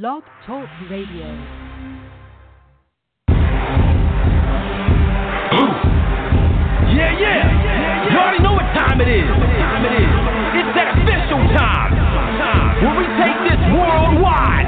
[0.00, 1.22] Blog Talk Radio.
[6.90, 8.10] Yeah, yeah.
[8.10, 9.30] You already know what time it is.
[10.58, 11.94] It's that official time.
[12.82, 14.66] Where we take this worldwide.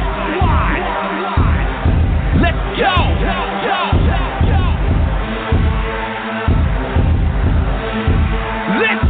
[2.40, 3.06] Let's go.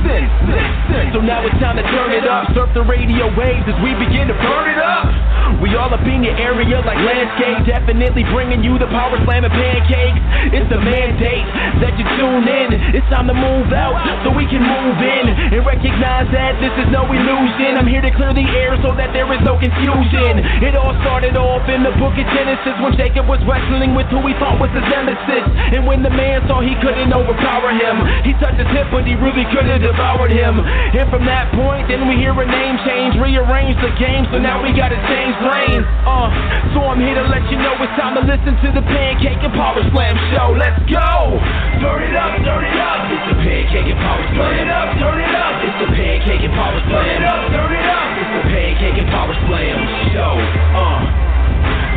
[0.06, 1.04] Listen, listen.
[1.12, 2.54] So now it's time to turn it up.
[2.54, 5.10] Surf the radio waves as we begin to burn it up.
[5.58, 7.66] We all up in your area like landscape.
[7.66, 10.20] Definitely bringing you the power slam and pancakes.
[10.54, 11.46] It's the mandate
[11.82, 12.68] that you tune in.
[12.94, 15.26] It's time to move out so we can move in
[15.58, 17.74] and recognize that this is no illusion.
[17.74, 20.44] I'm here to clear the air so that there is no confusion.
[20.62, 24.22] It all started off in the book of Genesis when Jacob was wrestling with who
[24.28, 25.46] he thought was his nemesis.
[25.74, 29.16] And when the man saw he couldn't overpower him, he touched his hip, but he
[29.16, 30.60] really could have devoured him.
[30.60, 34.60] And from that point, then we hear a name change, rearrange the game, so now
[34.60, 35.88] we gotta change lanes.
[36.04, 36.28] Uh,
[36.76, 39.54] so I'm here to let you know it's time to listen to the Pancake and
[39.56, 40.52] Power Slam show.
[40.52, 41.40] Let's go!
[41.80, 43.08] Turn it up, turn it up.
[43.08, 44.52] It's the Pancake and Power Slam.
[44.52, 45.54] Turn it up, turn it up.
[45.64, 47.00] It's the Pancake and Power Slam.
[47.00, 48.08] Turn it up, turn it up.
[48.20, 49.76] It's the Pancake and Power Slam
[50.12, 50.32] show.
[50.76, 51.35] Uh.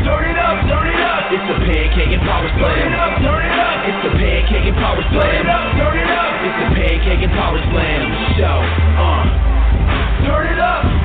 [0.10, 1.30] Turn it up, turn it up.
[1.30, 2.66] It's the pancake and power slam.
[2.66, 3.78] Turn it up, turn it up.
[3.86, 5.22] It's the pancake and power slam.
[5.22, 6.34] Turn it up, turn it up.
[6.50, 8.02] It's the pancake and power slam
[8.34, 8.58] show.
[8.98, 10.26] Uh.
[10.26, 10.99] Turn it up.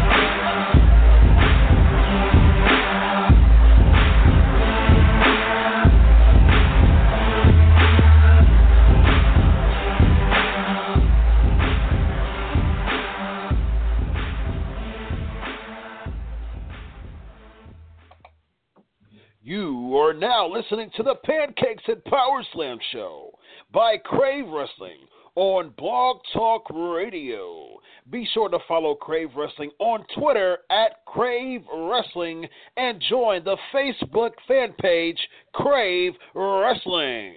[19.47, 23.31] You are now listening to the Pancakes and Power Slam show
[23.75, 24.97] by Crave Wrestling
[25.35, 27.79] on Blog Talk Radio.
[28.11, 32.47] Be sure to follow Crave Wrestling on Twitter at Crave Wrestling
[32.79, 35.19] and join the Facebook fan page
[35.53, 37.35] Crave Wrestling.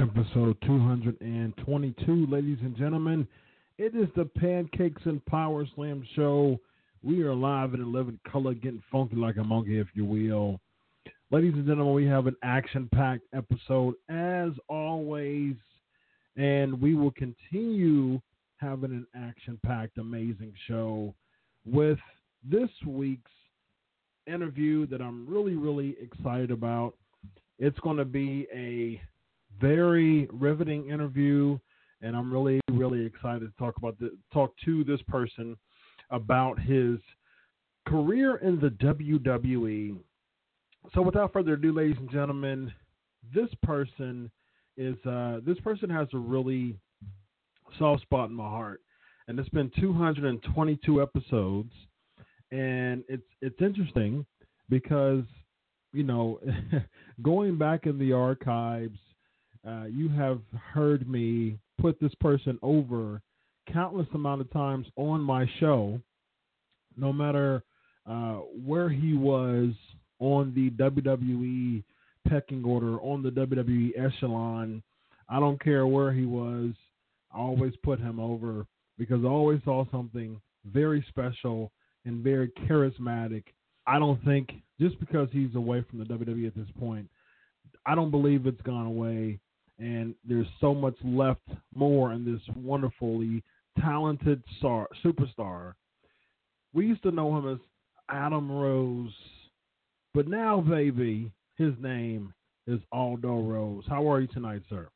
[0.00, 3.26] Episode 222, ladies and gentlemen.
[3.78, 6.60] It is the Pancakes and Power Slam show.
[7.02, 10.60] We are live in living color, getting funky like a monkey, if you will.
[11.34, 15.56] Ladies and gentlemen, we have an action packed episode as always,
[16.36, 18.20] and we will continue
[18.58, 21.12] having an action packed, amazing show
[21.66, 21.98] with
[22.48, 23.32] this week's
[24.28, 26.94] interview that I'm really, really excited about.
[27.58, 29.02] It's going to be a
[29.60, 31.58] very riveting interview,
[32.00, 35.56] and I'm really, really excited to talk about the talk to this person
[36.10, 37.00] about his
[37.88, 39.96] career in the WWE
[40.92, 42.72] so without further ado, ladies and gentlemen,
[43.34, 44.30] this person
[44.76, 46.76] is uh, this person has a really
[47.78, 48.80] soft spot in my heart,
[49.28, 51.72] and it's been 222 episodes,
[52.50, 54.26] and it's it's interesting
[54.68, 55.24] because
[55.92, 56.40] you know
[57.22, 58.98] going back in the archives,
[59.66, 60.40] uh, you have
[60.72, 63.22] heard me put this person over
[63.72, 65.98] countless amount of times on my show,
[66.96, 67.62] no matter
[68.06, 69.72] uh, where he was
[70.18, 71.82] on the WWE
[72.28, 74.82] pecking order, on the WWE echelon.
[75.28, 76.72] I don't care where he was.
[77.32, 78.66] I always put him over
[78.98, 80.40] because I always saw something
[80.72, 81.72] very special
[82.04, 83.44] and very charismatic.
[83.86, 87.08] I don't think just because he's away from the WWE at this point,
[87.86, 89.38] I don't believe it's gone away.
[89.78, 93.42] And there's so much left more in this wonderfully
[93.80, 95.72] talented star, superstar.
[96.72, 97.58] We used to know him as
[98.08, 99.12] Adam Rose
[100.14, 102.32] but now, baby, his name
[102.66, 103.84] is Aldo Rose.
[103.88, 104.88] How are you tonight, sir?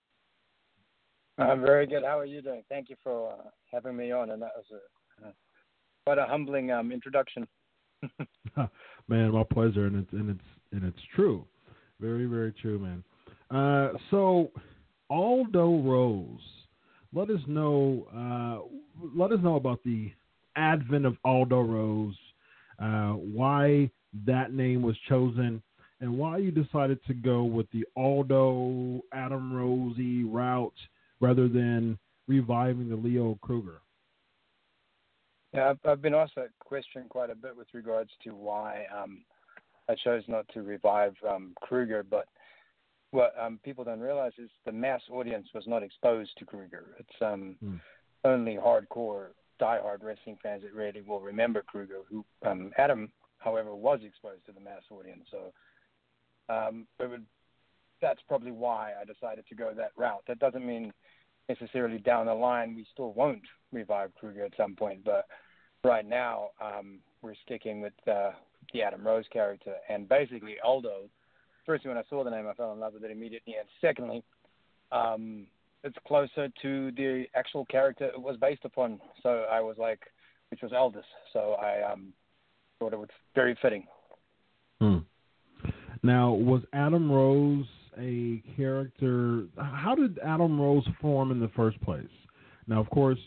[1.39, 2.03] I'm very good.
[2.05, 2.63] How are you doing?
[2.69, 5.31] Thank you for uh, having me on, and that was a uh,
[6.05, 7.47] quite a humbling um, introduction.
[9.09, 11.45] man, my pleasure, and it's and it's and it's true,
[12.01, 13.05] very very true, man.
[13.51, 14.51] Uh, so
[15.11, 16.41] Aldo Rose,
[17.13, 18.67] let us know uh,
[19.17, 20.11] let us know about the
[20.57, 22.17] advent of Aldo Rose,
[22.83, 23.91] uh, why
[24.27, 25.63] that name was chosen
[26.01, 30.73] and why you decided to go with the Aldo Adam Rosie route
[31.21, 31.99] rather than
[32.29, 33.81] reviving the Leo Kruger.
[35.53, 39.25] Yeah, I've, I've been asked that question quite a bit with regards to why um,
[39.89, 42.27] I chose not to revive um, Kruger, but
[43.11, 46.95] what um, people don't realize is the mass audience was not exposed to Kruger.
[46.99, 47.77] It's um, hmm.
[48.25, 49.29] only hardcore,
[49.61, 52.01] diehard wrestling fans that really will remember Kruger.
[52.11, 55.25] Who um, Adam, however, was exposed to the mass audience.
[55.31, 55.53] So
[56.53, 57.25] um, would,
[58.01, 60.23] that's probably why I decided to go that route.
[60.29, 60.93] That doesn't mean
[61.49, 63.43] necessarily down the line we still won't
[63.73, 65.27] revive Kruger at some point, but
[65.85, 68.31] right now um, we're sticking with uh,
[68.73, 71.09] the Adam Rose character and basically Aldo
[71.69, 74.25] firstly, when I saw the name, I fell in love with it immediately, and secondly,
[74.91, 75.47] um,
[75.85, 78.99] it's closer to the actual character it was based upon.
[79.23, 80.01] So I was like,
[80.51, 81.05] which was Aldis.
[81.35, 82.15] So I um,
[82.81, 83.87] it was very fitting.
[84.81, 84.99] Hmm.
[86.03, 87.67] Now, was Adam Rose
[87.99, 89.45] a character?
[89.57, 92.07] How did Adam Rose form in the first place?
[92.69, 93.19] Now, of course,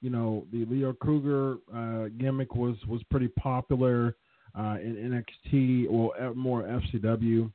[0.00, 4.16] you know the Leo Kruger uh, gimmick was was pretty popular
[4.56, 7.50] uh, in NXT or more FCW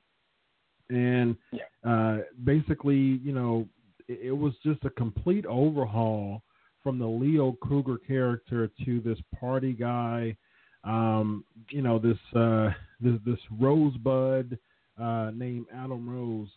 [0.90, 1.90] and yeah.
[1.90, 3.68] uh, basically, you know,
[4.08, 6.44] it, it, was just a complete overhaul
[6.82, 10.36] from the Leo Kruger character to this party guy.
[10.84, 12.70] Um, you know, this uh,
[13.00, 14.58] this this rosebud
[15.02, 16.50] uh, named Adam Rose.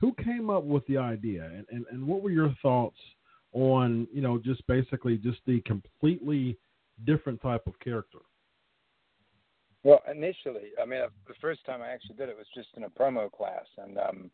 [0.00, 2.98] Who came up with the idea, and, and, and what were your thoughts
[3.52, 6.58] on you know just basically just the completely
[7.04, 8.18] different type of character?
[9.82, 12.90] Well, initially, I mean, the first time I actually did it was just in a
[12.90, 14.30] promo class, and um,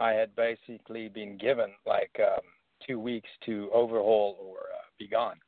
[0.00, 2.40] I had basically been given like um,
[2.86, 5.38] two weeks to overhaul or uh, be gone.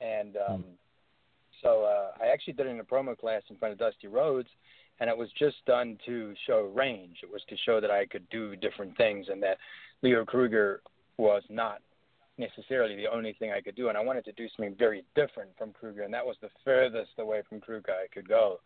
[0.00, 0.64] And um, mm.
[1.62, 4.48] So uh, I actually did it in a promo class in front of Dusty Rhodes,
[5.00, 7.18] and it was just done to show range.
[7.22, 9.58] It was to show that I could do different things, and that
[10.02, 10.82] Leo Kruger
[11.16, 11.80] was not
[12.38, 15.50] necessarily the only thing I could do, and I wanted to do something very different
[15.58, 18.60] from Kruger, and that was the furthest away from Kruger I could go,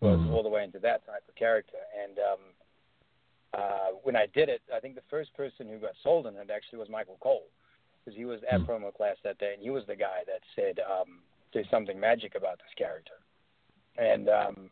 [0.00, 0.32] was mm-hmm.
[0.32, 1.76] all the way into that type of character.
[2.02, 2.40] And um,
[3.54, 6.50] uh, when I did it, I think the first person who got sold on it
[6.50, 7.44] actually was Michael Cole,
[8.02, 8.70] because he was at mm-hmm.
[8.70, 11.20] promo class that day, and he was the guy that said um,
[11.52, 13.14] there's something magic about this character,
[13.98, 14.70] and um,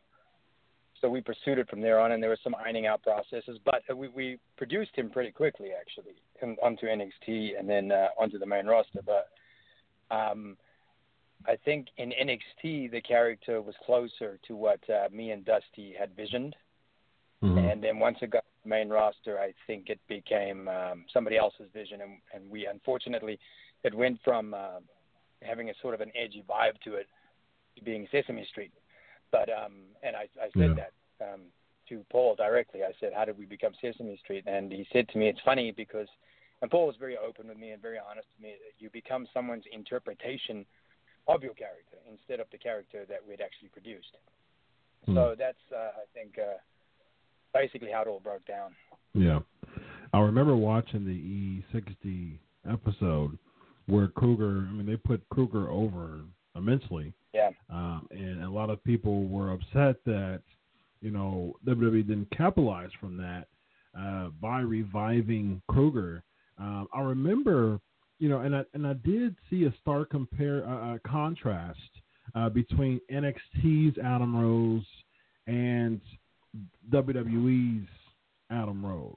[1.00, 3.82] so we pursued it from there on, and there were some ironing out processes, but
[3.96, 8.46] we, we produced him pretty quickly, actually, in, onto NXT and then uh, onto the
[8.46, 9.00] main roster.
[9.04, 9.28] But
[10.14, 10.56] um,
[11.46, 16.14] I think in NXT, the character was closer to what uh, me and Dusty had
[16.14, 16.54] visioned.
[17.42, 17.58] Mm-hmm.
[17.58, 21.38] And then once it got to the main roster, I think it became um, somebody
[21.38, 22.02] else's vision.
[22.02, 23.38] And, and we, unfortunately,
[23.84, 24.80] it went from uh,
[25.42, 27.06] having a sort of an edgy vibe to it
[27.84, 28.72] being Sesame Street.
[29.32, 29.72] But um,
[30.02, 30.84] and I, I said yeah.
[31.19, 31.40] that um,
[31.88, 32.82] to Paul directly.
[32.82, 35.72] I said, "How did we become Sesame Street?" And he said to me, "It's funny
[35.72, 36.08] because."
[36.62, 38.54] And Paul was very open with me and very honest with me.
[38.78, 40.66] You become someone's interpretation
[41.26, 44.14] of your character instead of the character that we'd actually produced.
[45.06, 45.14] Hmm.
[45.14, 46.58] So that's, uh, I think, uh,
[47.54, 48.72] basically how it all broke down.
[49.14, 49.40] Yeah,
[50.12, 52.38] I remember watching the E60
[52.70, 53.38] episode
[53.90, 54.66] where Kruger.
[54.69, 56.20] I mean, they put Kruger over
[56.56, 57.50] immensely yeah.
[57.69, 60.42] Um, and a lot of people were upset that,
[61.00, 63.46] you know, WWE didn't capitalize from that
[63.98, 66.22] uh, by reviving Kruger.
[66.58, 67.81] Um, I remember,
[68.19, 71.78] you know, and I and I did see a stark compare uh, contrast
[72.34, 74.84] uh, between NXT's Adam Rose
[75.46, 76.00] and
[76.92, 77.88] WWE's
[78.50, 79.14] Adam Rose.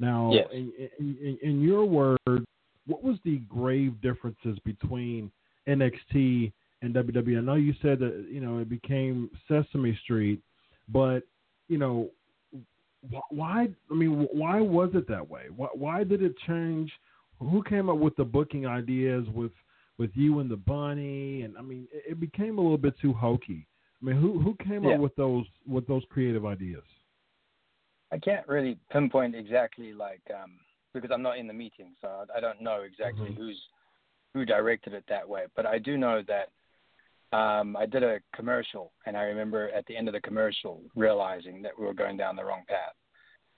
[0.00, 0.46] Now, yes.
[0.52, 2.44] in, in, in your word,
[2.88, 5.30] what was the grave differences between
[5.68, 6.52] NXT
[6.82, 7.38] and WWE.
[7.38, 10.40] I know you said that you know it became Sesame Street,
[10.88, 11.20] but
[11.68, 12.10] you know
[13.30, 13.68] why?
[13.90, 15.44] I mean, why was it that way?
[15.54, 16.90] Why, why did it change?
[17.40, 19.52] Who came up with the booking ideas with
[19.98, 21.42] with you and the bunny?
[21.42, 23.66] And I mean, it, it became a little bit too hokey.
[24.00, 24.94] I mean, who who came yeah.
[24.94, 26.84] up with those with those creative ideas?
[28.10, 30.52] I can't really pinpoint exactly like um,
[31.00, 33.40] because I'm not in the meeting, so I don't know exactly mm-hmm.
[33.40, 33.60] who's
[34.34, 35.44] who directed it that way.
[35.56, 39.96] But I do know that um, I did a commercial, and I remember at the
[39.96, 42.94] end of the commercial realizing that we were going down the wrong path.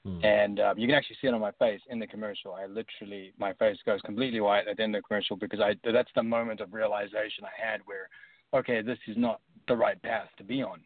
[0.07, 0.25] Mm.
[0.25, 2.55] And um, you can actually see it on my face in the commercial.
[2.55, 5.75] I literally, my face goes completely white at the end of the commercial because I
[5.93, 8.09] that's the moment of realization I had where,
[8.55, 10.81] okay, this is not the right path to be on.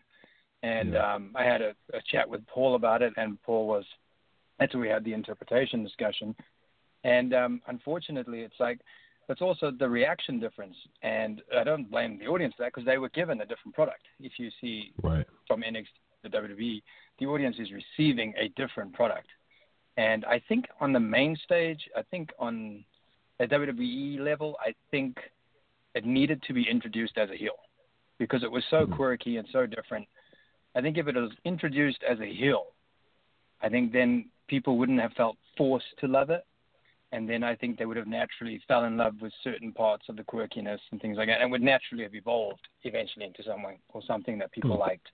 [0.64, 1.14] And yeah.
[1.14, 3.84] um, I had a, a chat with Paul about it, and Paul was,
[4.58, 6.34] that's where we had the interpretation discussion.
[7.02, 8.80] And um, unfortunately, it's like
[9.28, 10.76] it's also the reaction difference.
[11.02, 14.02] And I don't blame the audience for that because they were given a different product.
[14.20, 15.26] If you see right.
[15.46, 15.86] from NXT
[16.24, 16.82] to WWE,
[17.18, 19.28] the audience is receiving a different product.
[19.96, 22.84] And I think on the main stage, I think on
[23.40, 25.16] a WWE level, I think
[25.94, 27.54] it needed to be introduced as a heel
[28.18, 28.94] because it was so Mm-hmm.
[28.94, 30.06] quirky and so different.
[30.74, 32.66] I think if it was introduced as a heel,
[33.62, 36.44] I think then people wouldn't have felt forced to love it.
[37.12, 40.16] And then I think they would have naturally fell in love with certain parts of
[40.16, 44.02] the quirkiness and things like that, and would naturally have evolved eventually into something or
[44.02, 44.80] something that people Hmm.
[44.80, 45.08] liked.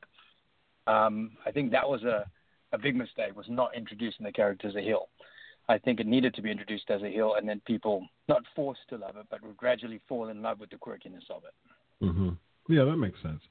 [0.87, 2.25] Um, I think that was a,
[2.73, 5.09] a big mistake was not introducing the character as a heel.
[5.69, 8.89] I think it needed to be introduced as a heel, and then people not forced
[8.89, 12.05] to love it, but would gradually fall in love with the quirkiness of it.
[12.05, 12.31] Mm-hmm.
[12.73, 13.43] Yeah, that makes sense.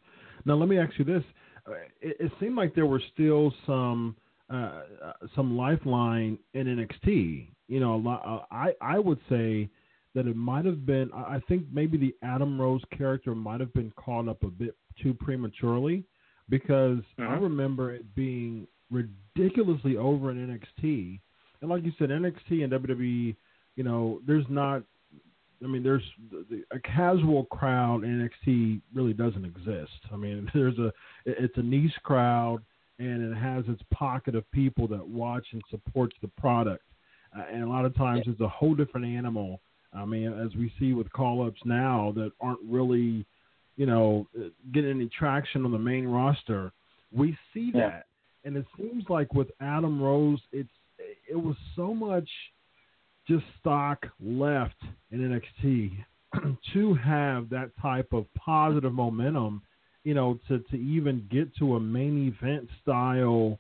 [0.43, 1.23] Now, let me ask you this:
[1.67, 4.15] Uh, it, it seemed like there were still some
[4.51, 7.47] uh, uh, some lifeline in NXT.
[7.67, 8.23] You know, a lot.
[8.25, 9.69] Uh, I I would say
[10.15, 11.11] that it might have been.
[11.13, 15.13] I think maybe the Adam Rose character might have been caught up a bit too
[15.13, 16.03] prematurely
[16.49, 17.41] because I Mhm.
[17.41, 21.19] remember it being ridiculously over in NXT.
[21.61, 23.35] And like you said, NXT and WWE,
[23.75, 24.83] you know, there's not
[25.63, 29.91] I mean, there's the, the, a casual crowd in NXT really doesn't exist.
[30.11, 30.91] I mean, there's a
[31.25, 32.63] it's a niche crowd,
[32.99, 36.83] and it has its pocket of people that watch and supports the product.
[37.37, 39.61] Uh, and a lot of times, it's a whole different animal.
[39.93, 43.25] I mean, as we see with call-ups now that aren't really,
[43.77, 44.27] you know,
[44.71, 46.71] getting any traction on the main roster,
[47.11, 47.89] we see Yeah.
[47.89, 48.05] that.
[48.45, 50.69] And it seems like with Adam Rose, it's
[51.29, 52.29] it was so much
[53.27, 55.91] just stock left in NXT
[56.73, 59.61] to have that type of positive momentum,
[60.03, 63.59] you know, to, to even get to a main event style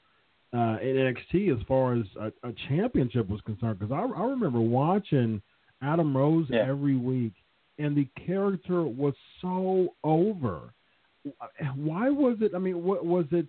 [0.53, 3.79] uh, in NXT as far as a, a championship was concerned.
[3.79, 5.41] Because I, I remember watching
[5.81, 6.65] Adam Rose Yeah.
[6.67, 7.33] every week,
[7.77, 10.73] and the character was so over.
[11.75, 12.53] Why was it?
[12.55, 13.47] I mean, what was it?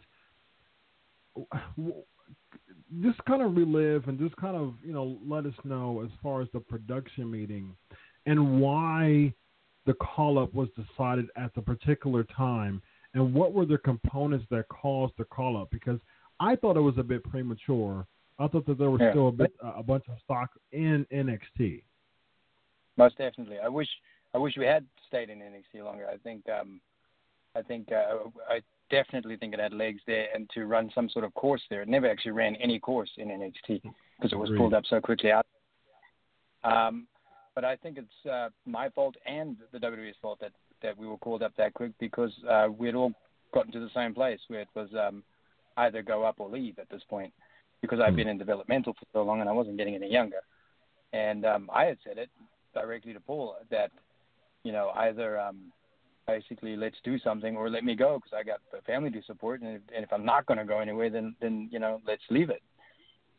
[3.03, 6.43] just kind of relive and just kind of you know let us know as far
[6.43, 7.75] as the production meeting
[8.27, 9.33] and why
[9.87, 12.83] the call up was decided at the particular time
[13.15, 15.99] and what were the components that caused the call up because
[16.39, 18.07] I thought it was a bit premature.
[18.39, 19.11] I thought that there was Yeah.
[19.11, 21.83] still a bit a bunch of stock in NXT.
[22.97, 23.59] Most definitely.
[23.59, 23.89] I wish
[24.33, 26.09] I wish we had stayed in NXT longer.
[26.09, 26.81] I think um,
[27.55, 31.25] I think uh, I definitely think it had legs there, and to run some sort
[31.25, 31.83] of course there.
[31.83, 33.83] It never actually ran any course in NXT
[34.17, 35.47] because it was pulled up so quickly out.
[36.63, 37.07] Um,
[37.61, 40.53] but I think it's uh, my fault and the WWE's fault that
[40.83, 43.13] that we were called up that quick because uh, we had all
[43.53, 45.23] gotten to the same place where it was um,
[45.77, 47.35] either go up or leave at this point
[47.83, 48.17] because I've Hmm.
[48.17, 50.41] been in developmental for so long and I wasn't getting any younger.
[51.13, 52.31] And um, I had said it
[52.73, 53.91] directly to Paul that,
[54.65, 55.71] you know, either um,
[56.27, 59.61] basically let's do something or let me go because I got a family to support,
[59.61, 62.23] and if, and if I'm not going to go anywhere, then then you know let's
[62.31, 62.63] leave it.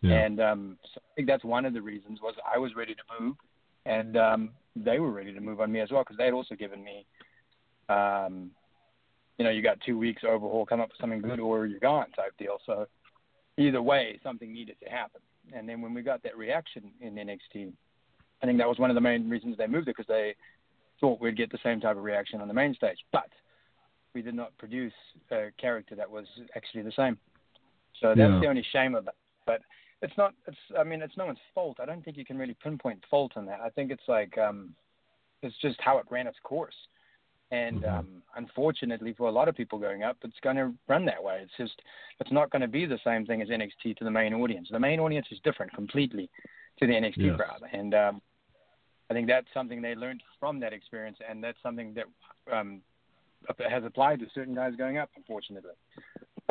[0.04, 3.02] And um, so I think that's one of the reasons was I was ready to
[3.20, 3.36] move,
[3.86, 6.56] and um, they were ready to move on me as well because they had also
[6.56, 7.06] given me,
[7.90, 8.52] um,
[9.38, 12.12] you know, you got two weeks overhaul, come up with something good, or you're gone
[12.12, 12.58] type deal.
[12.66, 12.88] So
[13.58, 15.22] either way, something needed to happen.
[15.54, 17.72] And then when we got that reaction in NXT,
[18.42, 20.36] I think that was one of the main reasons they moved it because they
[21.00, 22.98] thought we'd get the same type of reaction on the main stage.
[23.12, 23.30] But
[24.14, 24.94] we did not produce
[25.32, 27.18] a character that was actually the same.
[28.00, 28.40] So that's Yeah.
[28.40, 29.16] the only shame of it.
[29.46, 29.62] But
[30.02, 30.34] it's not.
[30.48, 30.58] It's.
[30.78, 31.80] I mean, it's no one's fault.
[31.80, 33.60] I don't think you can really pinpoint fault on that.
[33.62, 34.76] I think it's like um,
[35.42, 36.76] it's just how it ran its course.
[37.52, 38.00] And Mhm.
[38.00, 41.42] um, unfortunately, for a lot of people going up, it's going to run that way.
[41.42, 41.82] It's just
[42.20, 44.70] it's not going to be the same thing as NXT to the main audience.
[44.72, 46.30] The main audience is different completely
[46.80, 47.36] to the NXT Yes.
[47.36, 48.22] crowd, and um,
[49.10, 52.06] I think that's something they learned from that experience, and that's something that
[52.52, 52.82] um,
[53.70, 55.74] has applied to certain guys going up, unfortunately.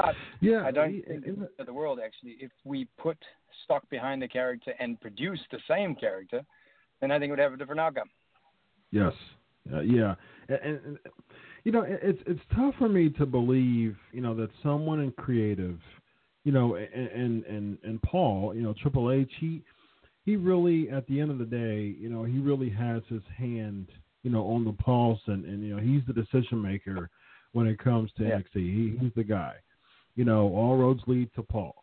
[0.00, 2.36] But Yeah, I don't e- think it's the world actually.
[2.40, 3.18] If we put
[3.64, 6.42] stock behind the character and produce the same character,
[7.00, 8.08] then I think it would have a different outcome.
[8.90, 9.12] Yes.
[9.72, 10.14] Uh, yeah.
[10.48, 10.98] And, and, and,
[11.64, 15.12] you know, it- it's it's tough for me to believe, you know, that someone in
[15.12, 15.78] creative,
[16.44, 19.62] you know, and and and, and Paul, you know, Triple H, he
[20.24, 23.88] he really at the end of the day, you know, he really has his hand,
[24.22, 27.10] you know, on the pulse, and and you know, he's the decision maker
[27.52, 28.38] when it comes to Yeah.
[28.38, 28.54] NXT.
[28.54, 29.54] He, he's the guy.
[30.16, 31.74] You know, all roads lead to Paul.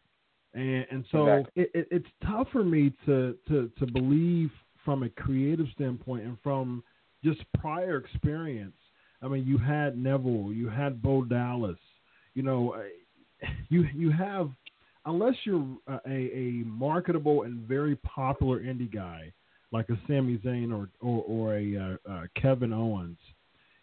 [0.54, 1.64] And and so Exactly.
[1.64, 4.52] it, it, it's tough for me to, to to believe
[4.84, 6.84] from a creative standpoint and from
[7.24, 8.76] just prior experience.
[9.22, 11.80] I mean, you had Neville, you had Bo Dallas.
[12.34, 12.76] You know,
[13.70, 14.50] you you have
[15.06, 19.32] unless you're a, a marketable and very popular indie guy
[19.72, 23.18] like a Sami Zayn or or, or a uh, uh, Kevin Owens.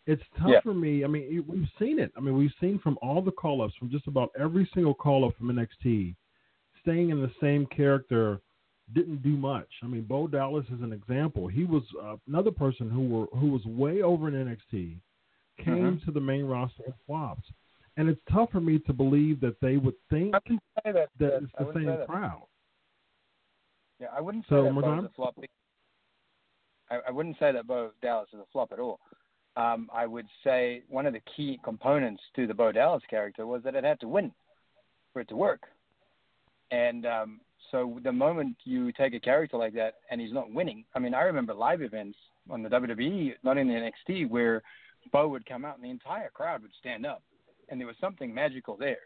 [0.06, 0.60] It's tough Yeah.
[0.60, 1.02] for me.
[1.04, 2.12] I mean, we've seen it.
[2.16, 5.24] I mean, we've seen from all the call ups, from just about every single call
[5.24, 6.14] up from NXT,
[6.80, 8.40] staying in the same character
[8.92, 9.68] didn't do much.
[9.82, 11.48] I mean, Bo Dallas is an example.
[11.48, 15.00] He was uh, another person who were who was way over in NXT,
[15.58, 16.04] came Mhm.
[16.04, 17.50] to the main roster and flopped.
[17.96, 21.10] And it's tough for me to believe that they would think I wouldn't say that.
[21.18, 22.46] that it's the same crowd.
[24.00, 25.04] Yeah, I wouldn't say So, that Madonna?
[25.06, 25.38] a flop.
[26.90, 29.00] I, I wouldn't say that Bo Dallas is a flop at all.
[29.56, 33.62] Um, I would say one of the key components to the Bo Dallas character was
[33.62, 34.32] that it had to win
[35.12, 35.62] for it to work.
[36.70, 40.84] And um, so the moment you take a character like that and he's not winning,
[40.94, 42.18] I mean, I remember live events
[42.50, 44.62] on the WWE, not in the NXT, where
[45.12, 47.22] Bo would come out and the entire crowd would stand up,
[47.68, 48.98] and there was something magical there.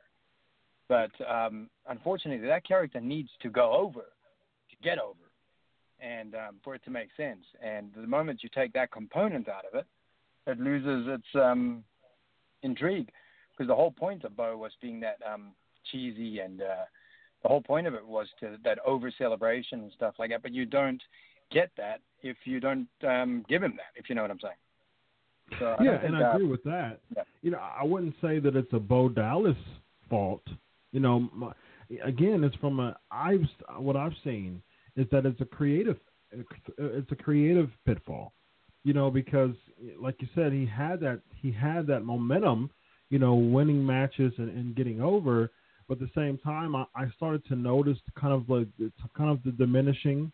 [0.89, 5.19] But um, unfortunately, that character needs to go over to get over,
[6.01, 7.45] and um, for it to make sense.
[7.63, 9.87] And the moment you take that component out of it,
[10.49, 11.85] it loses its um,
[12.63, 13.11] intrigue.
[13.53, 15.53] Because the whole point of Bo was being that um,
[15.91, 16.85] cheesy, and uh,
[17.43, 20.43] the whole point of it was to that over celebration and stuff like that.
[20.43, 21.03] But you don't
[21.51, 23.99] get that if you don't um, give him that.
[23.99, 24.55] If you know what I'm saying.
[25.59, 27.01] So I yeah, and I uh, agree with that.
[27.17, 27.23] yeah.
[27.43, 29.57] You know, I wouldn't say that it's a Bo Dallas
[30.09, 30.43] fault.
[30.93, 31.53] You know, my,
[32.05, 33.47] again, it's from a I've
[33.79, 34.63] what I've seen
[34.97, 35.99] is that it's a creative
[36.79, 38.33] it's a creative pitfall.
[38.85, 39.55] You know, because
[40.01, 42.71] like you said, he had that he had that momentum.
[43.11, 45.51] You know, winning matches and, and getting over.
[45.89, 49.31] But at the same time, I, I started to notice kind of like it's kind
[49.31, 50.31] of the diminishing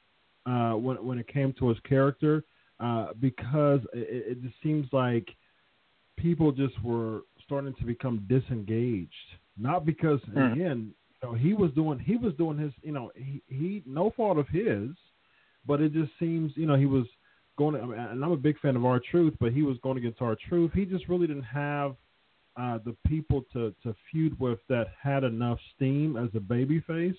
[0.47, 2.43] uh, when when it came to his character
[2.81, 5.29] uh, because it, it just seems like
[6.17, 9.13] people just were starting to become disengaged.
[9.57, 10.53] Not because Mhm.
[10.53, 14.11] again, you know, he was doing he was doing his you know he, he no
[14.17, 14.91] fault of his,
[15.67, 17.07] but it just seems you know he was
[17.57, 17.75] going.
[17.75, 20.21] To, I mean, and I'm a big fan of R-Truth, but he was going against
[20.23, 20.73] our truth.
[20.75, 21.97] He just really didn't have
[22.57, 27.17] uh, the people to to feud with that had enough steam as a babyface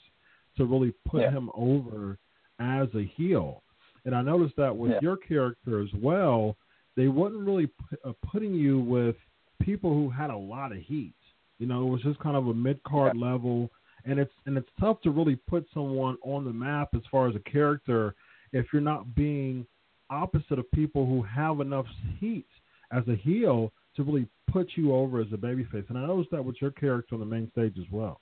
[0.57, 1.31] to really put Yeah.
[1.31, 2.17] him over
[2.59, 3.61] as a heel.
[4.05, 4.99] And I noticed that with Yeah.
[5.01, 6.55] your character as well,
[6.95, 9.17] they wasn't really pu- uh, putting you with
[9.59, 11.15] people who had a lot of heat.
[11.59, 13.69] You know, it was just kind of a mid card level,
[14.05, 17.35] and it's and it's tough to really put someone on the map as far as
[17.35, 18.15] a character
[18.53, 19.65] if you're not being
[20.09, 21.85] opposite of people who have enough
[22.19, 22.47] heat
[22.91, 25.89] as a heel to really put you over as a babyface.
[25.89, 28.19] And I noticed that with your character on the main stage as well.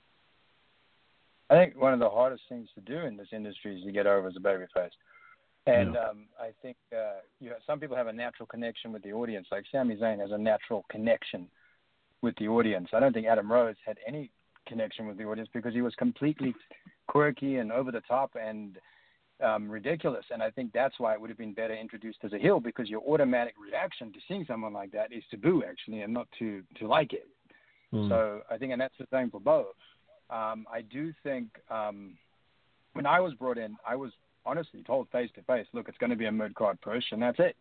[1.50, 4.06] I think one of the hardest things to do in this industry is to get
[4.06, 4.90] over as a babyface.
[5.66, 6.08] And Yeah.
[6.08, 9.48] um, I think uh, you know, some people have a natural connection with the audience.
[9.50, 11.48] Like Sami Zayn has a natural connection
[12.22, 12.88] with the audience.
[12.92, 14.30] I don't think Adam Rose had any
[14.66, 16.54] connection with the audience because he was completely
[17.06, 18.78] quirky and over the top and
[19.42, 20.24] um, ridiculous.
[20.30, 22.88] And I think that's why it would have been better introduced as a heel because
[22.88, 26.62] your automatic reaction to seeing someone like that is to boo actually and not to
[26.78, 27.28] to like it.
[27.90, 28.08] Hmm.
[28.08, 29.76] So I think, and that's the same for both.
[30.30, 32.14] Um, I do think um,
[32.94, 34.10] when I was brought in, I was
[34.46, 37.22] honestly told face to face, look, it's going to be a mid card push, and
[37.22, 37.56] that's it.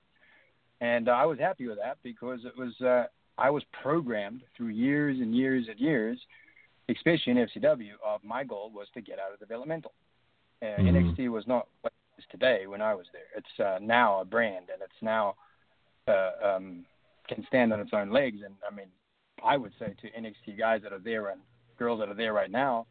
[0.82, 3.06] And uh, I was happy with that because it was uh,
[3.38, 6.20] I was programmed through years and years and years,
[6.90, 9.94] especially in FCW, of my goal was to get out of developmental.
[10.64, 10.88] Uh, Mhm.
[10.88, 13.28] NXT was not what it is today when I was there.
[13.36, 15.36] It's uh, now a brand, and it's now
[16.08, 16.86] uh, um,
[17.28, 18.42] can stand on its own legs.
[18.44, 18.88] And I mean,
[19.44, 21.42] I would say to NXT guys that are there and
[21.78, 22.86] girls that are there right now,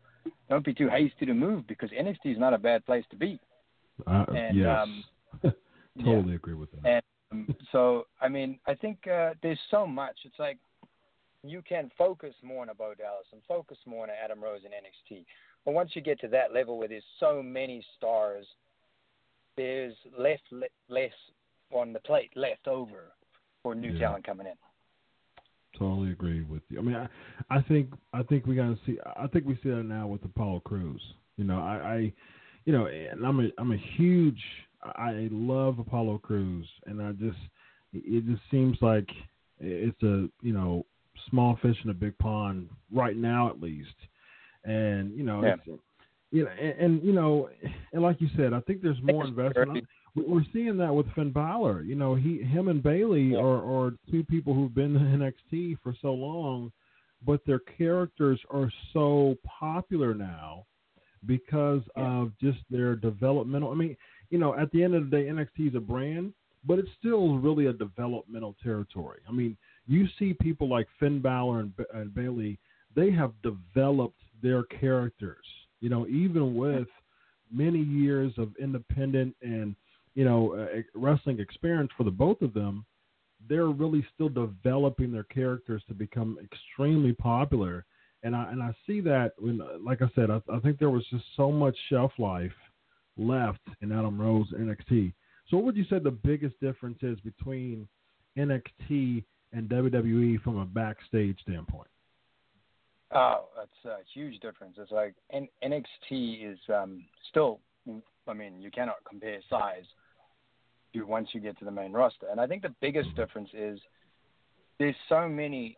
[0.48, 3.40] don't be too hasty to move because NXT is not a bad place to be.
[4.06, 5.04] Uh, And, yes, um,
[6.04, 7.04] totally agree with that.
[7.32, 10.18] And um, so, I mean, I think uh, there's so much.
[10.24, 10.58] It's like
[11.42, 14.70] you can focus more on a Bo Dallas and focus more on Adam Rose in
[14.72, 15.24] NXT.
[15.64, 18.46] But once you get to that level where there's so many stars,
[19.57, 21.12] there's less le- less
[21.70, 23.12] on the plate left over
[23.62, 24.01] for new Yeah.
[24.01, 24.55] talent coming in.
[25.79, 26.79] Totally agree with you.
[26.79, 27.09] I mean, I,
[27.51, 28.98] I think I think we gotta see.
[29.16, 31.03] I think we see that now with Apollo Crews.
[31.37, 32.12] You know, I, I
[32.66, 34.42] you know, and I'm a I'm a huge.
[34.83, 37.38] I love Apollo Crews, and I just
[37.94, 39.09] it just seems like
[39.61, 40.85] it's a you know
[41.31, 43.94] small fish in a big pond right now at least,
[44.64, 45.57] and you know, Yeah.
[46.31, 47.48] you know, and, and you know,
[47.92, 49.72] and like you said, I think there's more investment.
[50.14, 51.83] We- We're seeing that with Finn Balor.
[51.85, 53.38] You know, he, him, and Bayley Yeah.
[53.38, 56.70] are, are two people who've been in NXT for so long,
[57.25, 60.66] but their characters are so popular now
[61.27, 62.03] because Yeah.
[62.20, 63.70] of just their developmental.
[63.70, 63.96] I mean,
[64.31, 67.38] you know, at the end of the day, NXT is a brand, but it's still
[67.38, 69.20] really a developmental territory.
[69.29, 72.59] I mean, you see people like Finn Balor and, Ba- and Bayley;
[72.94, 75.44] they have developed their characters.
[75.81, 76.88] You know, even with
[77.50, 79.74] many years of independent and
[80.14, 82.85] you know uh, wrestling experience for the both of them,
[83.48, 87.85] they're really still developing their characters to become extremely popular.
[88.22, 91.05] And I and I see that when, like I said, I, I think there was
[91.11, 92.52] just so much shelf life
[93.16, 95.12] left in Adam Rose NXT.
[95.48, 97.88] So, what would you say the biggest difference is between
[98.38, 101.88] NXT and WWE from a backstage standpoint?
[103.14, 104.77] Oh, that's a huge difference.
[104.79, 107.61] It's like N- NXT is um, still,
[108.27, 109.85] I mean, you cannot compare size
[110.94, 112.27] to once you get to the main roster.
[112.31, 113.79] And I think the biggest difference is
[114.79, 115.77] there's so many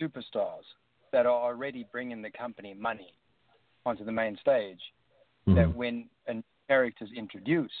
[0.00, 0.64] superstars
[1.12, 3.14] that are already bringing the company money
[3.84, 4.80] onto the main stage
[5.48, 5.54] mm-hmm.
[5.56, 7.72] that when a character is introduced,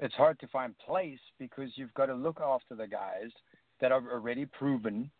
[0.00, 3.30] it's hard to find place because you've got to look after the guys
[3.80, 5.10] that are already proven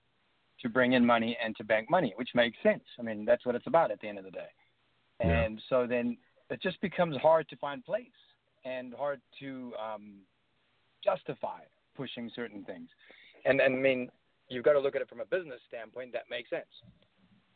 [0.62, 2.84] to bring in money and to bank money, which makes sense.
[2.98, 4.48] I mean, that's what it's about at the end of the day.
[5.20, 5.62] And yeah.
[5.68, 6.16] so then
[6.50, 8.06] it just becomes hard to find place
[8.64, 10.14] and hard to um,
[11.02, 11.60] justify
[11.96, 12.88] pushing certain things.
[13.44, 14.10] And, and I mean,
[14.48, 16.12] you've got to look at it from a business standpoint.
[16.12, 16.64] That makes sense.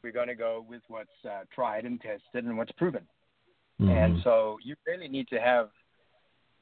[0.03, 3.03] We're going to go with what's uh, tried and tested and what's proven.
[3.81, 3.91] Mm-hmm.
[3.91, 5.71] And so you really need to have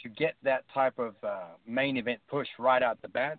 [0.03, 3.39] to get that type of uh, main event push right out the bat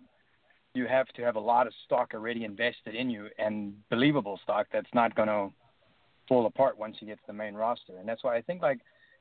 [0.78, 4.66] you have to have a lot of stock already invested in you and believable stock
[4.72, 5.50] that's not going to
[6.28, 7.96] fall apart once you get to the main roster.
[7.98, 8.78] And that's why I think like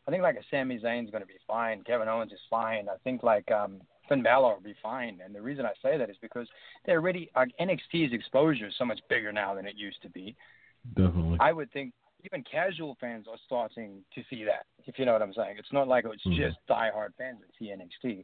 [0.07, 1.83] I think like a Sami Zayn's going to be fine.
[1.83, 2.87] Kevin Owens is fine.
[2.87, 5.19] I think like um, Finn Balor will be fine.
[5.23, 6.47] And the reason I say that is because
[6.85, 10.35] they're already like NXT's exposure is so much bigger now than it used to be.
[10.95, 11.37] Definitely.
[11.41, 11.93] I would think
[12.23, 14.65] even casual fans are starting to see that.
[14.85, 16.41] If you know what I'm saying, it's not like it's mm-hmm.
[16.41, 18.23] just diehard fans that see NXT.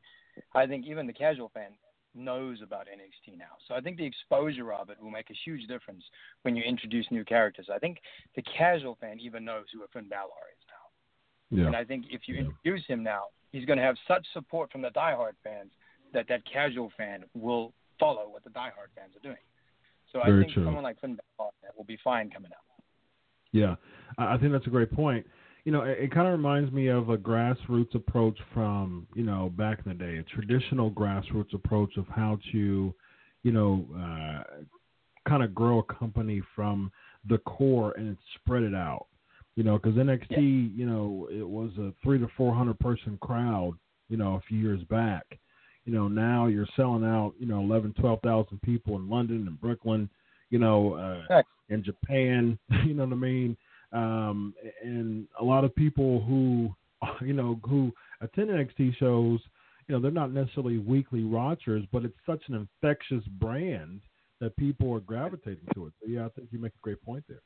[0.55, 1.71] I think even the casual fan
[2.15, 3.57] knows about NXT now.
[3.67, 6.03] So I think the exposure of it will make a huge difference
[6.43, 7.67] when you introduce new characters.
[7.73, 7.97] I think
[8.35, 11.59] the casual fan even knows who a Finn Balor is now.
[11.59, 11.67] Yeah.
[11.67, 14.81] And I think if you introduce him now, he's going to have such support from
[14.81, 15.71] the diehard fans
[16.13, 19.37] that that casual fan will follow what the diehard fans are doing.
[20.11, 20.65] So Very I think true.
[20.65, 22.63] someone like Finn Balor will be fine coming up.
[23.51, 23.75] Yeah,
[24.17, 25.25] I think that's a great point
[25.65, 29.51] you know, it, it kind of reminds me of a grassroots approach from, you know,
[29.57, 32.93] back in the day, a traditional grassroots approach of how to,
[33.43, 34.63] you know, uh,
[35.27, 36.91] kind of grow a company from
[37.29, 39.07] the core and spread it out.
[39.55, 40.37] You know, because NXT, yeah.
[40.37, 43.73] you know, it was a three to four hundred person crowd,
[44.09, 45.25] you know, a few years back.
[45.85, 49.61] You know, now you're selling out, you know, eleven, twelve thousand people in London and
[49.61, 50.09] Brooklyn,
[50.49, 52.57] you know, uh, in Japan.
[52.83, 53.55] You know what I mean?
[53.93, 54.53] Um,
[54.83, 56.73] and a lot of people who,
[57.25, 59.39] you know, who attend NXT shows,
[59.87, 64.01] you know, they're not necessarily weekly watchers, but it's such an infectious brand
[64.39, 65.93] that people are gravitating to it.
[66.01, 67.41] So yeah, I think you make a great point there.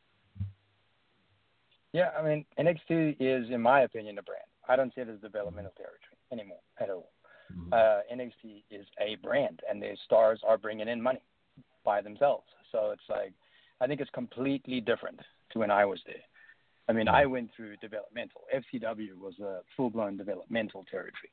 [1.94, 4.44] Yeah, I mean, NXT is, in my opinion, a brand.
[4.68, 7.12] I don't see it as developmental territory anymore at all.
[7.52, 7.74] Mm-hmm.
[7.74, 11.22] Uh, NXT is a brand, and the stars are bringing in money
[11.86, 12.46] by themselves.
[12.72, 13.34] So it's like,
[13.80, 15.20] I think it's completely different
[15.52, 16.16] to when I was there.
[16.90, 18.42] I mean, I went through developmental.
[18.54, 21.32] FCW was a full blown developmental territory.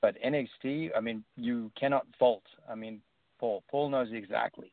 [0.00, 2.42] But NXT, I mean, you cannot fault.
[2.68, 3.00] I mean,
[3.38, 3.62] Paul.
[3.70, 4.72] Paul knows exactly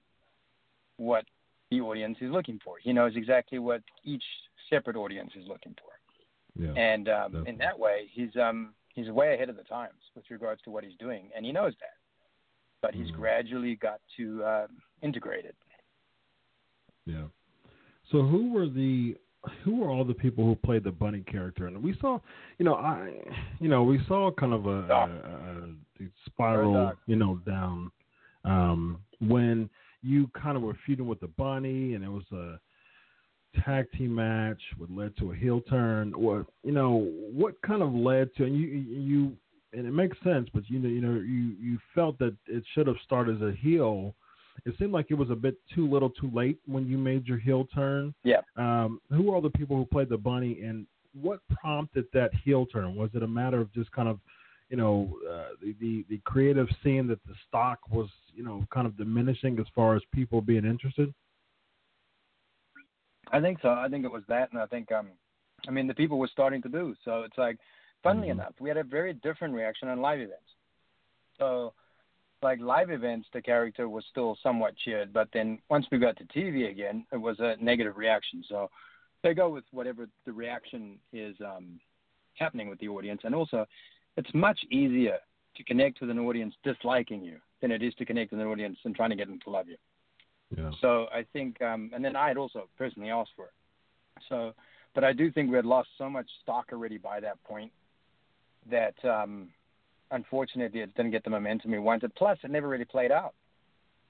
[0.98, 1.26] what
[1.70, 2.76] the audience is looking for.
[2.82, 4.24] He knows exactly what each
[4.70, 6.64] separate audience is looking for.
[6.64, 10.26] Yeah, and um, in that way, he's um, he's way ahead of the times with
[10.32, 11.94] regards to what he's doing, and he knows that.
[12.82, 13.16] But he's mm.
[13.16, 14.68] gradually got to uh,
[15.04, 15.56] integrate it.
[17.06, 17.26] Yeah.
[18.12, 19.16] So, who were the
[19.64, 21.68] who are all the people who played the bunny character?
[21.68, 22.20] And we saw,
[22.58, 23.12] you know, I,
[23.60, 27.92] you know, we saw kind of a, a, a spiral, you know, down
[28.46, 29.70] um, when
[30.02, 32.60] you kind of were feuding with the bunny, and it was a
[33.62, 37.94] tag team match, what led to a heel turn, or you know, what kind of
[37.94, 39.34] led to, and you, you,
[39.74, 42.88] and it makes sense, but you know, you know, you you felt that it should
[42.88, 44.16] have started as a heel
[44.66, 47.38] it seemed like it was a bit too little, too late when you made your
[47.38, 48.14] heel turn.
[48.24, 48.42] Yeah.
[48.56, 50.86] Um, who are the people who played the bunny, and
[51.20, 52.96] what prompted that heel turn?
[52.96, 54.20] Was it a matter of just kind of,
[54.70, 58.86] you know, uh, the, the the creative seeing that the stock was, you know, kind
[58.86, 61.14] of diminishing as far as people being interested?
[63.32, 63.70] I think so.
[63.70, 65.10] I think it was that, and I think, um,
[65.68, 66.96] I mean, the people were starting to do.
[67.06, 67.58] So it's like,
[68.02, 68.40] funnily mm-hmm.
[68.40, 70.42] enough, we had a very different reaction on live events.
[71.38, 71.74] So
[72.42, 76.24] like live events, the character was still somewhat cheered, but then once we got to
[76.26, 78.44] TV again, it was a negative reaction.
[78.48, 78.70] So
[79.24, 81.80] they go with whatever the reaction is um,
[82.36, 83.66] happening with the audience, and also
[84.18, 85.18] it's much easier
[85.56, 88.78] to connect with an audience disliking you than it is to connect with an audience
[88.86, 89.78] and trying to get them to love you.
[90.56, 90.72] Yeah.
[90.82, 93.52] So I think, um, and then I had also personally asked for it.
[94.30, 94.54] So,
[94.96, 97.72] but I do think we had lost so much stock already by that point
[98.70, 99.50] that um,
[100.12, 102.14] unfortunately, it didn't get the momentum we wanted.
[102.16, 103.34] Plus, it never really played out.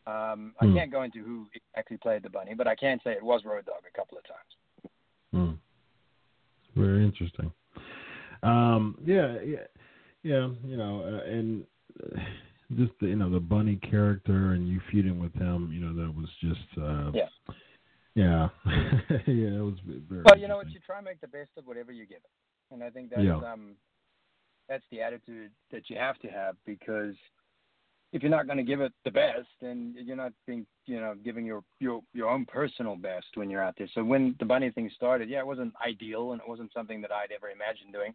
[0.07, 0.75] Um, I mm.
[0.75, 3.65] can't go into who actually played the bunny, but I can say it was Road
[3.65, 4.91] Dogg a couple of times.
[5.35, 5.57] Mm.
[6.75, 7.51] Very interesting.
[8.41, 9.57] Um, yeah, yeah,
[10.23, 10.47] yeah.
[10.65, 11.63] You know, uh, and
[12.01, 12.19] uh,
[12.77, 15.69] just the, you know the bunny character and you feuding with him.
[15.73, 17.27] You know, that was just uh, yeah.
[18.15, 18.49] Yeah,
[19.27, 20.23] yeah, it was very.
[20.25, 20.69] Well, you know what?
[20.71, 22.23] You try and make the best of whatever you get,
[22.71, 23.37] and I think that's Yeah.
[23.37, 23.75] um,
[24.69, 27.15] that's the attitude that you have to have because
[28.11, 31.15] if you're not going to give it the best, then you're not being, you know,
[31.23, 33.89] giving your your your own personal best when you're out there.
[33.93, 37.11] So when the bunny thing started, yeah, it wasn't ideal and it wasn't something that
[37.11, 38.13] I'd ever imagined doing,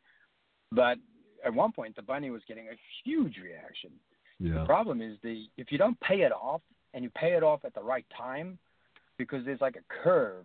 [0.73, 0.99] but
[1.45, 3.90] at one point the bunny was getting a huge reaction.
[4.40, 4.61] Yeah.
[4.61, 6.62] The problem is the if you don't pay it off
[6.93, 8.59] and you pay it off at the right time,
[9.19, 10.45] because there's like a curve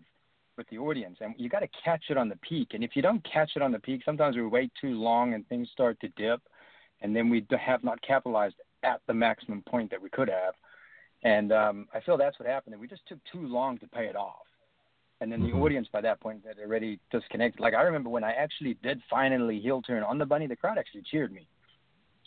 [0.59, 2.73] with the audience, and you got to catch it on the peak.
[2.73, 5.47] And if you don't catch it on the peak, sometimes we wait too long and
[5.47, 6.41] things start to dip,
[7.01, 10.53] and then we have not capitalized at the maximum point that we could have.
[11.23, 12.73] And um, I feel that's what happened.
[12.73, 14.45] And we just took too long to pay it off.
[15.21, 17.59] And then the audience by that point had already disconnected.
[17.59, 20.77] Like I remember when I actually did finally heel turn on the bunny, the crowd
[20.77, 21.47] actually cheered me.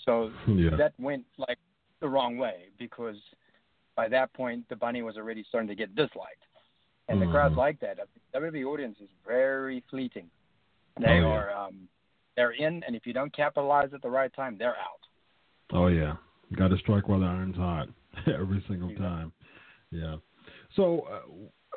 [0.04, 0.76] So Yeah.
[0.76, 1.58] that went like
[2.00, 3.16] the wrong way because
[3.94, 6.44] by that point the bunny was already starting to get disliked,
[7.08, 7.58] and the crowds Mhm.
[7.58, 7.96] like that.
[7.96, 8.06] The
[8.40, 10.30] WWE audience is very fleeting.
[11.00, 11.26] They Oh, yeah.
[11.26, 11.88] are um,
[12.36, 15.00] they're in, and if you don't capitalize at the right time, they're out.
[15.72, 16.16] Oh yeah,
[16.48, 17.88] you got to strike while the iron's hot
[18.26, 19.06] every single Exactly.
[19.08, 19.32] time.
[19.90, 20.16] Yeah.
[20.74, 21.00] So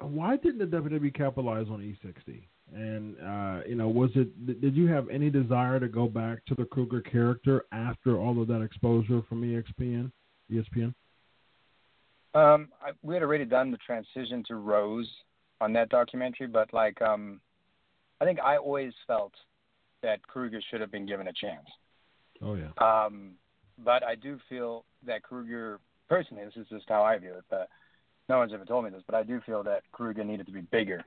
[0.01, 2.43] uh, why didn't the WWE capitalize on E60?
[2.73, 4.59] And uh, you know, was it?
[4.61, 8.47] Did you have any desire to go back to the Kruger character after all of
[8.47, 10.11] that exposure from ESPN?
[10.51, 10.93] ESPN.
[12.35, 15.09] Um, I, we had already done the transition to Rose
[15.61, 17.39] on that documentary, but like um,
[18.19, 19.33] I think I always felt
[20.03, 21.65] that Kruger should have been given a chance.
[22.41, 22.71] Oh yeah.
[22.77, 23.31] Um,
[23.83, 27.69] but I do feel that Kruger, personally, this is just how I view it, but
[28.29, 30.61] no one's ever told me this, but I do feel that Kruger needed to be
[30.61, 31.03] bigger.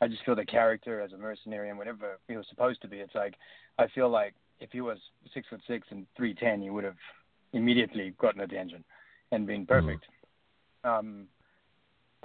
[0.00, 2.98] I just feel the character as a mercenary and whatever he was supposed to be,
[2.98, 3.34] it's like,
[3.78, 4.98] I feel like if he was
[5.34, 6.96] six foot six and 310, he would have
[7.52, 8.84] immediately gotten attention
[9.32, 10.04] and been perfect.
[10.84, 11.26] Um,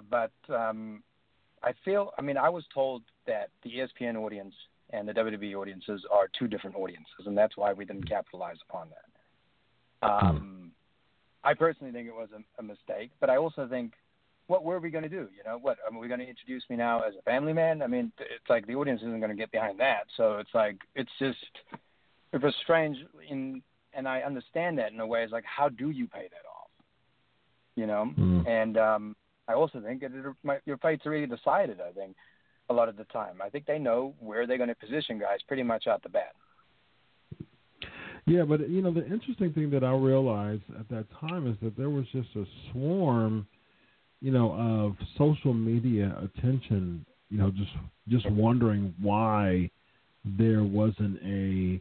[0.09, 1.03] but um,
[1.63, 4.53] I feel, I mean, I was told that the ESPN audience
[4.91, 8.89] and the WWE audiences are two different audiences, and that's why we didn't capitalize upon
[8.89, 10.07] that.
[10.07, 10.71] Um,
[11.43, 13.93] I personally think it was a, a mistake, but I also think,
[14.47, 15.27] what were we going to do?
[15.35, 17.81] You know, what are we going to introduce me now as a family man?
[17.81, 20.77] I mean, it's like the audience isn't going to get behind that, so it's like
[20.93, 21.37] it's just
[22.31, 22.97] it was strange
[23.29, 23.63] in,
[23.93, 25.23] and I understand that in a way.
[25.23, 26.54] It's like, how do you pay that off?
[27.75, 28.47] You know, Mm.
[28.47, 29.15] and um,
[29.47, 31.79] I also think that it, my, your fight's are already decided.
[31.81, 32.15] I think
[32.69, 35.39] a lot of the time, I think they know where they're going to position guys
[35.47, 36.33] pretty much out the bat.
[38.25, 41.77] Yeah, but you know the interesting thing that I realized at that time is that
[41.77, 43.45] there was just a swarm,
[44.19, 47.05] you know, of social media attention.
[47.29, 47.71] You know, just
[48.07, 49.69] just wondering why
[50.23, 51.79] there wasn't a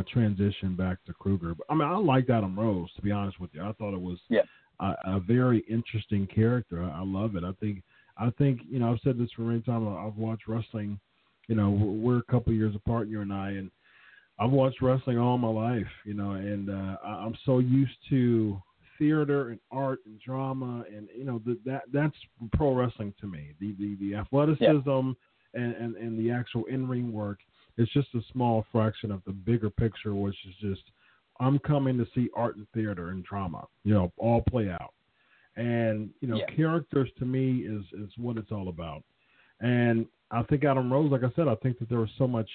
[0.00, 1.54] a transition back to Kruger.
[1.54, 3.62] But, I mean, I liked Adam Rose to be honest with you.
[3.62, 4.42] I thought it was Yeah.
[4.80, 6.82] A, a very interesting character.
[6.82, 7.44] I, I love it.
[7.44, 7.82] I think
[8.18, 9.86] I think you know I've said this for many times.
[9.98, 10.98] I've watched wrestling.
[11.48, 13.70] You know, we're, we're a couple years apart, you and I, and
[14.38, 18.60] I've watched wrestling all my life, you know, and uh, I- I'm so used to
[18.98, 22.14] theater and art and drama, and you know the, that that's
[22.52, 23.52] pro wrestling to me.
[23.60, 24.88] The the, the athleticism
[25.54, 27.38] and, and and the actual in ring work
[27.76, 30.82] It's just a small fraction of the bigger picture, which is just
[31.40, 34.94] I'm coming to see art and theater and drama, you know, all play out.
[35.56, 36.46] And you know, Yeah.
[36.54, 39.02] characters to me is is what it's all about.
[39.60, 42.50] And I think Adam Rose, like I said, I think that there was so much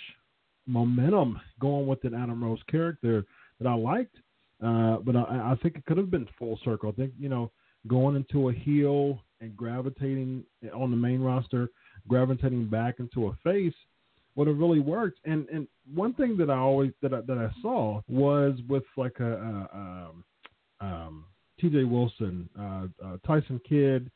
[0.66, 3.26] momentum going with an Adam Rose character
[3.60, 4.16] that I liked.
[4.62, 6.90] Uh, but I, I think it could have been full circle.
[6.90, 7.52] I think you know
[7.88, 11.70] going into a heel and gravitating on the main roster,
[12.08, 13.76] gravitating back into a face
[14.38, 15.20] would have really worked.
[15.26, 19.20] And and one thing that I always that I, that I saw was with like
[19.20, 20.24] a, a um,
[20.80, 21.26] um,
[21.60, 21.84] T.J.
[21.84, 24.10] Wilson, uh, uh, Tyson Kidd,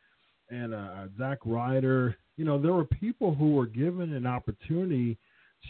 [0.49, 2.15] and uh, Zack Ryder.
[2.37, 5.17] You know, there were people who were given an opportunity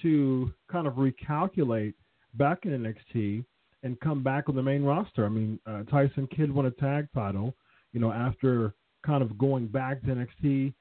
[0.01, 1.93] to kind of recalculate
[2.35, 3.43] back in NXT
[3.83, 5.25] and come back on the main roster.
[5.25, 7.55] I mean, uh, Tyson Kidd won a tag title,
[7.93, 8.73] you know, after
[9.05, 10.73] kind of going back to NXT.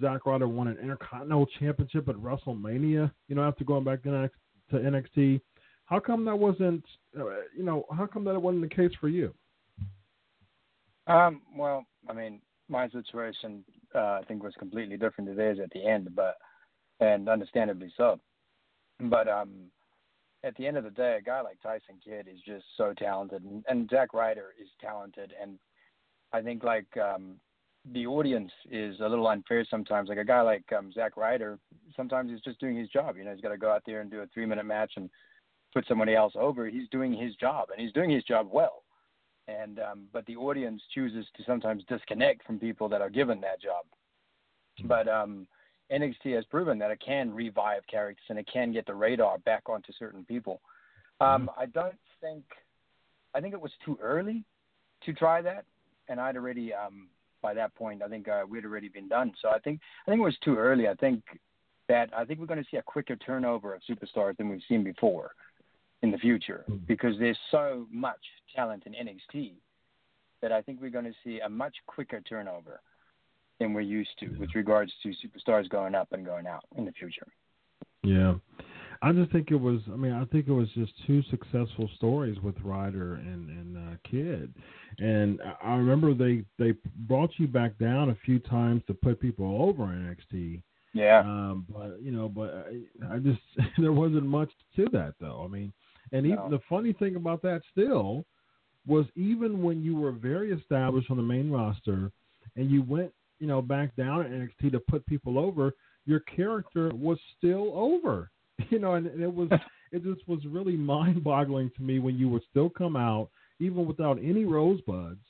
[0.00, 4.30] Zack Ryder won an Intercontinental Championship at WrestleMania, you know, after going back to
[4.72, 5.40] NXT.
[5.84, 6.84] How come that wasn't,
[7.18, 7.24] uh,
[7.56, 9.32] you know, how come that it wasn't the case for you?
[11.06, 15.70] Um, well, I mean, my situation uh, I think was completely different to theirs at
[15.70, 16.36] the end, but
[17.00, 18.18] and understandably so.
[18.98, 19.70] But um,
[20.42, 23.44] at the end of the day, a guy like Tyson Kidd is just so talented,
[23.44, 25.58] and, and Zack Ryder is talented, and
[26.32, 27.36] I think like um,
[27.92, 30.08] the audience is a little unfair sometimes.
[30.08, 31.58] Like a guy like um, Zack Ryder,
[31.94, 33.16] sometimes he's just doing his job.
[33.16, 35.08] You know, he's got to go out there and do a three-minute match and
[35.72, 36.66] put somebody else over.
[36.66, 38.82] He's doing his job, and he's doing his job well.
[39.48, 43.62] And um, but the audience chooses to sometimes disconnect from people that are given that
[43.62, 43.84] job.
[44.84, 45.46] But um,
[45.92, 49.68] NXT has proven that it can revive characters and it can get the radar back
[49.68, 50.60] onto certain people.
[51.20, 52.42] Um, I don't think
[53.34, 54.44] I think it was too early
[55.04, 55.64] to try that,
[56.08, 57.08] and I'd already um,
[57.46, 59.32] by that point I think uh, we'd already been done.
[59.40, 60.88] So I think I think it was too early.
[60.88, 61.22] I think
[61.88, 64.82] that I think we're going to see a quicker turnover of superstars than we've seen
[64.82, 65.30] before
[66.02, 69.52] in the future because there's so much talent in NXT
[70.42, 72.80] that I think we're going to see a much quicker turnover
[73.60, 76.92] than we're used to with regards to superstars going up and going out in the
[76.92, 77.28] future.
[78.02, 78.34] Yeah.
[79.02, 79.80] I just think it was.
[79.92, 83.96] I mean, I think it was just two successful stories with Ryder and and uh,
[84.10, 84.54] Kidd,
[84.98, 86.74] and I remember they they
[87.08, 90.62] brought you back down a few times to put people over in NXT.
[90.94, 91.20] Yeah.
[91.20, 93.40] Um, but you know, but I, I just
[93.78, 95.42] there wasn't much to that though.
[95.44, 95.72] I mean,
[96.12, 96.48] and even No.
[96.50, 98.24] the funny thing about that still
[98.86, 102.12] was even when you were very established on the main roster
[102.54, 105.74] and you went, you know, back down at NXT to put people over,
[106.06, 108.30] your character was still over.
[108.70, 109.48] You know, and, and it was
[109.92, 113.28] it just was really mind boggling to me when you would still come out,
[113.60, 115.20] even without any rosebuds,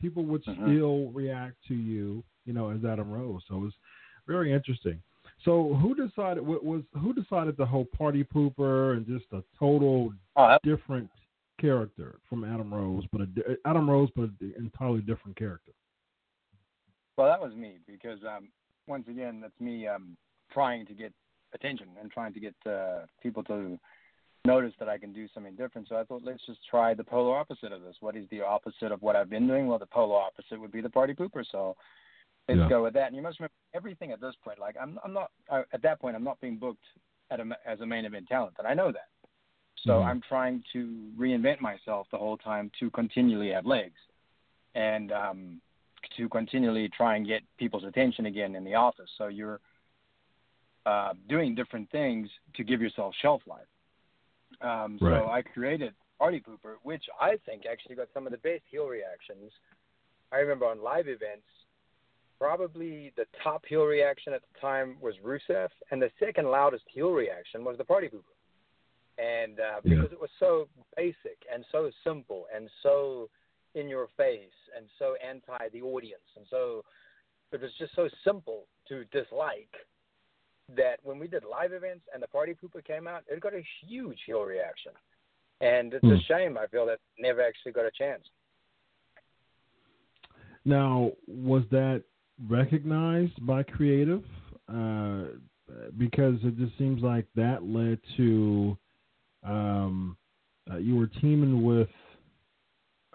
[0.00, 0.62] people would Mhm.
[0.62, 3.42] still react to you, you know, as Adam Rose.
[3.48, 3.74] So it was
[4.26, 5.02] very interesting.
[5.44, 10.12] So who decided what was who decided the whole party pooper and just a total
[10.36, 11.10] Oh, that, different
[11.60, 15.72] character from Adam Rose, but a Adam Rose, but an entirely different character.
[17.16, 18.48] well, that was me because um,
[18.86, 20.16] once again, that's me um,
[20.52, 21.12] trying to get
[21.54, 23.78] attention and trying to get uh, people to
[24.44, 25.88] notice that I can do something different.
[25.88, 27.96] So I thought, let's just try the polar opposite of this.
[28.00, 29.66] What is the opposite of what I've been doing?
[29.66, 31.44] Well, the polar opposite would be the party pooper.
[31.50, 31.76] So
[32.48, 32.68] let's Yeah.
[32.68, 33.08] go with that.
[33.08, 34.58] And you must remember everything at this point.
[34.58, 36.16] Like I'm, I'm not uh, at that point.
[36.16, 36.84] I'm not being booked
[37.30, 39.08] at a, as a main event talent, and I know that.
[39.86, 40.06] So Mhm.
[40.06, 44.00] I'm trying to reinvent myself the whole time to continually have legs,
[44.74, 45.60] and um,
[46.16, 49.10] to continually try and get people's attention again in the office.
[49.18, 49.60] So you're
[50.86, 53.66] uh, doing different things to give yourself shelf life.
[54.60, 55.38] Um, so Right.
[55.38, 59.52] I created Party Pooper, which I think actually got some of the best heel reactions.
[60.32, 61.46] I remember on live events,
[62.38, 67.10] probably the top heel reaction at the time was Rusev, and the second loudest heel
[67.12, 68.34] reaction was the Party Pooper.
[69.18, 69.96] And uh, Yeah.
[69.96, 73.28] because it was so basic and so simple and so
[73.74, 76.84] in your face and so anti the audience and so
[77.52, 79.74] it was just so simple to dislike
[80.76, 83.62] that when we did live events and the party pooper came out, it got a
[83.86, 84.92] huge heel reaction.
[85.60, 86.12] And it's Hmm.
[86.12, 88.24] a shame I feel that never actually got a chance.
[90.64, 92.04] Now, was that
[92.48, 94.24] recognized by creative?
[94.68, 95.24] Uh,
[95.96, 98.76] because it just seems like that led to
[99.44, 100.16] um,
[100.70, 101.88] uh, you were teaming with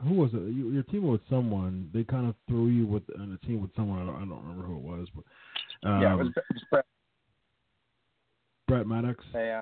[0.03, 0.41] who was it?
[0.51, 1.89] You, you're teaming with someone.
[1.93, 4.01] They kind of threw you with on a team with someone.
[4.01, 5.23] I don't, I don't remember who it was, but
[5.87, 6.83] um, yeah, it was, it was
[8.67, 8.87] Brad.
[8.87, 9.23] Maddox.
[9.33, 9.61] Yeah,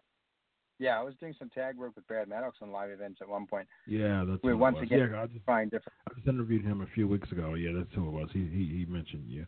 [0.81, 3.45] yeah, I was doing some tag work with Brad Maddox on live events at one
[3.45, 3.67] point.
[3.85, 5.93] Yeah, that's We once again Yeah, I just trying different.
[6.09, 7.53] I just interviewed him a few weeks ago.
[7.53, 8.29] Yeah, that's who it was.
[8.33, 9.45] He he, he mentioned you.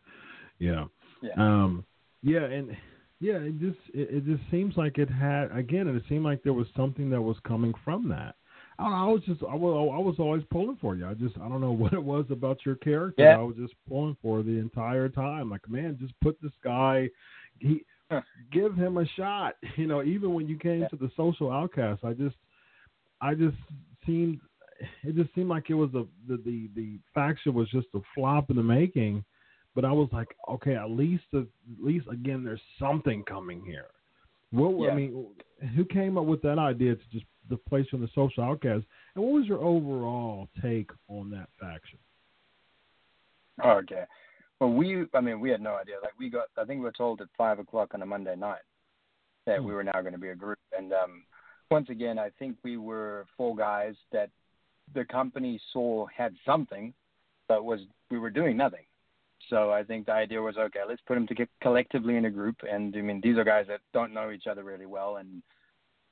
[0.59, 0.85] Yeah.
[1.23, 1.33] Yeah.
[1.37, 1.85] Um.
[2.21, 2.77] Yeah, and
[3.19, 5.87] yeah, it just it, it just seems like it had again.
[5.87, 8.35] It seemed like there was something that was coming from that.
[8.77, 11.07] I, know, I was just I was I was always pulling for you.
[11.07, 13.23] I just I don't know what it was about your character.
[13.23, 13.37] Yeah.
[13.37, 15.49] I was just pulling for the entire time.
[15.49, 17.09] Like man, just put this guy.
[17.57, 17.83] He.
[18.51, 19.55] Give him a shot.
[19.77, 20.87] You know, even when you came Yeah.
[20.89, 22.35] to the social outcast, I just
[23.21, 23.57] I just
[24.05, 24.39] seemed
[25.03, 28.49] it just seemed like it was a the, the the faction was just a flop
[28.49, 29.23] in the making.
[29.75, 31.45] But I was like, okay, at least at
[31.81, 33.87] least again, there's something coming here.
[34.51, 35.25] What I mean,
[35.75, 38.85] who came up with that idea to just the place on the social outcast?
[39.15, 41.97] And what was your overall take on that faction?
[43.63, 44.03] Okay.
[44.59, 45.95] Well, we, I mean, we had no idea.
[46.01, 48.61] Like, we got, I think we were told at 5 o'clock on a Monday night
[49.45, 49.65] that Hmm.
[49.65, 50.59] we were now going to be a group.
[50.77, 51.23] And um,
[51.69, 54.29] once again, I think we were four guys that
[54.93, 56.93] the company saw had something,
[57.47, 58.85] but was, we were doing nothing.
[59.49, 62.31] So I think the idea was, okay, let's put them to get collectively in a
[62.31, 62.55] group.
[62.69, 65.17] And I mean, these are guys that don't know each other really well.
[65.17, 65.43] And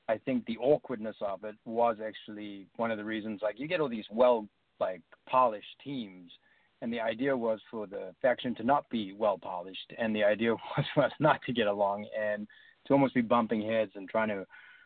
[0.10, 3.40] I think the awkwardness of it was actually one of the reasons.
[3.42, 4.48] Like, you get all these well,
[4.80, 6.32] like, polished teams
[6.82, 10.54] and the idea was for the faction to not be well polished, and the idea
[10.78, 12.48] was for us not to get along and
[12.88, 14.46] to almost be bumping heads and trying to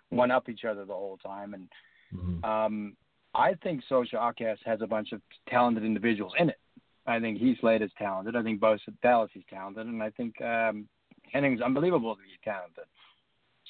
[0.10, 1.54] one up each other the whole time.
[1.54, 1.70] And
[2.14, 2.44] Mhm.
[2.46, 2.98] um,
[3.34, 6.60] I think Social Outcast has a bunch of talented individuals in it.
[7.06, 8.36] I think he's Heath Slater's talented.
[8.36, 10.88] I think Bo Dallas is talented, and I think um,
[11.34, 12.86] Hennig's be talented.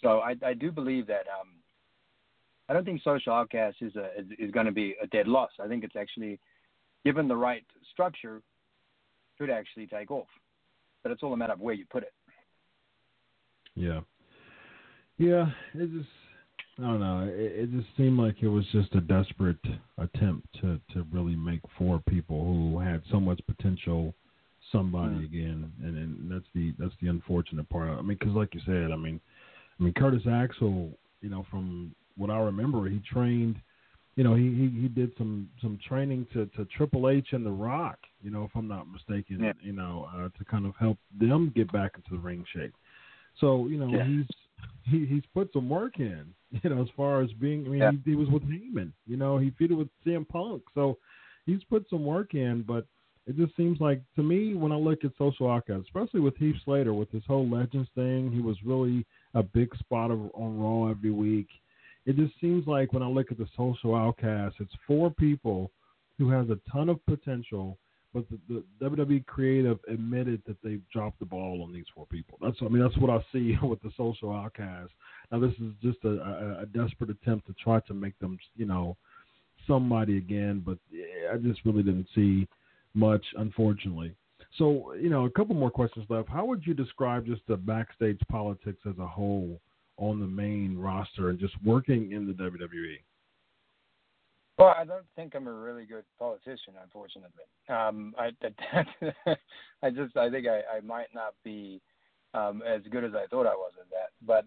[0.01, 1.49] So I, I do believe that um,
[2.69, 5.51] I don't think Social Outcast is a is, is going to be a dead loss.
[5.59, 6.39] I think it's actually,
[7.05, 8.41] given the right structure,
[9.37, 10.27] could actually take off.
[11.03, 12.13] But it's all a matter of where you put it.
[13.75, 14.01] Yeah.
[15.17, 16.09] Yeah, it just
[16.77, 17.29] I don't know.
[17.31, 19.63] It, it just seemed like it was just a desperate
[19.97, 24.13] attempt to to really make four people who had so much potential
[24.71, 25.25] somebody mm.
[25.25, 27.89] again, and, and that's the that's the unfortunate part.
[27.89, 29.21] I mean, because like you said, I mean,
[29.79, 30.91] I mean Curtis Axel,
[31.21, 33.57] you know, from what I remember, he trained,
[34.15, 37.51] you know, he he, he did some some training to to Triple H and The
[37.51, 39.53] Rock, you know, if I'm not mistaken, yeah.
[39.61, 42.73] you know, uh, to kind of help them get back into the ring shape.
[43.39, 44.05] So you know, yeah.
[44.05, 44.25] he's
[44.89, 46.25] he, he's put some work in,
[46.63, 47.65] you know, as far as being.
[47.65, 47.91] I mean, yeah.
[47.91, 50.97] he, he was with Heyman, you know, he feuded with CM Punk, so
[51.45, 52.85] he's put some work in, but
[53.27, 56.55] it just seems like to me when I look at Social Outcast, especially with Heath
[56.63, 60.89] Slater with his whole Legends thing, he was really a big spot of, on Raw
[60.89, 61.47] every week.
[62.05, 65.71] It just seems like when I look at the Social Outcast, it's four people
[66.17, 67.77] who has a ton of potential,
[68.13, 72.37] but the, the WWE creative admitted that they've dropped the ball on these four people.
[72.41, 74.91] That's I mean that's what I see with the Social Outcast.
[75.31, 78.65] Now this is just a, a, a desperate attempt to try to make them you
[78.65, 78.95] know
[79.67, 80.77] somebody again, but
[81.31, 82.47] I just really didn't see
[82.93, 84.15] much, unfortunately.
[84.57, 86.29] So, you know, a couple more questions left.
[86.29, 89.59] How would you describe just the backstage politics as a whole
[89.97, 92.97] on the main roster and just working in the WWE?
[94.57, 97.43] Well, I don't think I'm a really good politician, unfortunately.
[97.67, 98.31] Um, I,
[99.83, 101.81] I just, I think I, I might not be
[102.33, 104.09] um, as good as I thought I was at that.
[104.25, 104.45] But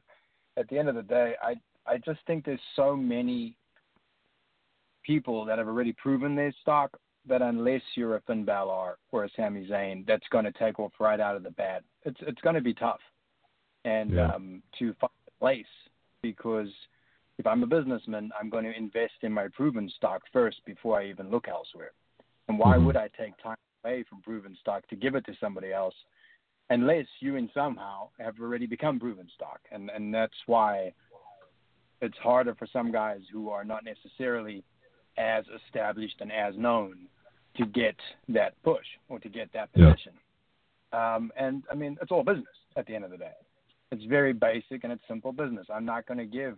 [0.56, 1.54] at the end of the day, I,
[1.86, 3.56] I just think there's so many
[5.04, 6.96] people that have already proven their stock
[7.26, 10.92] that unless you're a Finn Balor or a Sami Zayn, that's going to take off
[10.98, 11.82] right out of the bat.
[12.04, 13.00] It's it's going to be tough,
[13.84, 14.32] and yeah.
[14.34, 15.66] um, to find place
[16.22, 16.68] because
[17.38, 21.06] if I'm a businessman, I'm going to invest in my proven stock first before I
[21.06, 21.92] even look elsewhere.
[22.48, 22.86] And why mm-hmm.
[22.86, 25.94] would I take time away from proven stock to give it to somebody else,
[26.70, 29.60] unless you and somehow have already become proven stock?
[29.70, 30.92] And and that's why
[32.00, 34.64] it's harder for some guys who are not necessarily
[35.16, 37.06] as established and as known
[37.56, 37.96] to get
[38.28, 40.12] that push or to get that position.
[40.92, 41.16] Yeah.
[41.16, 43.32] Um, and I mean, it's all business at the end of the day.
[43.90, 45.66] It's very basic and it's simple business.
[45.72, 46.56] I'm not going to give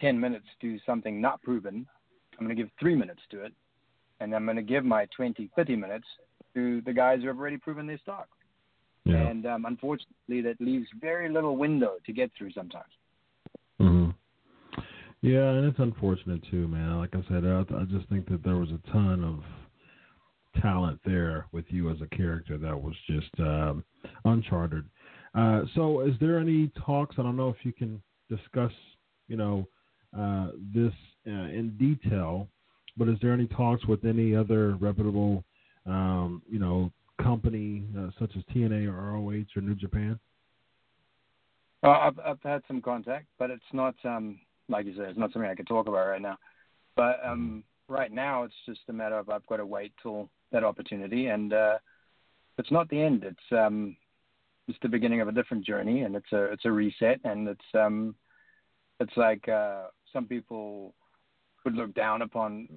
[0.00, 1.86] 10 minutes to something not proven.
[2.38, 3.52] I'm going to give three minutes to it.
[4.20, 6.06] And I'm going to give my 20, 30 minutes
[6.54, 8.28] to the guys who have already proven their stock.
[9.04, 9.16] Yeah.
[9.16, 12.92] And um, unfortunately, that leaves very little window to get through sometimes.
[13.80, 14.10] Mm-hmm.
[15.22, 16.98] Yeah, and it's unfortunate too, man.
[16.98, 19.42] Like I said, I, I just think that there was a ton of
[20.62, 23.84] talent there with you as a character that was just um,
[24.24, 24.84] uncharted.
[25.34, 27.16] Uh, so, is there any talks?
[27.18, 28.72] I don't know if you can discuss,
[29.28, 29.68] you know,
[30.16, 30.92] uh, this
[31.26, 32.48] uh, in detail,
[32.96, 35.44] but is there any talks with any other reputable,
[35.86, 36.90] um, you know,
[37.22, 40.18] company uh, such as TNA or ROH or New Japan?
[41.82, 45.32] Uh, I've, I've had some contact, but it's not, um, like you said, it's not
[45.32, 46.38] something I can talk about right now.
[46.96, 50.64] But um, right now, it's just a matter of I've got to wait till that
[50.64, 51.78] opportunity, and uh,
[52.58, 53.24] it's not the end.
[53.24, 53.96] It's um,
[54.70, 57.64] it's the beginning of a different journey, and it's a it's a reset, and it's
[57.74, 58.14] um,
[58.98, 60.94] it's like uh, some people
[61.64, 62.68] would look down upon,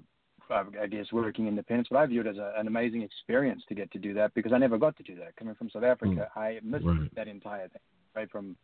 [0.51, 3.91] I guess, working independence, but I view it as a, an amazing experience to get
[3.93, 5.35] to do that because I never got to do that.
[5.37, 6.41] Coming from South Africa, mm.
[6.41, 7.15] I missed right.
[7.15, 7.81] that entire thing,
[8.15, 8.57] right from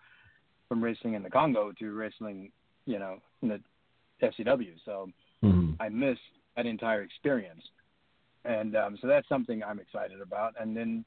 [0.68, 2.52] from wrestling in the Congo to wrestling,
[2.86, 3.62] you know, in the
[4.22, 4.74] FCW.
[4.86, 5.10] So
[5.44, 5.72] mm-hmm.
[5.80, 6.20] I missed
[6.56, 7.64] that entire experience
[8.46, 10.54] and um, so that's something I'm excited about.
[10.60, 11.06] And then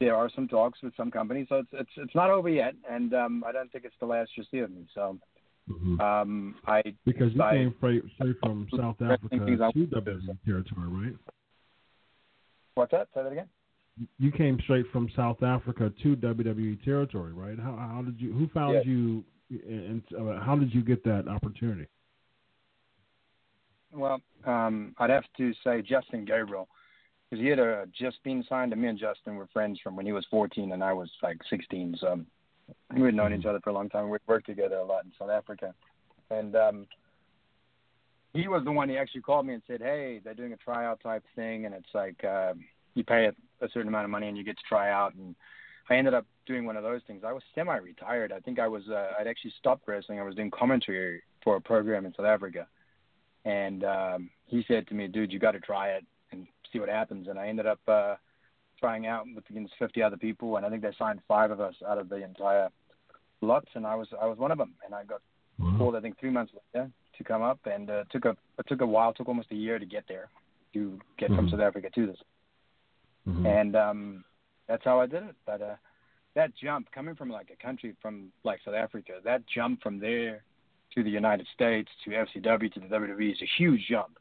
[0.00, 3.14] there are some talks with some companies, so it's it's it's not over yet, and
[3.14, 4.86] um, I don't think it's the last you see of me.
[4.94, 5.18] So.
[5.70, 6.00] Mm-hmm.
[6.00, 11.14] Um, I because you I, came straight, straight from South Africa to WWE territory, right?
[12.74, 13.08] What's that?
[13.14, 13.48] Say that again.
[14.18, 17.58] You came straight from South Africa to WWE territory, right?
[17.58, 18.32] How, how did you?
[18.32, 18.86] Who found yes.
[18.86, 19.24] you?
[19.50, 21.86] And uh, how did you get that opportunity?
[23.92, 26.68] Well, um, I'd have to say Justin Gabriel,
[27.28, 28.72] because he had uh, just been signed.
[28.72, 31.38] And me and Justin were friends from when he was 14 and I was like
[31.50, 31.96] 16.
[32.00, 32.20] So
[32.96, 33.48] we had known each mm-hmm.
[33.48, 34.08] other for a long time.
[34.08, 35.74] We'd worked together a lot in South Africa,
[36.30, 36.86] and um,
[38.34, 38.88] he was the one.
[38.88, 41.88] He actually called me and said, "Hey, they're doing a tryout type thing, and it's
[41.94, 42.54] like uh,
[42.94, 45.34] you pay a, a certain amount of money and you get to try out." And
[45.88, 47.22] I ended up doing one of those things.
[47.26, 48.32] I was semi-retired.
[48.32, 48.82] I think I was.
[48.88, 50.20] Uh, I'd actually stopped wrestling.
[50.20, 52.66] I was doing commentary for a program in South Africa
[53.44, 56.04] and um, he said to me, "Dude, you got to try it
[56.72, 58.16] see what happens." And I ended up uh,
[58.78, 61.74] trying out with against 50 other people, and I think they signed five of us
[61.86, 62.68] out of the entire
[63.40, 65.20] lot, and I was I was one of them, and I got
[65.76, 68.80] called I think three months later to come up, and uh, took a it took
[68.80, 70.28] a while, took almost a year to get there,
[70.74, 71.36] to get Mhm.
[71.36, 72.22] from South Africa to this,
[73.26, 73.46] Mhm.
[73.46, 74.24] and um,
[74.66, 75.34] that's how I did it.
[75.46, 75.76] But uh,
[76.34, 80.42] that jump coming from like a country from like South Africa, that jump from there
[80.94, 84.17] to the United States to FCW to the WWE is a huge jump.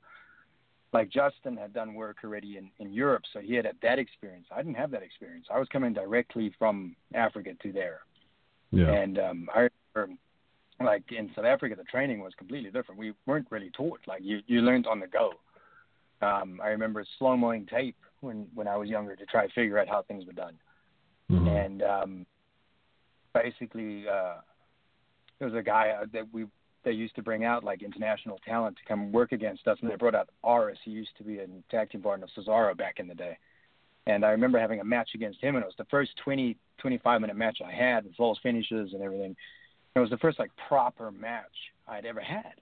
[0.94, 4.48] Like Justin had done work already in, in Europe, so he had that experience.
[4.52, 5.46] I didn't have that experience.
[5.54, 8.00] I was coming directly from Africa to there.
[8.72, 8.92] yeah.
[8.92, 10.18] And um, I remember,
[10.80, 13.00] like in South Africa, the training was completely different.
[13.00, 14.00] We weren't really taught.
[14.08, 15.34] Like you, you learned on the go.
[16.22, 19.78] Um, I remember slow moing tape when when I was younger to try to figure
[19.78, 20.56] out how things were done.
[21.30, 21.66] Mhm.
[21.66, 22.26] And um,
[23.34, 24.36] basically, uh,
[25.38, 26.46] there was a guy uh, that we
[26.88, 29.98] they used to bring out like international talent to come work against us, and they
[29.98, 30.78] brought out Ares.
[30.86, 33.38] He used to be a tag team partner of Cesaro back in the day.
[34.06, 37.20] And I remember having a match against him, and it was the first 20, 25
[37.20, 39.36] minute match I had with false finishes and everything.
[39.96, 41.44] It was the first like proper match
[41.90, 42.54] I'd ever had.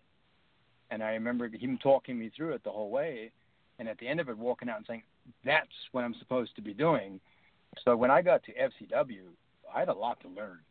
[0.90, 3.32] And I remember him talking me through it the whole way,
[3.78, 5.04] and at the end of it, walking out and saying,
[5.44, 7.20] "That's what I'm supposed to be doing."
[7.84, 9.36] So when I got to FCW,
[9.72, 10.62] I had a lot to learn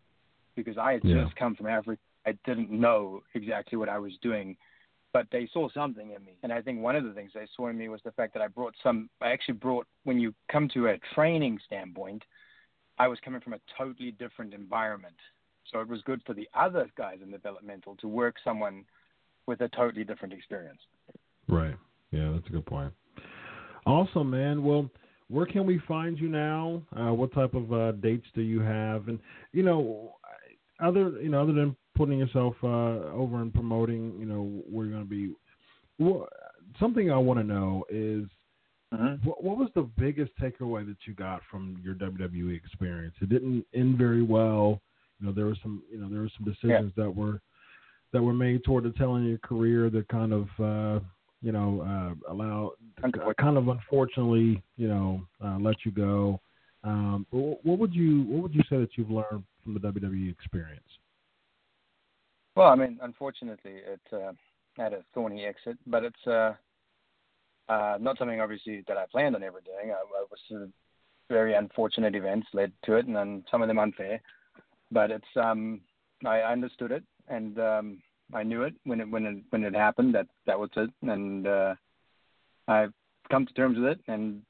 [0.57, 1.23] because I had Yeah.
[1.23, 2.01] just come from Africa.
[2.27, 4.57] I didn't know exactly what I was doing,
[5.13, 6.37] but they saw something in me.
[6.43, 8.43] And I think one of the things they saw in me was the fact that
[8.43, 12.23] I brought some, I actually brought, when you come to a training standpoint,
[12.99, 15.17] I was coming from a totally different environment.
[15.73, 18.85] So it was good for the other guys in developmental to work someone
[19.47, 20.81] with a totally different experience.
[21.49, 21.77] Right.
[22.11, 22.93] Yeah, that's a good point.
[23.87, 24.63] Awesome, man.
[24.63, 24.89] Well,
[25.29, 26.83] where can we find you now?
[26.97, 29.09] Uh, what type of uh, dates do you have?
[29.09, 29.19] And
[29.53, 30.15] you know,
[30.81, 35.03] other you know, other than putting yourself uh, over and promoting, you know, we're going
[35.03, 35.35] to be.
[35.99, 36.29] Well,
[36.81, 38.25] something I want to know is
[38.95, 39.29] Mm-hmm.
[39.29, 43.15] what, what was the biggest takeaway that you got from your WWE experience?
[43.21, 44.81] It didn't end very well.
[45.19, 47.41] You know, there were some, you know, there were some decisions that were
[48.13, 51.01] that were made toward the tail end of your career that kind of, uh,
[51.43, 52.73] you know, uh, allow,
[53.03, 53.35] Unfortunately.
[53.41, 56.41] kind of unfortunately, you know, uh, let you go.
[56.85, 60.31] Um, but what would you what would you say that you've learned from the WWE
[60.31, 60.83] experience?
[62.57, 64.33] Well, I mean, unfortunately, it uh,
[64.77, 66.55] had a thorny exit, but it's uh,
[67.69, 69.91] uh, not something obviously that I planned on ever doing.
[69.91, 70.67] I, I was uh,
[71.29, 74.21] very unfortunate events led to it, and then some of them unfair.
[74.93, 75.81] But it's um,
[76.25, 78.03] I understood it, and um,
[78.33, 81.47] I knew it when it when it when it happened that that was it, and
[81.47, 81.75] uh,
[82.69, 82.93] I've
[83.31, 84.43] come to terms with it and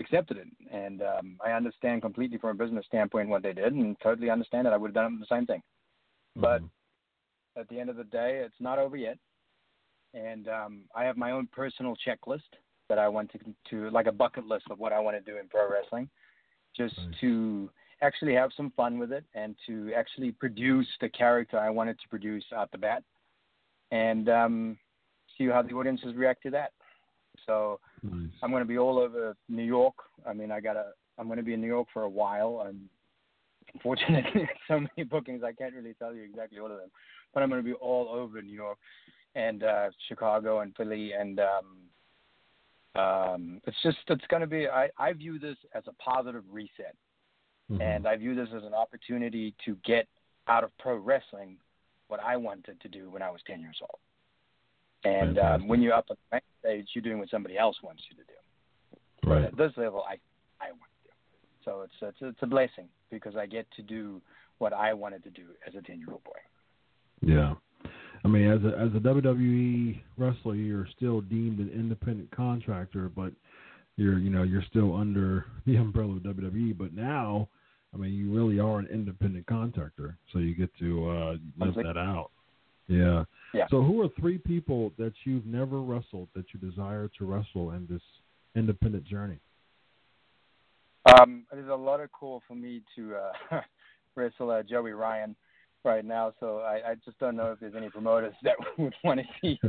[0.00, 0.48] accepted it.
[0.72, 4.66] And um, I understand completely from a business standpoint what they did, and totally understand
[4.66, 4.72] it.
[4.72, 5.62] I would have done the same thing.
[6.34, 6.70] But Mhm.
[7.56, 9.18] At the end of the day, it's not over yet.
[10.12, 12.42] And um, I have my own personal checklist
[12.88, 13.38] that I want to,
[13.70, 16.08] to like a bucket list of what I want to do in pro wrestling,
[16.76, 17.20] just Nice.
[17.20, 17.70] to
[18.02, 22.08] actually have some fun with it and to actually produce the character I wanted to
[22.08, 23.02] produce out the bat,
[23.90, 24.78] and um,
[25.36, 26.72] see how the audiences react to that.
[27.46, 28.30] So Nice.
[28.42, 29.94] I'm going to be all over New York.
[30.28, 30.92] I mean, I gotta.
[31.16, 32.66] I'm going to be in New York for a while.
[32.68, 32.88] And
[33.74, 36.90] unfortunately, so many bookings, I can't really tell you exactly all of them.
[37.32, 38.78] But I'm going to be all over New York
[39.34, 44.68] and uh, Chicago and Philly, and um, um, it's just it's going to be.
[44.68, 46.94] I I view this as a positive reset,
[47.70, 47.80] Mhm.
[47.80, 50.06] and I view this as an opportunity to get
[50.46, 51.56] out of pro wrestling
[52.08, 53.98] what I wanted to do when I was 10 years old.
[55.04, 58.02] And um, when you're up on the main stage, you're doing what somebody else wants
[58.10, 59.00] you to do.
[59.22, 59.44] But right.
[59.44, 60.18] at this level, I
[60.60, 60.93] I want.
[61.64, 64.20] So it's it's it's a blessing because I get to do
[64.58, 66.32] what I wanted to do as a 10 year old boy.
[67.20, 67.54] Yeah.
[68.24, 73.32] I mean, as a as a WWE wrestler, you're still deemed an independent contractor, but
[73.96, 76.76] you're you know you're still under the umbrella of WWE.
[76.76, 77.48] But now,
[77.92, 81.98] I mean, you really are an independent contractor, so you get to uh, live that
[81.98, 82.30] out.
[82.88, 83.24] Yeah.
[83.52, 83.66] Yeah.
[83.70, 87.86] So, who are three people that you've never wrestled that you desire to wrestle in
[87.88, 88.02] this
[88.56, 89.38] independent journey?
[91.06, 93.60] Um, there's a lot of cool for me to uh,
[94.16, 95.36] wrestle uh, Joey Ryan
[95.84, 99.20] right now, so I, I just don't know if there's any promoters that would want
[99.20, 99.60] to see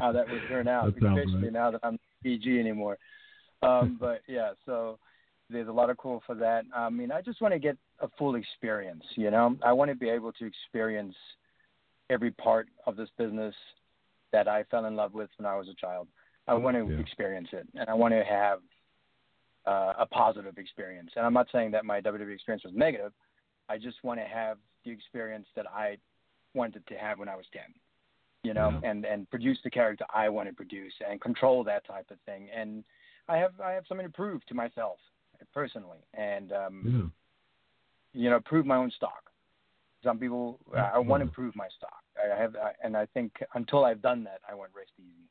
[0.00, 1.52] how that would turn out, especially right.
[1.52, 2.98] now that I'm PG anymore.
[3.62, 4.98] Um, but yeah, so
[5.48, 6.64] there's a lot of cool for that.
[6.74, 9.04] I mean, I just want to get a full experience.
[9.14, 11.14] You know, I want to be able to experience
[12.08, 13.54] every part of this business
[14.32, 16.08] that I fell in love with when I was a child.
[16.48, 16.98] I want to Yeah.
[16.98, 18.60] experience it, and I want to have
[19.66, 21.10] uh, a positive experience.
[21.16, 23.12] And I'm not saying that my WWE experience was negative.
[23.68, 25.98] I just want to have the experience that I
[26.54, 27.62] wanted to have when I was 10.
[28.42, 28.90] You know, Yeah.
[28.90, 32.48] and and produce the character I want to produce and control that type of thing.
[32.50, 32.84] And
[33.28, 34.98] I have I have something to prove to myself
[35.52, 37.12] personally, and um,
[38.14, 38.20] Yeah.
[38.22, 39.30] you know, prove my own stock.
[40.02, 42.02] Some people, I want to prove my stock.
[42.18, 45.28] I have, I, and I think until I've done that, I won't rest easy.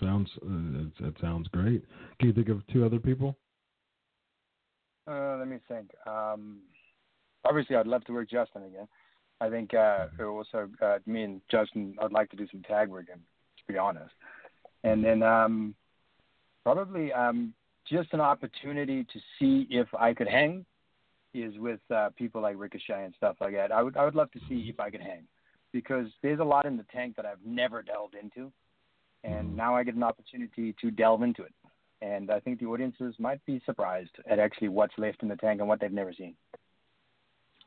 [0.00, 1.84] Sounds uh, it, sounds great.
[2.18, 3.36] Can you think of two other people?
[5.10, 5.90] Uh, let me think.
[6.06, 6.58] Um,
[7.44, 8.88] obviously, I'd love to work Justin again.
[9.40, 10.24] I think uh, mm-hmm.
[10.24, 13.78] also uh, me and Justin, I'd like to do some tag work, and to be
[13.78, 14.12] honest,
[14.84, 15.74] and then um,
[16.64, 17.54] probably um,
[17.88, 20.64] just an opportunity to see if I could hang
[21.34, 23.72] is with uh, people like Ricochet and stuff like that.
[23.72, 25.24] I would I would love to see if I could hang
[25.72, 28.52] because there's a lot in the tank that I've never delved into,
[29.24, 29.56] and mm-hmm.
[29.56, 31.52] now I get an opportunity to delve into it.
[32.00, 35.60] And I think the audiences might be surprised at actually what's left in the tank
[35.60, 36.34] and what they've never seen.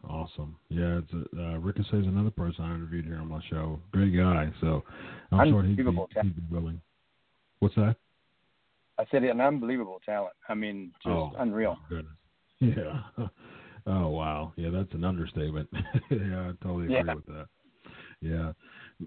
[0.10, 0.56] Awesome.
[0.70, 3.80] Yeah, it's a, uh, Ricochet is another person I interviewed here on my show.
[3.92, 4.52] Great guy.
[4.62, 4.84] So
[5.32, 6.82] I'm sure he'd be, he'd be willing.
[7.60, 7.96] What's that?
[8.98, 10.34] I said an unbelievable talent.
[10.48, 11.78] I mean, just oh, unreal.
[11.90, 12.14] Goodness.
[12.60, 13.02] Yeah.
[13.88, 14.54] Oh wow.
[14.56, 15.68] Yeah, that's an understatement.
[16.12, 17.16] yeah, I totally agree yeah.
[17.16, 17.46] with that.
[18.22, 18.52] Yeah.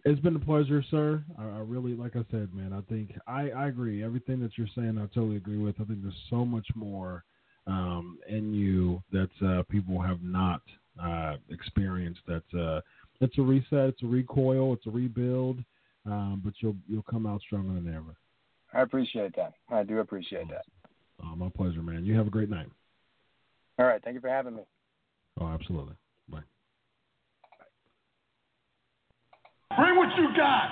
[0.05, 1.22] It's been a pleasure, sir.
[1.38, 2.72] I, I, really, like I said, man.
[2.72, 4.03] I think I, I agree.
[4.03, 5.76] Everything that you're saying, I totally agree with.
[5.80, 7.24] I think there's so much more
[7.66, 10.62] um, in you that uh, people have not
[11.03, 12.20] uh, experienced.
[12.26, 12.80] That uh,
[13.20, 15.59] it's a reset, it's a recoil, it's a rebuild,
[16.07, 18.16] um, but you'll you'll come out stronger than ever.
[18.72, 19.55] I appreciate that.
[19.70, 20.64] I do appreciate that.
[21.22, 22.05] Oh, my pleasure, man.
[22.05, 22.68] You have a great night.
[23.78, 24.03] All right.
[24.03, 24.62] Thank you for having me.
[25.40, 25.95] Oh, absolutely.
[26.28, 26.42] Bye.
[29.77, 30.70] Bring what you got.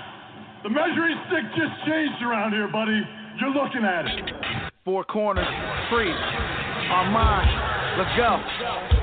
[0.63, 3.01] The measuring stick just changed around here, buddy.
[3.39, 4.71] You're looking at it.
[4.85, 5.47] Four corners,
[5.91, 6.11] free.
[6.11, 7.99] Our mind.
[7.99, 9.02] Let's go.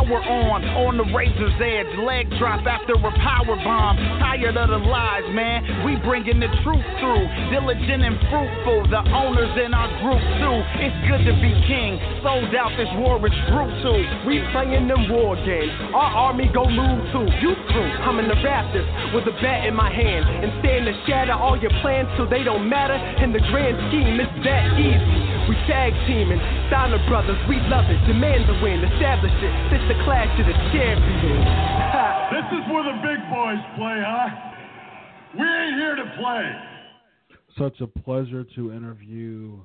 [0.00, 1.88] power on, on the razor's edge.
[2.00, 3.96] Leg drop after a power bomb.
[4.20, 5.84] Tired of the lies, man.
[5.84, 7.24] We bringing the truth through.
[7.52, 8.88] Diligent and fruitful.
[8.88, 10.58] The owners in our group too.
[10.80, 12.00] It's good to be king.
[12.24, 12.72] Sold out.
[12.80, 14.00] This war is brutal.
[14.24, 15.72] We playing them war games.
[15.92, 17.28] Our army go move too.
[17.44, 17.92] You through.
[18.00, 21.60] I'm in the Raptors with a bat in my hand and stand to shatter all
[21.60, 22.96] your plans so they don't matter.
[23.20, 25.29] In the grand scheme, it's that easy.
[25.50, 26.38] We tag teaming,
[26.68, 27.98] Steiner brothers, we love it.
[28.06, 29.52] Demand the win, establish it.
[29.74, 31.42] This the clash of the champions.
[32.30, 34.30] this is where the big boys play, huh?
[35.34, 36.54] We ain't here to play.
[37.58, 39.58] Such a pleasure to interview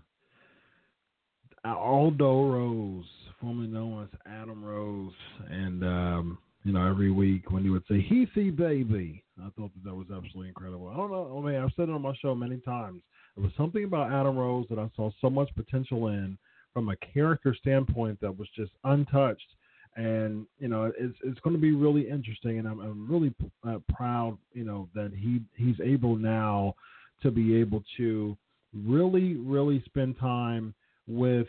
[1.64, 3.06] Aldo Rose,
[3.40, 5.14] formerly known as Adam Rose,
[5.52, 9.84] and um, you know every week when he would say "Heathy baby," I thought that
[9.84, 10.88] that was absolutely incredible.
[10.88, 13.04] I don't know, I mean, I've said it on my show many times.
[13.36, 16.38] There was something about Adam Rose that I saw so much potential in
[16.74, 19.48] from a character standpoint that was just untouched.
[19.98, 23.34] And you know, it's it's going to be really interesting, and I'm, I'm really
[23.68, 26.76] uh, proud, you know, that he he's able now
[27.22, 28.38] to be able to
[28.74, 30.74] really really spend time
[31.08, 31.48] with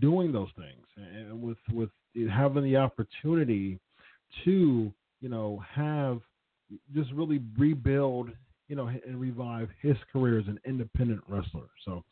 [0.00, 1.90] doing those things and with with
[2.30, 3.80] having the opportunity
[4.44, 6.20] to you know have
[6.94, 8.30] just really rebuild
[8.72, 11.66] you know, and revive his career as an independent wrestler.
[11.84, 12.02] So,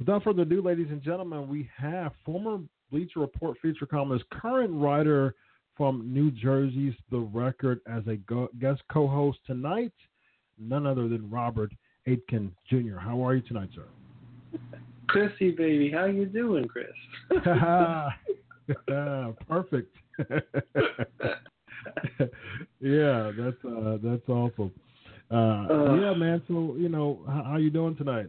[0.00, 2.58] without further ado, ladies and gentlemen, we have former
[2.90, 5.36] Bleacher Report feature columnist, current writer
[5.76, 8.16] from New Jersey's The Record, as a
[8.58, 9.92] guest co-host tonight,
[10.58, 11.70] none other than Robert
[12.08, 12.98] Aitken Jr.
[12.98, 13.86] How are you tonight, sir?
[15.06, 16.88] Chrissy, baby, how you doing, Chris?
[19.48, 19.96] Perfect.
[22.80, 24.72] yeah, that's uh, that's awesome.
[25.30, 26.42] Uh, Uh, yeah, man.
[26.48, 28.26] So you know, how, how you doing tonight?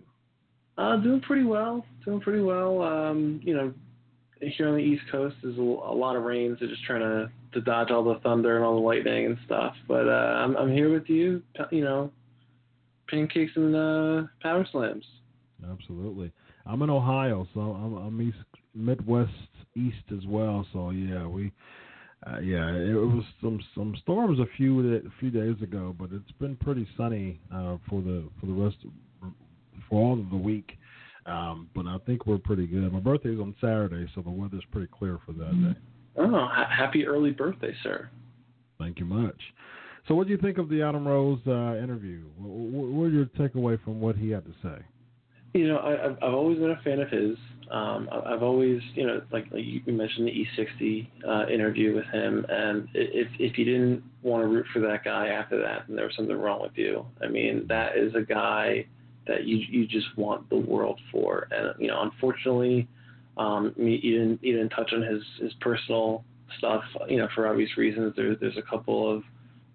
[0.78, 1.86] Uh, doing pretty well.
[2.06, 2.82] Doing pretty well.
[2.82, 3.74] Um, you know,
[4.40, 7.30] here on the East Coast, there's a, a lot of rain, so just trying to
[7.54, 9.76] to dodge all the thunder and all the lightning and stuff.
[9.88, 11.42] But uh, I'm I'm here with you.
[11.72, 12.12] You know,
[13.10, 15.06] pancakes and uh, power slams.
[15.70, 16.32] Absolutely.
[16.66, 18.38] I'm in Ohio, so I'm, I'm East
[18.74, 19.32] Midwest
[19.76, 20.66] East as well.
[20.74, 21.52] So yeah, we.
[22.28, 26.32] Uh, yeah, it was some some storms a few a few days ago, but it's
[26.40, 29.32] been pretty sunny uh, for the for the rest of,
[29.90, 30.78] for all of the week.
[31.26, 32.92] Um, but I think we're pretty good.
[32.92, 35.80] My birthday's on Saturday, so the weather's pretty clear for that day.
[36.18, 38.10] Oh, ha- happy early birthday, sir.
[38.80, 39.40] Thank you much.
[40.08, 42.24] So, what do you think of the Adam Rose uh, interview?
[42.38, 44.84] What, what are your takeaway from what he had to say?
[45.54, 47.38] You know, I, I've always been a fan of his.
[47.72, 52.06] Um, I- I've always, you know, like, like you mentioned the E60 uh, interview with
[52.08, 55.96] him, and if if you didn't want to root for that guy after that, then
[55.96, 57.06] there was something wrong with you.
[57.24, 58.86] I mean, that is a guy
[59.26, 62.90] that you you just want the world for, and you know, unfortunately,
[63.38, 66.26] um, you you didn't you didn't touch on his his personal
[66.58, 68.14] stuff, you know, for obvious reasons.
[68.18, 69.24] There's there's a couple of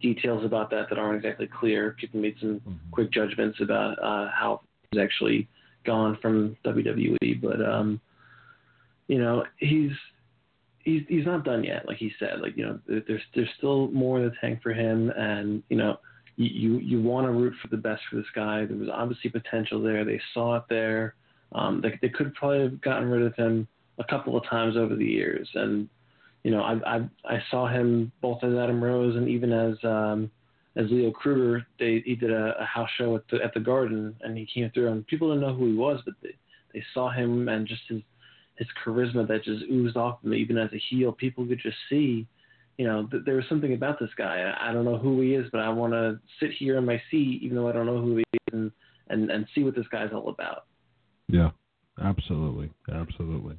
[0.02, 1.96] details about that that aren't exactly clear.
[1.98, 5.48] People made some quick judgments about uh, how he's actually
[5.86, 8.00] gone from WWE, but um,
[9.08, 9.92] you know he's
[10.80, 11.86] he's he's not done yet.
[11.86, 15.10] Like he said, like you know there's there's still more in the tank for him,
[15.16, 15.98] and you know
[16.36, 18.64] you you, you want to root for the best for this guy.
[18.64, 20.04] There was obviously potential there.
[20.04, 21.14] They saw it there.
[21.52, 23.66] Um, they they could probably have gotten rid of him
[23.98, 25.88] a couple of times over the years, and
[26.44, 30.30] you know I I I saw him both as Adam Rose and even as um,
[30.76, 34.14] as Leo Kruger, they he did a, a house show at the at the Garden,
[34.20, 36.34] and he came through, and people didn't know who he was, but they
[36.74, 38.02] they saw him and just his
[38.56, 41.12] his charisma that just oozed off him, even as a heel.
[41.12, 42.26] People could just see,
[42.78, 44.40] you know, that there was something about this guy.
[44.40, 47.00] I, I don't know who he is, but I want to sit here in my
[47.10, 48.70] seat, even though I don't know who he is, and
[49.08, 50.66] and and see what this guy's all about.
[51.28, 51.50] Yeah,
[52.02, 53.56] absolutely, absolutely.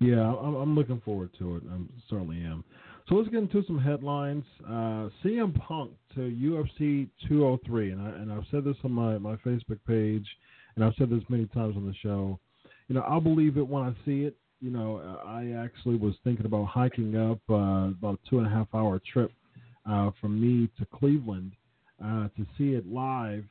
[0.00, 1.62] Yeah, I'm, I'm looking forward to it.
[1.70, 1.76] I
[2.08, 2.64] certainly am.
[3.10, 4.44] So let's get into some headlines.
[4.64, 9.34] Uh, CM Punk to UFC 203, and I and I've said this on my my
[9.44, 10.24] Facebook page,
[10.76, 12.38] and I've said this many times on the show.
[12.86, 14.36] You know, I'll believe it when I see it.
[14.60, 18.50] You know, I actually was thinking about hiking up uh, about a two and a
[18.50, 19.32] half hour trip
[19.90, 21.50] uh, from me to Cleveland
[22.00, 23.44] uh, to see it live.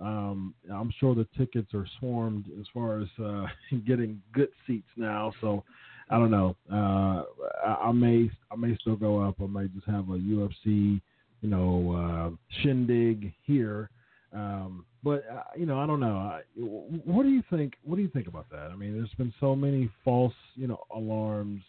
[0.00, 3.46] Um, I'm sure the tickets are swarmed as far as uh,
[3.86, 5.32] getting good seats now.
[5.40, 5.64] So
[6.10, 6.56] I don't know.
[6.72, 7.22] Uh,
[7.66, 9.36] I, I may I may still go up.
[9.40, 11.00] I may just have a UFC,
[11.40, 13.90] you know, uh, shindig here.
[14.32, 16.16] Um, but uh, you know, I don't know.
[16.16, 17.74] I, what do you think?
[17.84, 18.70] What do you think about that?
[18.70, 21.62] I mean, there's been so many false, you know, alarms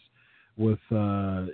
[0.58, 1.46] with uh,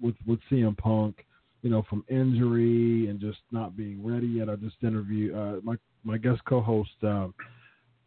[0.00, 1.24] with with CM Punk,
[1.62, 4.48] you know, from injury and just not being ready yet.
[4.48, 7.28] I just interviewed uh, my my guest co-host uh,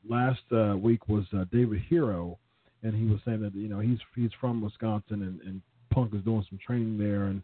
[0.07, 2.39] last uh, week was uh, David Hero,
[2.83, 5.61] and he was saying that you know he's he's from Wisconsin and, and
[5.91, 7.41] Punk is doing some training there, and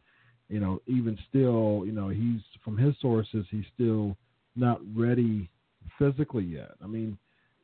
[0.49, 4.15] you know even still, you know he's from his sources he's still
[4.55, 5.49] not ready
[5.97, 6.71] physically yet.
[6.83, 7.17] I mean,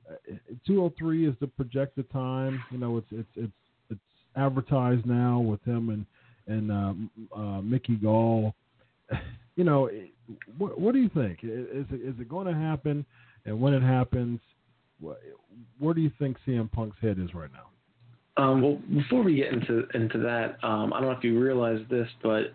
[0.09, 0.33] uh,
[0.65, 2.63] 203 is the projected time.
[2.71, 3.51] You know, it's it's it's
[3.89, 3.99] it's
[4.35, 6.05] advertised now with him and
[6.47, 8.53] and uh, uh, Mickey Gall.
[9.55, 9.89] You know,
[10.57, 11.39] what what do you think?
[11.43, 13.05] Is it is it going to happen?
[13.43, 14.39] And when it happens,
[14.99, 18.43] where do you think CM Punk's head is right now?
[18.43, 21.79] Um, well, before we get into into that, um, I don't know if you realize
[21.89, 22.53] this, but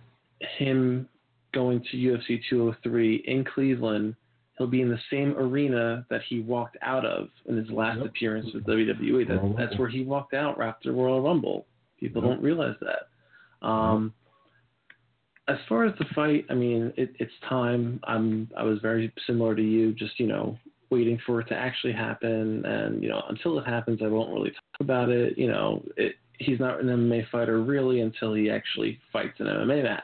[0.59, 1.09] him
[1.53, 4.17] going to UFC 203 in Cleveland,
[4.57, 8.49] he'll be in the same arena that he walked out of in his last appearance
[8.55, 9.29] with WWE.
[9.29, 11.67] That, that's where he walked out after Royal Rumble.
[12.01, 13.67] People don't realize that.
[13.67, 14.13] Um,
[15.49, 18.01] as far as the fight, I mean, it, it's time.
[18.05, 20.59] I'm I was very similar to you, just you know,
[20.95, 24.51] waiting for it to actually happen, and you know, until it happens, I won't really
[24.51, 25.37] talk about it.
[25.37, 29.83] You know, it, he's not an MMA fighter really until he actually fights an MMA
[29.83, 30.03] match.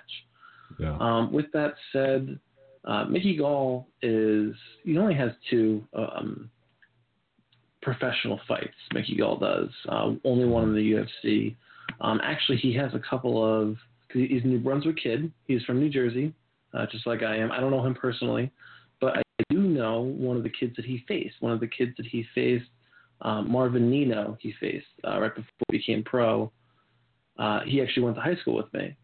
[0.78, 0.96] Yeah.
[1.00, 2.38] Um, with that said,
[2.84, 6.50] uh, Mickey Gall is he only has two um,
[7.82, 8.74] professional fights.
[8.94, 11.56] Mickey Gall does uh, only one in the UFC.
[12.00, 13.76] Um, actually, he has a couple of.
[14.12, 15.30] Cause he's a New Brunswick kid.
[15.46, 16.34] He's from New Jersey,
[16.74, 17.52] uh, just like I am.
[17.52, 18.50] I don't know him personally, but I do
[19.80, 21.36] know one of the kids that he faced.
[21.40, 22.70] One of the kids that he faced,
[23.22, 24.36] um, Marvin Nino.
[24.40, 26.50] He faced uh, right before he became pro.
[27.38, 28.96] Uh, he actually went to high school with me,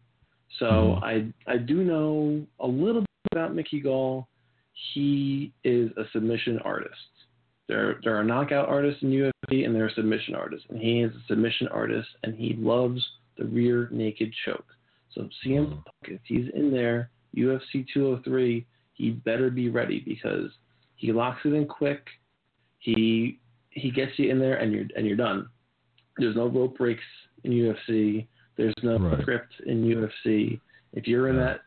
[0.59, 4.27] so I I do know a little bit about Mickey Gall.
[4.93, 6.93] He is a submission artist.
[7.67, 11.11] There there are knockout artists in UFC and there are submission artists, and he is
[11.15, 13.05] a submission artist, and he loves
[13.37, 14.65] the rear naked choke.
[15.13, 20.51] So CM Punk, if he's in there, UFC 203, he better be ready because
[20.97, 22.05] he locks it in quick.
[22.79, 23.39] He
[23.69, 25.47] he gets you in there and you're and you're done.
[26.17, 27.03] There's no rope breaks
[27.43, 28.27] in UFC.
[28.57, 29.21] There's no Right.
[29.21, 30.59] script in UFC.
[30.93, 31.61] If you're in that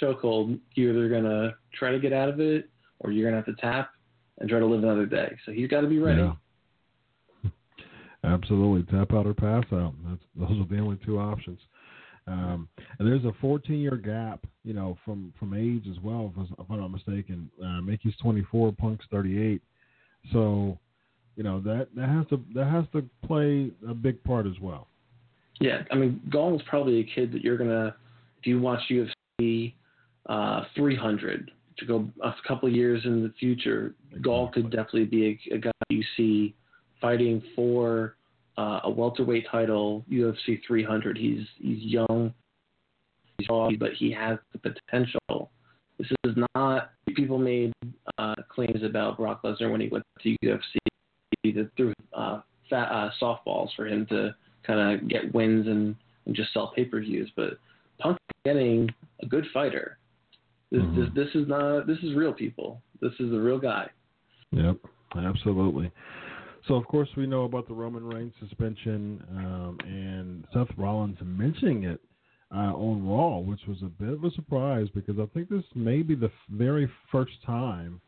[0.00, 2.68] chokehold, you're either gonna try to get out of it
[3.00, 3.90] or you're gonna have to tap
[4.38, 5.36] and try to live another day.
[5.46, 6.22] So he's got to be ready.
[6.22, 7.50] Yeah.
[8.24, 9.94] Absolutely, tap out or pass out.
[10.04, 11.60] That's those are the only two options.
[12.26, 12.68] Um,
[12.98, 16.32] and there's a 14 year gap, you know, from from age as well.
[16.36, 19.60] If, I'm not mistaken, uh, Mickey's 24, Punk's 38.
[20.32, 20.78] So,
[21.36, 24.88] you know that that has to that has to play a big part as well.
[25.60, 27.94] Yeah, I mean, Gall's probably a kid that you're gonna,
[28.38, 29.74] if you watch UFC
[30.26, 35.38] uh, 300 to go a couple of years in the future, Gall could definitely be
[35.50, 36.54] a, a guy you see
[37.00, 38.16] fighting for
[38.56, 41.16] uh, a welterweight title, UFC 300.
[41.16, 42.32] He's he's young,
[43.38, 45.50] he's raw, but he has the potential.
[45.98, 47.72] This is not people made
[48.18, 50.76] uh, claims about Brock Lesnar when he went to UFC
[51.44, 52.40] that threw uh,
[52.70, 54.34] fat, uh, softballs for him to
[54.66, 55.94] kind of get wins and,
[56.26, 57.30] and just sell pay per views.
[57.36, 57.58] But
[57.98, 58.88] Punk getting
[59.22, 59.98] a good fighter.
[60.70, 62.82] This, this this is not this is real people.
[63.00, 63.88] This is a real guy.
[64.50, 64.76] Yep,
[65.16, 65.92] absolutely.
[66.66, 71.84] So of course we know about the Roman Reigns suspension um, and Seth Rollins mentioning
[71.84, 72.00] it
[72.54, 76.02] uh, on Raw, which was a bit of a surprise because I think this may
[76.02, 78.00] be the very first time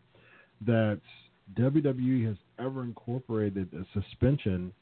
[0.64, 1.00] that
[1.54, 4.72] WWE has ever incorporated a suspension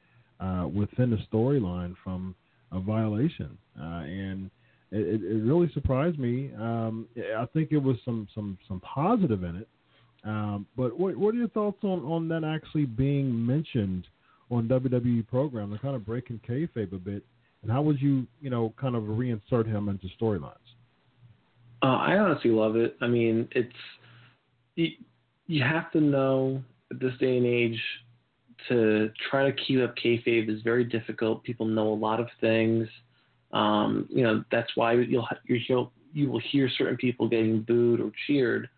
[0.41, 2.35] uh, within a storyline from
[2.73, 4.51] a violation, uh, and
[4.91, 6.51] it, it really surprised me.
[6.59, 7.07] Um,
[7.37, 9.69] I think it was some some some positive in it.
[10.25, 14.07] Um, but what, what are your thoughts on, on that actually being mentioned
[14.51, 15.71] on WWE program?
[15.71, 17.23] They're kind of breaking kayfabe a bit,
[17.63, 20.55] and how would you, you know, kind of reinsert him into storylines?
[21.83, 22.97] Uh, I honestly love it.
[23.03, 23.69] I mean, it's
[24.77, 24.89] you,
[25.47, 27.81] you have to know at this day and age
[28.69, 31.45] to try to keep up kayfabe is very difficult.
[31.45, 32.89] People know a lot of things.
[33.53, 38.11] Um, you know, that's why you'll you'll you will hear certain people getting booed or
[38.27, 38.69] cheered.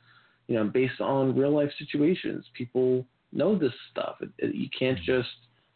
[0.49, 2.45] You know, based on real life situations.
[2.55, 4.17] People know this stuff.
[4.21, 5.19] It, it, you can't mm-hmm.
[5.19, 5.29] just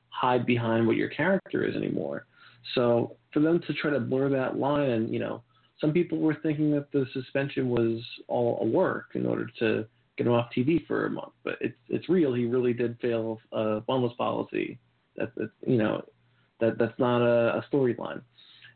[0.08, 2.26] hide behind what your character is anymore.
[2.74, 5.42] So for them to try to blur that line, and you know,
[5.80, 10.26] some people were thinking that the suspension was all a work in order to get
[10.26, 12.34] him off TV for a month, but it's it's real.
[12.34, 14.78] He really did fail a wellness policy.
[15.16, 16.02] That that you know,
[16.60, 18.20] that that's not a, a storyline.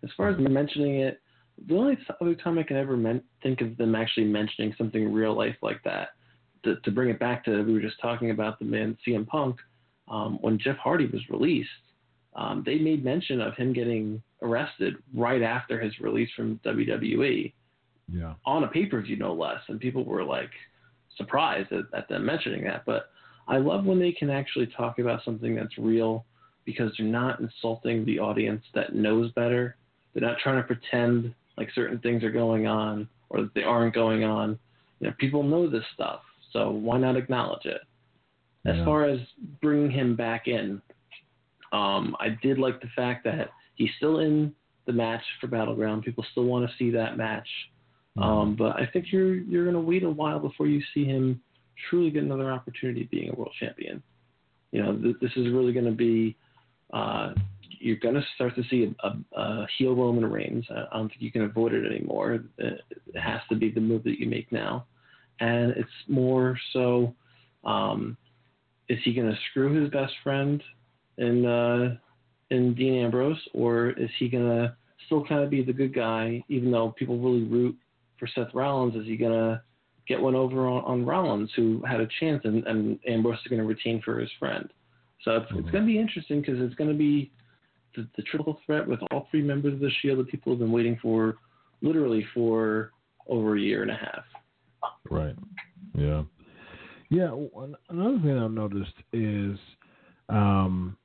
[0.03, 0.53] As far as mm-hmm.
[0.53, 1.21] mentioning it,
[1.67, 5.35] the only other time I can ever men- think of them actually mentioning something real
[5.35, 6.11] life like that,
[6.65, 9.57] to, to bring it back to we were just talking about the man CM Punk,
[10.09, 11.69] um, when Jeff Hardy was released,
[12.35, 17.53] um, they made mention of him getting arrested right after his release from WWE
[18.13, 18.35] Yeah.
[18.45, 19.61] on a pay per view, no less.
[19.69, 20.51] And people were like
[21.17, 22.85] surprised at, at them mentioning that.
[22.85, 23.11] But
[23.47, 26.25] I love when they can actually talk about something that's real
[26.65, 29.77] because they're not insulting the audience that knows better.
[30.13, 33.95] They're not trying to pretend like certain things are going on or that they aren't
[33.95, 34.59] going on.
[35.01, 36.21] You know, people know this stuff,
[36.53, 37.81] so why not acknowledge it?
[38.65, 38.85] As Yeah.
[38.85, 39.21] far as
[39.61, 40.81] bringing him back in,
[41.73, 44.55] um, I did like the fact that he's still in
[44.87, 46.05] the match for Battleground.
[46.05, 47.49] People still want to see that match.
[48.17, 51.43] Um, but I think you're you're going to wait a while before you see him
[51.91, 54.03] truly get another opportunity being a world champion.
[54.71, 56.37] You know, th- this is really going to be.
[56.93, 57.35] Uh,
[57.85, 60.65] you're going to start to see a, a, heel Roman Reigns.
[60.71, 62.41] I don't think you can avoid it anymore.
[62.57, 62.81] It
[63.15, 64.87] has to be the move that you make now,
[65.41, 67.15] and it's more so.
[67.63, 68.17] Um,
[68.89, 70.63] is he going to screw his best friend
[71.19, 71.97] in uh,
[72.51, 74.75] in Dean Ambrose, or is he going to
[75.05, 77.77] still kind of be the good guy, even though people really root
[78.19, 78.97] for Seth Rollins?
[78.97, 79.61] Is he going to
[80.09, 83.61] get one over on, on Rollins, who had a chance, and, and Ambrose is going
[83.61, 84.73] to retain for his friend?
[85.23, 87.31] So it's, it's going to be interesting because it's going to be
[87.97, 90.73] the, the triple threat with all three members of the Shield that people have been
[90.73, 91.37] waiting for,
[91.83, 92.91] literally for
[93.29, 94.25] over a year and a half.
[95.11, 95.35] Right.
[95.97, 96.23] Yeah.
[97.11, 97.35] Yeah.
[97.89, 99.59] Another thing I've noticed is
[100.29, 100.97] um,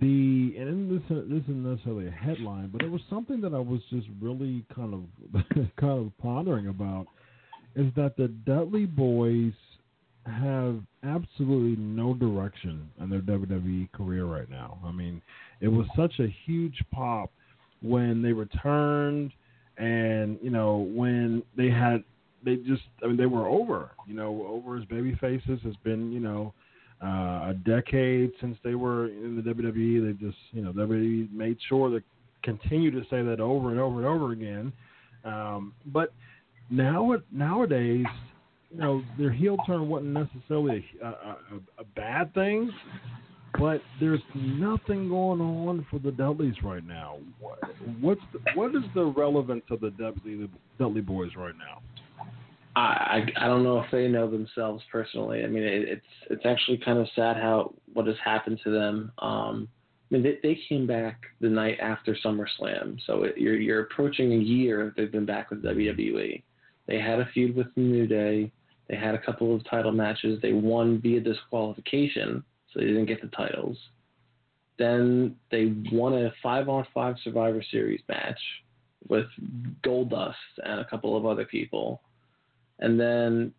[0.00, 3.80] the and this this isn't necessarily a headline, but it was something that I was
[3.90, 5.42] just really kind of
[5.76, 7.06] kind of pondering about
[7.74, 9.52] is that the Dudley Boys
[10.26, 14.78] have absolutely no direction in their WWE career right now.
[14.84, 15.20] I mean,
[15.60, 17.30] it was such a huge pop
[17.82, 19.32] when they returned
[19.78, 22.04] and you know when they had
[22.44, 26.12] they just I mean they were over you know over as baby faces has been
[26.12, 26.52] you know
[27.02, 31.56] uh, a decade since they were in the WWE they just you know WWE made
[31.68, 32.02] sure to
[32.42, 34.72] continue to say that over and over and over again.
[35.24, 36.12] Um, but
[36.70, 38.06] now nowadays,
[38.72, 41.36] you know, their heel turn wasn't necessarily a, a,
[41.78, 42.70] a bad thing,
[43.58, 47.18] but there's nothing going on for the Dudleys right now.
[47.38, 47.58] What,
[48.00, 50.48] what's the, what is the relevance of the Dudley
[50.78, 51.82] Dudley boys right now?
[52.74, 55.44] I, I don't know if they know themselves personally.
[55.44, 59.12] I mean, it, it's it's actually kind of sad how what has happened to them.
[59.18, 59.68] Um,
[60.10, 64.32] I mean, they, they came back the night after SummerSlam, so it, you're you're approaching
[64.32, 66.42] a year they've been back with WWE.
[66.86, 68.50] They had a feud with New Day.
[68.88, 70.40] They had a couple of title matches.
[70.42, 73.78] They won via disqualification, so they didn't get the titles.
[74.78, 78.40] Then they won a five on five Survivor Series match
[79.08, 79.26] with
[79.84, 82.00] Goldust and a couple of other people
[82.82, 83.52] and then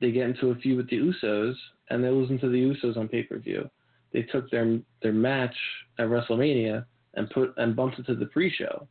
[0.00, 1.54] they get into a feud with the Usos,
[1.90, 3.68] and they lose to the Usos on pay per view.
[4.12, 5.54] They took their their match
[5.98, 8.86] at WrestleMania and put and bumped it to the pre-show.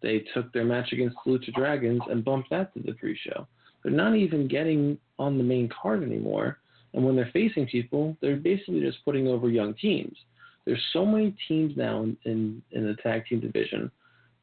[0.00, 3.46] They took their match against Lucha Dragons and bumped that to the pre-show.
[3.82, 6.58] They're not even getting on the main card anymore.
[6.94, 10.16] And when they're facing people, they're basically just putting over young teams.
[10.64, 13.90] There's so many teams now in, in, in the tag team division,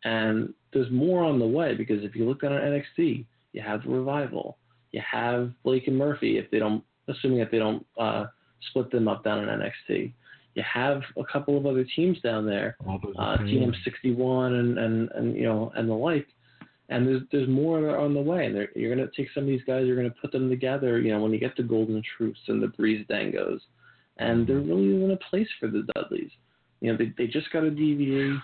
[0.03, 3.89] and there's more on the way because if you look at NXT, you have the
[3.89, 4.57] revival,
[4.91, 8.25] you have Blake and Murphy if they don't, assuming that they don't uh,
[8.69, 10.11] split them up down in NXT.
[10.55, 12.75] You have a couple of other teams down there,
[13.17, 16.27] uh, Team 61 and, and, and you know and the like,
[16.89, 18.45] and there's there's more on the way.
[18.45, 20.99] And you're going to take some of these guys, you're going to put them together.
[20.99, 23.59] You know when you get the Golden Truths and the Breezangos,
[24.17, 26.31] and there really isn't a place for the Dudleys.
[26.81, 28.39] You know they they just got a DVD.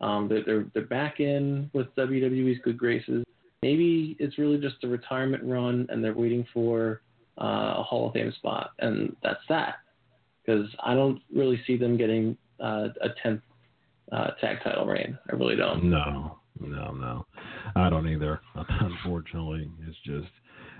[0.00, 3.24] Um, they're, they're they're back in with WWE's good graces
[3.64, 7.00] maybe it's really just a retirement run and they're waiting for
[7.40, 9.76] uh, a Hall of Fame spot, and that's that.
[10.44, 13.40] Because I don't really see them getting uh, a tenth
[14.12, 15.18] uh, tag title reign.
[15.30, 15.84] I really don't.
[15.84, 17.26] No, no, no.
[17.76, 18.40] I don't either.
[18.54, 20.32] Unfortunately, it's just.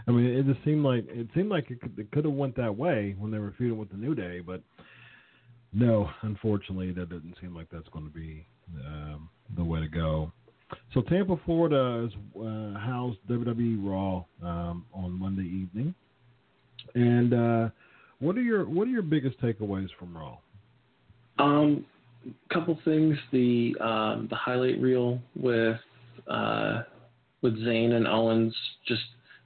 [0.06, 2.56] I mean, it just seemed like it seemed like it could, it could have went
[2.56, 4.60] that way when they were feuding with the New Day, but
[5.72, 8.46] no, unfortunately, that doesn't seem like that's going to be
[8.86, 10.30] um, the way to go.
[10.92, 15.94] So Tampa, Florida is uh, housed WWE Raw um, on Monday evening.
[16.94, 17.68] And uh,
[18.20, 20.36] what are your what are your biggest takeaways from Raw?
[21.38, 21.84] Um,
[22.52, 23.16] couple things.
[23.32, 25.76] The um, the highlight reel with
[26.28, 26.82] uh,
[27.42, 28.54] with Zayn and Owens
[28.86, 29.02] just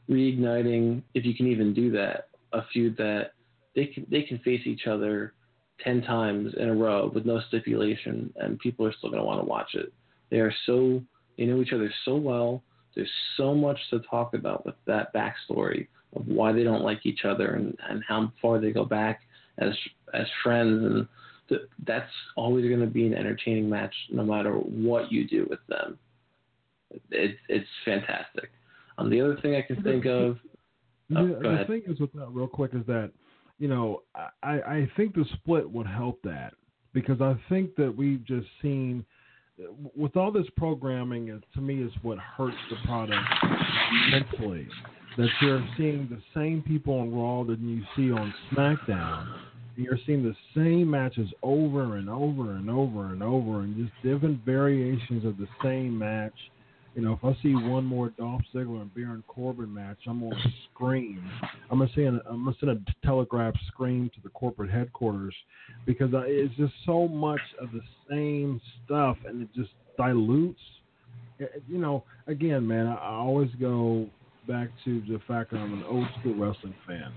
[0.08, 3.32] reigniting, if you can even do that, a feud that
[3.74, 5.34] they can they can face each other
[5.82, 9.40] ten times in a row with no stipulation, and people are still going to want
[9.40, 9.92] to watch it.
[10.30, 11.02] They are so
[11.36, 12.62] they know each other so well.
[12.94, 17.24] There's so much to talk about with that backstory of why they don't like each
[17.24, 19.20] other and, and how far they go back
[19.58, 19.74] as
[20.14, 21.08] as friends and
[21.48, 25.60] th- that's always going to be an entertaining match no matter what you do with
[25.68, 25.98] them.
[27.10, 28.50] It, it's fantastic.
[28.96, 30.38] Um, the other thing I can think of.
[31.16, 33.10] Oh, the, the thing is with that, real quick, is that
[33.58, 34.02] you know
[34.42, 36.54] I I think the split would help that
[36.92, 39.04] because I think that we've just seen
[39.96, 43.26] with all this programming, it, to me, is what hurts the product
[44.10, 44.68] mentally.
[45.16, 49.26] That you're seeing the same people on Raw that you see on SmackDown.
[49.76, 54.44] You're seeing the same matches over and over and over and over, and just different
[54.44, 56.34] variations of the same match
[56.94, 60.36] you know, if I see one more Dolph Ziggler and Baron Corbin match, I'm gonna
[60.72, 61.22] scream.
[61.70, 65.34] I'm gonna send I'm gonna send a telegraph scream to the corporate headquarters
[65.86, 67.80] because it's just so much of the
[68.10, 70.60] same stuff, and it just dilutes.
[71.40, 74.08] Eh, eh, you know, again, man, I always go
[74.48, 77.12] back to the fact that I'm an old school wrestling fan.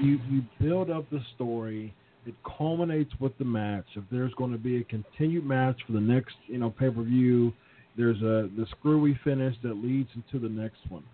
[0.00, 1.94] You you build up the story.
[2.26, 3.86] It culminates with the match.
[3.96, 7.02] If there's going to be a continued match for the next, you know, pay per
[7.02, 7.52] view,
[7.96, 11.04] there's a the screwy finish that leads into the next one.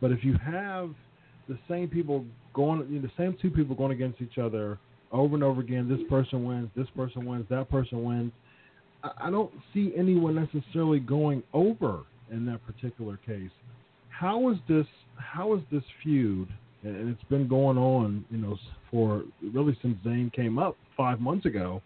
[0.00, 0.90] But if you have
[1.48, 2.24] the same people
[2.54, 4.78] going, you know, the same two people going against each other
[5.10, 8.32] over and over again, this person wins, this person wins, that person wins.
[9.02, 13.50] I, I don't see anyone necessarily going over in that particular case.
[14.08, 14.86] How is this?
[15.16, 16.48] How is this feud?
[16.84, 18.58] And it's been going on, you know,
[18.90, 19.22] for
[19.54, 21.80] really since Zayn came up five months ago.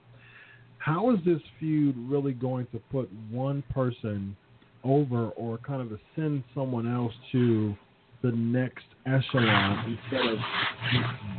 [0.86, 4.36] How is this feud really going to put one person
[4.84, 7.74] over or kind of ascend someone else to
[8.22, 10.38] the next echelon instead of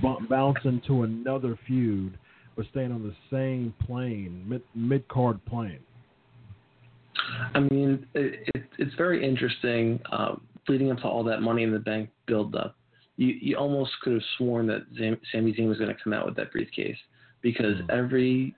[0.01, 2.19] b- bouncing to another feud,
[2.57, 5.79] but staying on the same plane, mid card plane.
[7.53, 9.97] I mean, it, it, it's very interesting.
[10.11, 12.75] Um, leading up to all that Money in the Bank build up,
[13.15, 16.25] you you almost could have sworn that Zam, Sami Zayn was going to come out
[16.25, 16.97] with that briefcase
[17.41, 17.91] because mm-hmm.
[17.91, 18.53] every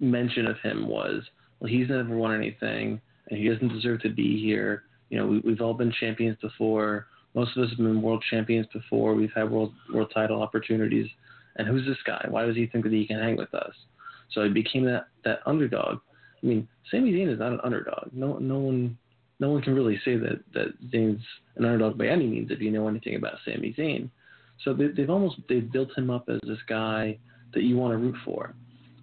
[0.00, 1.22] mention of him was,
[1.60, 4.84] well, he's never won anything and he doesn't deserve to be here.
[5.10, 7.06] You know, we, we've all been champions before.
[7.34, 9.14] Most of us have been world champions before.
[9.14, 11.08] We've had world world title opportunities.
[11.56, 12.24] And who's this guy?
[12.28, 13.74] Why does he think that he can hang with us?
[14.32, 16.00] So he became that that underdog.
[16.42, 18.10] I mean, Sami Zayn is not an underdog.
[18.12, 18.98] No no one
[19.40, 21.22] no one can really say that that Zayn's
[21.56, 24.10] an underdog by any means if you know anything about Sami Zayn.
[24.64, 27.18] So they, they've almost they've built him up as this guy
[27.52, 28.54] that you want to root for,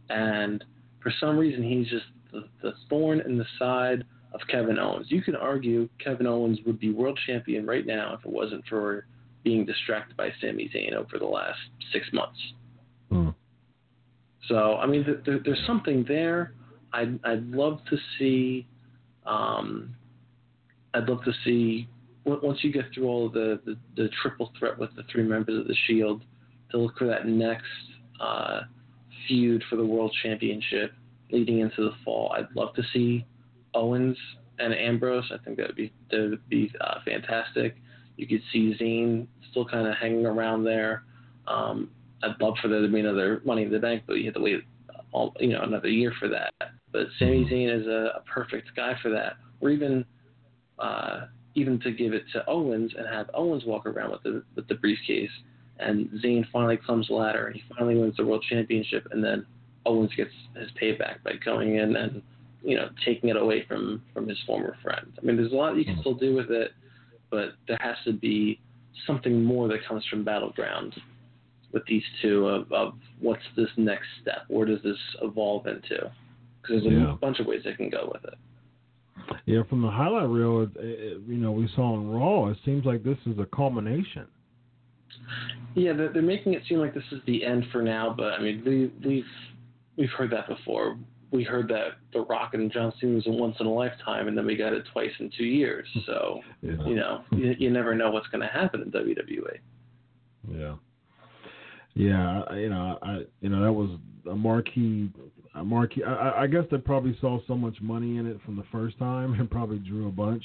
[0.09, 0.63] and
[1.01, 5.07] for some reason he's just the, the thorn in the side of Kevin Owens.
[5.09, 9.05] You can argue Kevin Owens would be world champion right now if it wasn't for
[9.43, 11.59] being distracted by Sami Zayn over the last
[11.91, 12.39] six months.
[13.09, 13.29] Hmm.
[14.47, 16.53] So I mean, there, there's something there.
[16.93, 18.67] I'd I'd love to see.
[19.25, 19.95] Um,
[20.93, 21.87] I'd love to see
[22.25, 25.59] once you get through all of the, the, the triple threat with the three members
[25.59, 26.23] of the Shield,
[26.71, 27.65] to look for that next
[28.19, 28.61] uh,
[29.31, 30.91] feud for the World Championship
[31.31, 32.33] leading into the fall.
[32.37, 33.25] I'd love to see
[33.73, 34.17] Owens
[34.59, 35.31] and Ambrose.
[35.33, 37.77] I think that would be that would be uh, fantastic.
[38.17, 41.03] You could see Zayn still kind of hanging around there.
[41.47, 41.89] Um,
[42.21, 44.41] I'd love for there to be another Money in the Bank, but you have to
[44.41, 44.63] wait,
[45.13, 46.53] all, you know, another year for that.
[46.91, 49.37] But Sami Zayn is a, a perfect guy for that.
[49.61, 50.05] Or even,
[50.77, 54.67] uh, even to give it to Owens and have Owens walk around with the with
[54.67, 55.31] the briefcase,
[55.81, 59.45] and Zayn finally climbs the ladder and he finally wins the world championship, and then
[59.85, 62.21] Owens gets his payback by going in and
[62.63, 65.07] you know taking it away from from his former friend.
[65.21, 66.01] I mean, there's a lot you can hmm.
[66.01, 66.71] still do with it,
[67.29, 68.59] but there has to be
[69.07, 70.93] something more that comes from Battleground
[71.71, 74.43] with these two of, of what's this next step?
[74.49, 76.11] Where does this evolve into?
[76.61, 78.37] Because there's a bunch of ways they can go with it.
[79.45, 82.49] Yeah, from the highlight reel, it, it, you know, we saw on Raw.
[82.49, 84.27] It seems like this is a culmination.
[85.75, 88.39] Yeah, they're, they're making it seem like this is the end for now, but I
[88.41, 89.25] mean, we, we've
[89.97, 90.97] we've heard that before.
[91.31, 94.37] We heard that The Rock and John Cena was a once in a lifetime, and
[94.37, 95.87] then we got it twice in two years.
[96.05, 96.73] So Yeah.
[96.85, 98.91] you know, you, you never know what's going to happen in.
[98.91, 99.57] WWE.
[100.49, 100.75] Yeah.
[101.93, 103.91] Yeah, I- you know, I you know that was
[104.29, 105.09] a marquee,
[105.55, 106.03] a marquee.
[106.03, 108.97] I, I- I guess they probably saw so much money in it from the first
[108.99, 110.43] time and probably drew a bunch.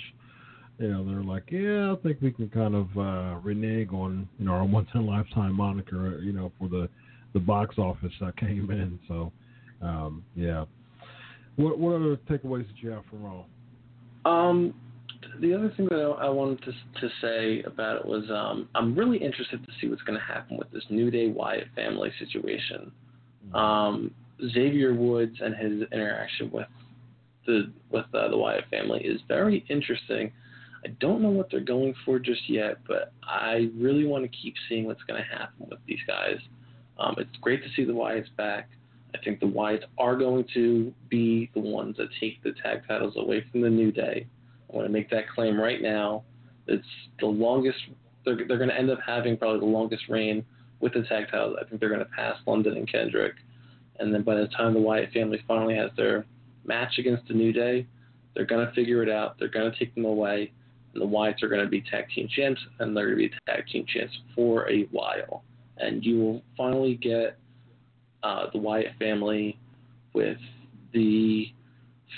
[0.79, 4.47] You know, they're like, yeah, I think we can kind of uh, renege on you
[4.47, 6.19] know our once in a lifetime moniker.
[6.21, 6.89] You know, for the
[7.33, 8.99] the box office that came in.
[9.09, 9.33] So,
[9.83, 10.65] um, yeah.
[11.57, 13.45] What what other takeaways did you have from Raw?
[14.25, 14.75] Um,
[15.41, 18.95] the other thing that I, I wanted to to say about it was um, I'm
[18.95, 22.93] really interested to see what's going to happen with this New Day Wyatt family situation.
[23.55, 24.11] Um,
[24.53, 26.67] Xavier Woods and his interaction with
[27.47, 30.33] the with uh, the Wyatt family is very interesting.
[30.87, 34.55] I don't know what they're going for just yet, but I really want to keep
[34.69, 36.39] seeing what's going to happen with these guys.
[36.97, 38.69] Um, it's great to see the Wyatts back.
[39.13, 43.15] I think the Wyatts are going to be the ones that take the tag titles
[43.17, 44.29] away from the New Day.
[44.71, 46.23] I want to make that claim right now.
[46.69, 46.87] It's
[47.19, 47.79] the longest.
[48.25, 50.45] They're they're going to end up having probably the longest reign
[50.79, 51.57] with the tag titles.
[51.61, 53.35] I think they're going to pass London and Kendrick,
[53.99, 56.27] and then by the time the Wyatt family finally has their
[56.65, 57.87] match against the New Day,
[58.35, 59.37] they're going to figure it out.
[59.39, 60.53] They're going to take them away,
[60.97, 63.35] and the Wyatts are going to be tag team champs, and they're going to be
[63.47, 65.45] tag team champs for a while.
[65.77, 67.39] And you will finally get
[68.23, 69.59] uh, the Wyatt family
[70.15, 70.39] with
[70.95, 71.53] the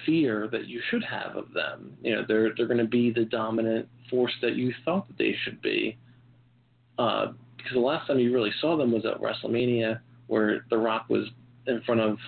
[0.06, 1.96] fear that you should have of them.
[2.02, 5.34] You know, they're they're going to be the dominant force that you thought that they
[5.44, 5.98] should be.
[6.98, 9.98] Uh, because the last time you really saw them was at WrestleMania,
[10.28, 11.26] where The Rock was
[11.66, 12.18] in front of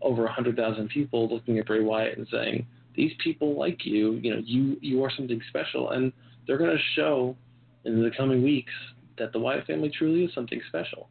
[0.00, 4.12] over a hundred thousand people looking at Bray Wyatt and saying, "These people like you.
[4.22, 6.12] You know, you you are something special." And
[6.46, 7.36] they're going to show
[7.84, 8.72] in the coming weeks
[9.18, 11.08] that the Wyatt family truly is something special.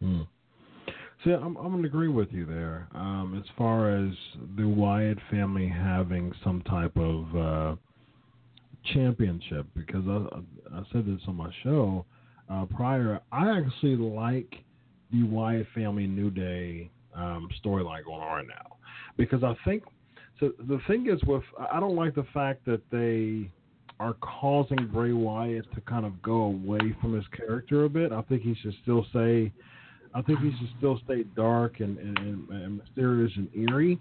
[0.00, 0.22] Hmm.
[1.24, 2.88] See, I'm I'm gonna agree with you there.
[2.94, 4.12] Um, as far as
[4.56, 7.76] the Wyatt family having some type of uh,
[8.92, 12.04] championship, because I I said this on my show
[12.50, 13.20] uh, prior.
[13.32, 14.54] I actually like
[15.10, 18.76] the Wyatt family New Day um, storyline going on right now,
[19.16, 19.82] because I think
[20.40, 20.52] so.
[20.68, 21.42] The thing is with
[21.72, 23.50] I don't like the fact that they
[23.98, 28.12] are causing Bray Wyatt to kind of go away from his character a bit.
[28.12, 29.52] I think he should still say
[30.16, 33.98] I think he should still stay dark and, and, and mysterious and eerie.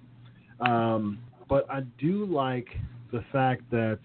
[0.61, 2.67] Um, but I do like
[3.11, 3.99] the fact that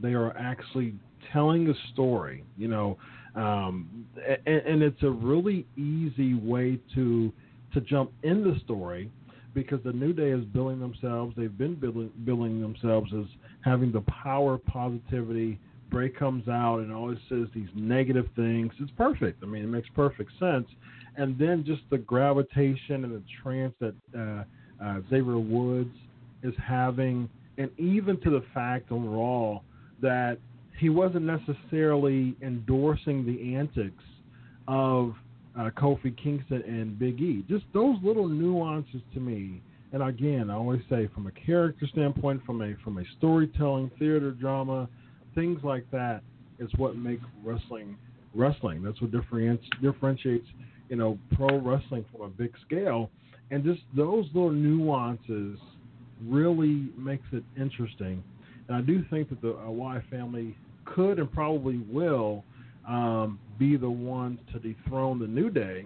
[0.00, 0.94] they are actually
[1.32, 2.98] telling a story, you know,
[3.36, 4.06] um,
[4.44, 7.32] and, and it's a really easy way to
[7.74, 9.10] to jump in the story
[9.54, 11.34] because the New Day is billing themselves.
[11.36, 13.26] They've been billing, billing themselves as
[13.62, 15.58] having the power, of positivity.
[15.90, 18.72] Bray comes out and always says these negative things.
[18.80, 19.42] It's perfect.
[19.42, 20.66] I mean, it makes perfect sense
[21.16, 24.44] and then just the gravitation and the trance that uh,
[24.82, 25.94] uh, Xavier Woods
[26.42, 29.60] is having and even to the fact Raw
[30.00, 30.38] that
[30.78, 34.02] he wasn't necessarily endorsing the antics
[34.66, 35.14] of
[35.58, 37.44] uh, Kofi Kingston and Big E.
[37.48, 39.60] Just those little nuances to me.
[39.92, 44.30] And again, I always say, from a character standpoint, from a from a storytelling, theater
[44.30, 44.88] drama,
[45.34, 46.22] things like that,
[46.58, 47.96] is what make wrestling
[48.34, 48.82] wrestling.
[48.82, 50.46] That's what differentiates differentiates
[50.88, 53.10] you know pro wrestling from a big scale.
[53.50, 55.58] And just those little nuances
[56.26, 58.22] really makes it interesting.
[58.68, 60.56] And I do think that the uh, Wyatt family
[60.86, 62.44] could and probably will
[62.88, 65.84] um, be the ones to dethrone the New Day.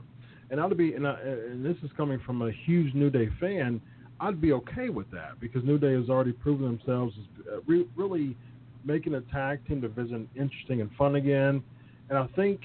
[0.51, 3.82] And I'd be, and, I, and this is coming from a huge New Day fan.
[4.19, 7.86] I'd be okay with that because New Day has already proven themselves as uh, re-
[7.94, 8.35] really
[8.82, 11.62] making a tag team division interesting and fun again.
[12.09, 12.61] And I think,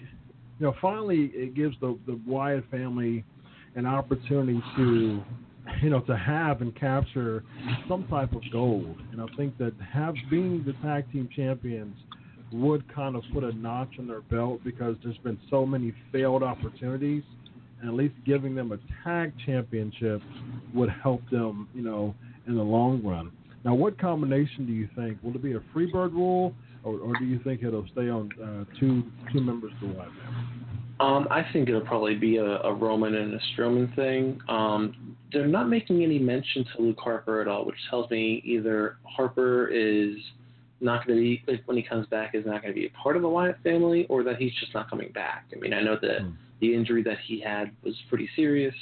[0.59, 3.25] you know, finally it gives the the Wyatt family
[3.75, 5.21] an opportunity to,
[5.81, 7.43] you know, to have and capture
[7.89, 8.95] some type of gold.
[9.11, 11.97] And I think that have being the tag team champions
[12.51, 16.43] would kind of put a notch in their belt because there's been so many failed
[16.43, 17.23] opportunities,
[17.79, 20.21] and at least giving them a tag championship
[20.73, 22.13] would help them, you know,
[22.47, 23.31] in the long run.
[23.63, 25.17] Now, what combination do you think?
[25.23, 26.53] Will it be a Freebird rule,
[26.83, 30.09] or, or do you think it'll stay on uh, two two members to one?
[30.99, 34.39] Um, I think it'll probably be a, a Rowan and a Strowman thing.
[34.47, 38.97] Um, they're not making any mention to Luke Harper at all, which tells me either
[39.03, 40.17] Harper is
[40.81, 42.89] not going to be like when he comes back is not going to be a
[42.91, 45.45] part of the Wyatt family, or that he's just not coming back.
[45.55, 46.33] I mean, I know that mm.
[46.59, 48.75] the injury that he had was pretty serious.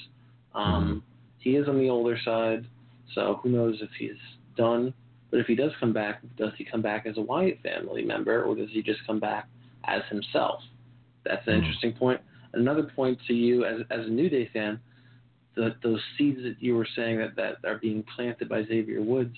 [0.56, 1.14] Um, mm.
[1.40, 2.66] He is on the older side,
[3.14, 4.12] so who knows if he's
[4.58, 4.94] done.
[5.32, 8.44] But if he does come back, does he come back as a Wyatt family member,
[8.44, 9.48] or does he just come back
[9.86, 10.62] as himself?
[11.26, 11.58] That's an mm.
[11.60, 12.22] interesting point.
[12.54, 14.80] Another point to you as as a New Day fan,
[15.56, 19.36] the, those seeds that you were saying that, that are being planted by Xavier Woods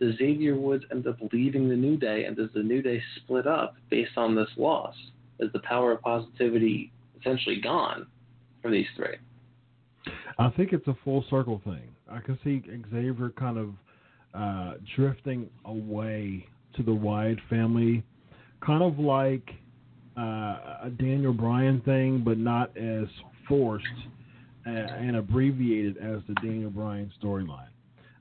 [0.00, 3.46] does Xavier Woods end up leaving the New Day, and does the New Day split
[3.46, 4.94] up based on this loss?
[5.38, 8.06] Is the power of positivity essentially gone
[8.62, 9.16] for these three?
[10.38, 11.88] I think it's a full circle thing.
[12.10, 13.70] I can see Xavier kind of
[14.34, 16.46] uh, drifting away
[16.76, 18.02] to the Wyatt family,
[18.64, 19.48] kind of like
[20.18, 23.06] uh, a Daniel Bryan thing, but not as
[23.48, 23.86] forced
[24.66, 27.68] and abbreviated as the Daniel Bryan storyline.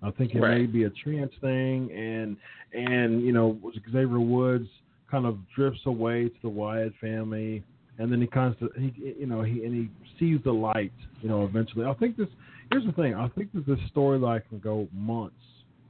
[0.04, 0.60] I think it right.
[0.60, 2.38] may be a trance thing, and
[2.74, 3.58] and you know
[3.92, 4.68] Xavier Woods
[5.10, 7.64] kind of drifts away to the Wyatt family,
[7.98, 9.90] and then he kind of he you know he and he
[10.20, 11.86] sees the light, you know, eventually.
[11.86, 12.28] I think this
[12.72, 13.16] here's the thing.
[13.16, 15.36] I think that this storyline can go months,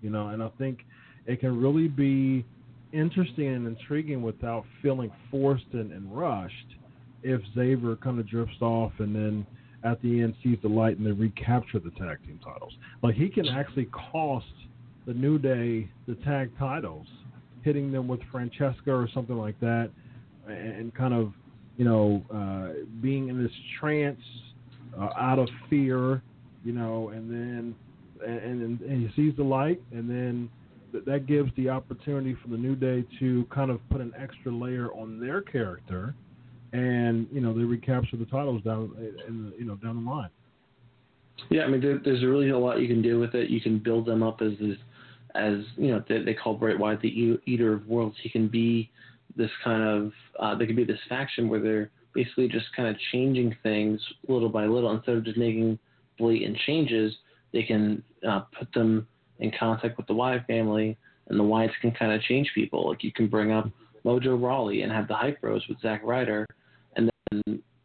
[0.02, 0.80] you know, and I think
[1.26, 2.46] it can really be
[2.92, 6.68] interesting and intriguing without feeling forced and, and rushed.
[7.24, 9.46] If Xavier kind of drifts off and then
[9.84, 12.74] at the end sees the light and they recapture the tag team titles.
[13.02, 14.46] Like he can actually cost
[15.06, 17.08] the New Day the tag titles,
[17.62, 19.90] hitting them with Francesca or something like that,
[20.48, 21.34] and kind of
[21.78, 24.22] you know uh, being in this trance
[25.00, 26.22] uh, out of fear,
[26.64, 27.76] you know, and then
[28.26, 30.50] and, and he sees the light, and then
[31.06, 34.94] that gives the opportunity for the New Day to kind of put an extra layer
[34.94, 36.14] on their character
[36.74, 38.92] and you know they recapture the titles down
[39.28, 40.30] in you know down the line.
[41.50, 43.50] Yeah, I mean there, there's really a lot you can do with it.
[43.50, 44.78] You can build them up as this,
[45.36, 48.18] as you know they, they call Bray Wyatt the eater of worlds.
[48.22, 48.90] He can be
[49.38, 52.96] this kind of uh, they can be this faction where they're basically just kind of
[53.12, 55.78] changing things little by little instead of just making
[56.18, 57.14] blatant changes.
[57.52, 59.08] They can uh, put them
[59.40, 60.98] in contact with the Wyatt family,
[61.28, 62.90] and the Wyatts can kind of change people.
[62.90, 63.70] Like you can bring up
[64.04, 66.48] Mojo Rawley and have the hype bros with Zack Ryder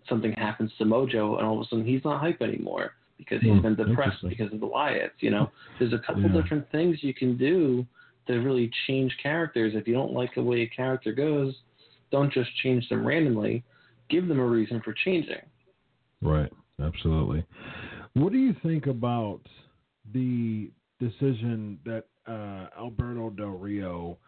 [0.08, 3.50] something happens to Mojo, and all of a sudden he's not hype anymore because he's
[3.50, 5.10] mm, been depressed because of the Wyatts.
[5.20, 6.40] You know, there's a couple yeah.
[6.40, 7.86] different things you can do
[8.26, 9.72] to really change characters.
[9.74, 11.54] If you don't like the way a character goes,
[12.10, 13.64] don't just change them randomly.
[14.08, 15.42] Give them a reason for changing.
[16.22, 16.50] Right.
[16.82, 17.44] Absolutely.
[18.14, 19.40] What do you think about
[20.12, 20.70] the
[21.00, 24.18] decision that uh, Alberto Del Rio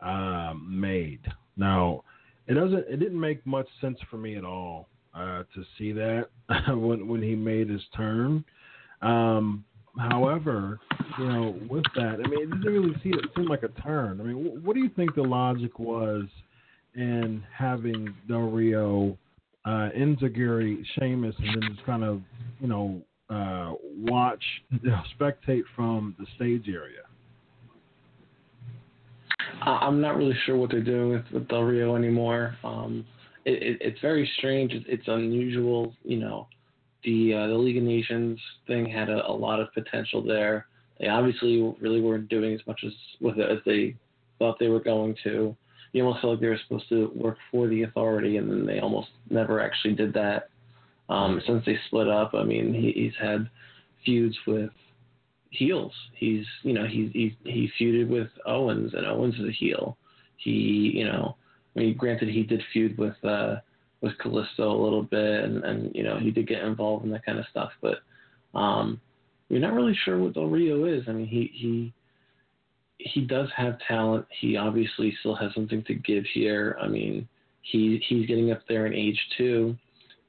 [0.00, 1.20] uh, made?
[1.56, 2.02] Now,
[2.48, 2.84] it doesn't.
[2.88, 6.28] It didn't make much sense for me at all uh, to see that
[6.68, 8.44] when when he made his turn.
[9.02, 9.64] Um,
[9.98, 10.80] however,
[11.18, 14.20] you know, with that, I mean, it didn't really see it seem like a turn.
[14.20, 16.24] I mean, what do you think the logic was
[16.94, 19.16] in having Del Rio,
[19.64, 22.22] uh, Enzuigiri, Sheamus, and then just kind of,
[22.60, 27.02] you know, uh, watch, you know, spectate from the stage area?
[29.62, 32.56] I'm not really sure what they're doing with, with Del Rio anymore.
[32.64, 33.06] Um,
[33.44, 34.72] it, it, it's very strange.
[34.72, 35.94] It's, it's unusual.
[36.04, 36.48] You know,
[37.04, 40.66] the uh, the League of Nations thing had a, a lot of potential there.
[41.00, 43.94] they obviously really weren't doing as much as with it as they
[44.38, 45.56] thought they were going to.
[45.92, 48.80] You almost felt like they were supposed to work for the authority, and then they
[48.80, 50.50] almost never actually did that.
[51.08, 53.48] Um, since they split up, I mean, he, he's had
[54.04, 54.70] feuds with
[55.50, 55.92] heels.
[56.14, 59.96] He's, you know, he he he feuded with Owens, and Owens is a heel.
[60.36, 61.36] He, you know,
[61.76, 63.56] I mean, granted, he did feud with uh,
[64.00, 67.24] with Kalisto a little bit, and, and you know, he did get involved in that
[67.24, 67.70] kind of stuff.
[67.80, 67.98] But
[68.54, 69.00] um,
[69.48, 71.04] you're not really sure what Del Rio is.
[71.08, 71.92] I mean, he he
[72.98, 74.26] he does have talent.
[74.40, 76.76] He obviously still has something to give here.
[76.80, 77.28] I mean,
[77.62, 79.76] he he's getting up there in age too,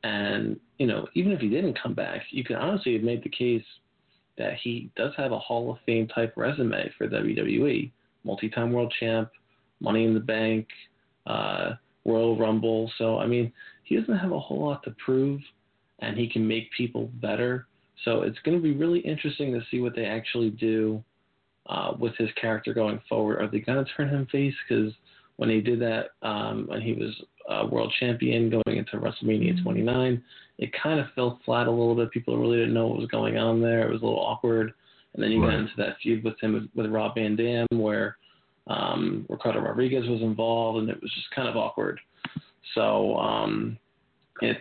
[0.04, 3.30] and you know, even if he didn't come back, you could honestly have made the
[3.30, 3.66] case
[4.40, 7.92] that he does have a Hall of Fame type resume for WWE.
[8.24, 9.30] Multi-time world champ,
[9.80, 10.68] Money in the Bank,
[11.28, 11.74] uh,
[12.06, 12.92] Royal Rumble.
[12.98, 13.54] So I mean,
[13.84, 15.42] he doesn't have a whole lot to prove,
[16.00, 17.68] and he can make people better.
[18.06, 21.04] So it's going to be really interesting to see what they actually do
[21.68, 23.42] uh, with his character going forward.
[23.42, 24.54] Are they going to turn him face?
[24.68, 24.94] Because
[25.40, 27.16] when he did that, um, when he was
[27.50, 30.22] uh, world champion going into WrestleMania 29,
[30.58, 32.12] it kind of fell flat a little bit.
[32.12, 33.88] People really didn't know what was going on there.
[33.88, 34.74] It was a little awkward.
[35.14, 35.52] And then you right.
[35.52, 38.18] got into that feud with him with, with Rob Van Dam, where
[38.68, 42.02] um, Ricardo Rodriguez was involved, and it was just kind of awkward.
[42.76, 43.80] So um,
[44.42, 44.60] it's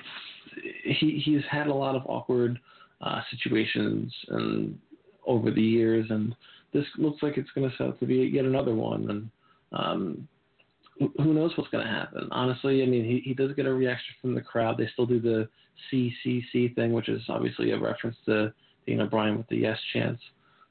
[0.85, 2.57] he he's had a lot of awkward
[3.01, 4.79] uh, situations and
[5.27, 6.37] over the years, and
[6.73, 9.11] this looks like it's going to set up to be yet another one.
[9.11, 9.31] And
[9.73, 10.29] um,
[10.99, 12.29] who knows what's going to happen?
[12.31, 14.79] Honestly, I mean, he, he does get a reaction from the crowd.
[14.79, 15.49] They still do the
[15.93, 18.53] CCC thing, which is obviously a reference to
[18.87, 20.21] Daniel Bryan with the yes chance.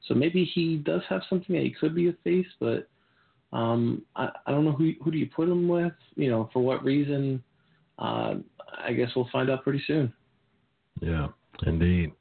[0.06, 2.88] So maybe he does have something that he could be a face, but
[3.52, 5.92] um, I, I don't know who who do you put him with.
[6.16, 7.42] You know, for what reason?
[7.98, 8.34] Uh,
[8.78, 10.12] I guess we'll find out pretty soon.
[11.00, 11.28] Yeah,
[11.66, 12.12] indeed.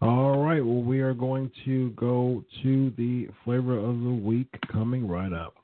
[0.00, 0.64] All right.
[0.64, 5.57] Well, we are going to go to the flavor of the week coming right up.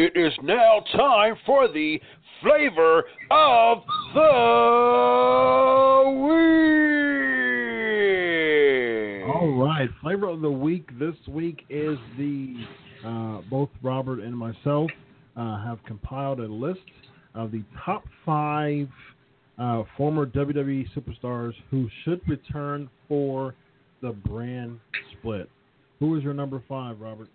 [0.00, 2.00] It is now time for the
[2.40, 3.02] flavor
[3.32, 3.78] of
[4.14, 4.20] the
[6.22, 6.54] week.
[9.34, 12.64] All right, flavor of the week this week is the
[13.04, 14.88] uh, both Robert and myself
[15.36, 16.78] uh, have compiled a list
[17.34, 18.86] of the top five
[19.58, 23.56] uh, former WWE superstars who should return for
[24.00, 24.78] the brand
[25.18, 25.50] split.
[25.98, 27.26] Who is your number five, Robert?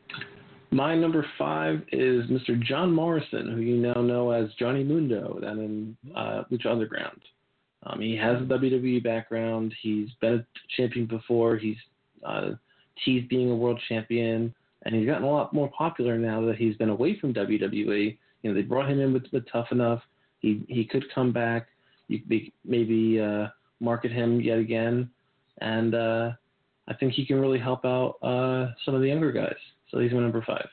[0.73, 2.59] My number five is Mr.
[2.59, 7.21] John Morrison, who you now know as Johnny Mundo down in uh, Lucha Underground.
[7.83, 9.71] Um, he has a WWE background.
[9.83, 10.45] He's been a
[10.75, 11.57] champion before.
[11.57, 11.77] He's
[12.25, 12.51] uh,
[13.05, 14.51] teased being a world champion,
[14.81, 18.17] and he's gotten a lot more popular now that he's been away from WWE.
[18.41, 20.01] You know, they brought him in with, with Tough Enough.
[20.39, 21.67] He he could come back.
[22.07, 25.07] You be, maybe uh, market him yet again,
[25.61, 26.31] and uh,
[26.87, 29.53] I think he can really help out uh, some of the younger guys.
[29.93, 30.67] So he's my number five.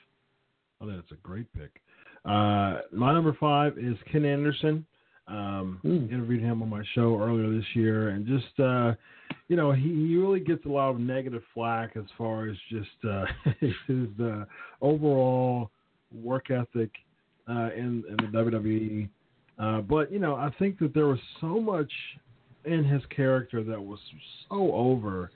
[0.81, 1.83] Oh, that's a great pick.
[2.25, 4.87] Uh, my number five is Ken Anderson.
[5.29, 6.11] Um, mm.
[6.11, 8.95] Interviewed him on my show earlier this year, and just uh,
[9.49, 12.89] you know, he, he really gets a lot of negative flack as far as just
[13.09, 13.25] uh,
[13.87, 14.45] his uh,
[14.81, 15.71] overall
[16.13, 16.91] work ethic
[17.49, 19.09] uh, in, in the WWE.
[19.59, 21.93] Uh, but you know, I think that there was so much
[22.65, 23.99] in his character that was
[24.49, 25.31] so over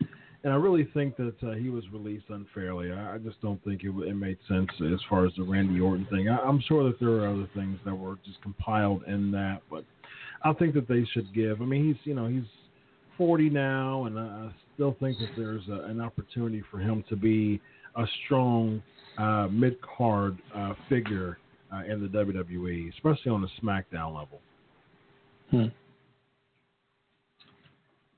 [0.44, 2.92] and I really think that uh, he was released unfairly.
[2.92, 6.06] I, I just don't think it, it made sense as far as the Randy Orton
[6.10, 6.28] thing.
[6.28, 9.84] I, I'm sure that there are other things that were just compiled in that, but
[10.44, 11.62] I think that they should give.
[11.62, 12.44] I mean, he's you know he's
[13.16, 17.60] 40 now, and I still think that there's a, an opportunity for him to be
[17.96, 18.82] a strong
[19.16, 21.38] uh, mid card uh, figure
[21.72, 24.40] uh, in the WWE, especially on the SmackDown level.
[25.50, 25.66] Hmm.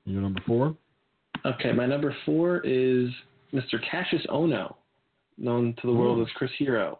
[0.05, 0.75] Your number four.
[1.47, 3.09] Okay, my number four is
[3.53, 3.79] Mr.
[3.89, 4.75] Cassius Ohno,
[5.37, 6.99] known to the world as Chris Hero.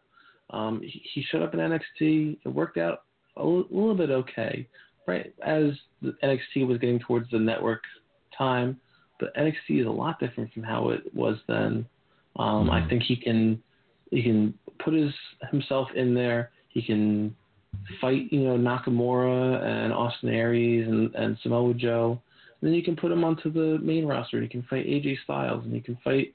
[0.52, 2.38] Um, he, he, showed up in NXT.
[2.46, 3.04] It worked out
[3.36, 4.66] a l- little bit okay,
[5.06, 5.72] right as
[6.02, 7.82] the NXT was getting towards the network
[8.38, 8.80] time.
[9.20, 11.86] But NXT is a lot different from how it was then.
[12.38, 13.62] Um, I think he can
[14.12, 15.12] he can put his
[15.52, 16.52] himself in there.
[16.70, 17.36] He can
[18.00, 22.22] fight, you know, Nakamura and Austin Aries and, and Samoa Joe
[22.62, 24.42] then you can put him onto the main roster.
[24.42, 26.34] He can fight AJ Styles, and he can fight.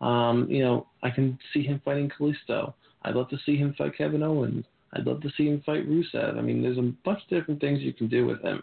[0.00, 2.74] Um, you know, I can see him fighting Kalisto.
[3.02, 4.64] I'd love to see him fight Kevin Owens.
[4.94, 6.38] I'd love to see him fight Rusev.
[6.38, 8.62] I mean, there's a bunch of different things you can do with him.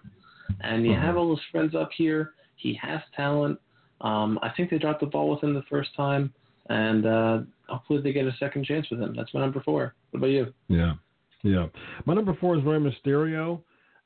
[0.62, 2.34] And you have all his friends up here.
[2.56, 3.60] He has talent.
[4.02, 6.34] Um, I think they dropped the ball with him the first time,
[6.70, 9.14] and uh, hopefully they get a second chance with him.
[9.16, 9.94] That's my number four.
[10.12, 10.54] What about you?
[10.68, 10.94] Yeah,
[11.44, 11.68] yeah.
[12.06, 13.62] My number four is Rey Mysterio.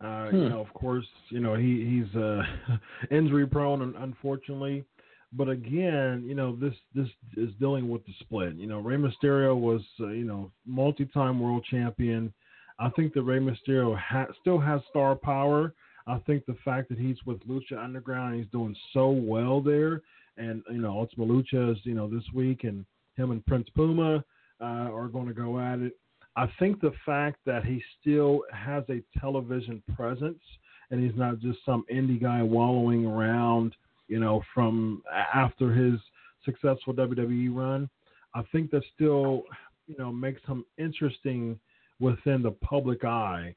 [0.05, 0.37] Uh, hmm.
[0.37, 2.41] You know, of course, you know he he's uh,
[3.11, 4.85] injury prone, unfortunately,
[5.33, 8.55] but again, you know, this this is dealing with the split.
[8.55, 12.33] You know, Rey Mysterio was uh, you know multi-time world champion.
[12.77, 15.73] I think that Rey Mysterio ha- still has star power.
[16.07, 20.01] I think the fact that he's with Lucha Underground, he's doing so well there,
[20.37, 24.23] and you know, Ultima Lucha is you know this week, and him and Prince Puma
[24.61, 25.93] uh, are going to go at it.
[26.35, 30.41] I think the fact that he still has a television presence
[30.91, 33.75] and he's not just some indie guy wallowing around,
[34.07, 35.01] you know, from
[35.33, 35.99] after his
[36.43, 37.89] successful WWE run,
[38.33, 39.43] I think that still,
[39.87, 41.59] you know, makes him interesting
[41.99, 43.55] within the public eye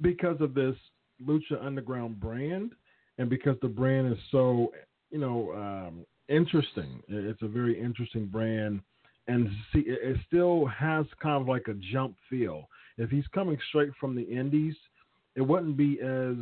[0.00, 0.76] because of this
[1.24, 2.72] Lucha Underground brand
[3.18, 4.72] and because the brand is so,
[5.10, 7.02] you know, um, interesting.
[7.08, 8.80] It's a very interesting brand
[9.28, 12.68] and see, it still has kind of like a jump feel.
[12.98, 14.74] If he's coming straight from the Indies,
[15.34, 16.36] it wouldn't be as,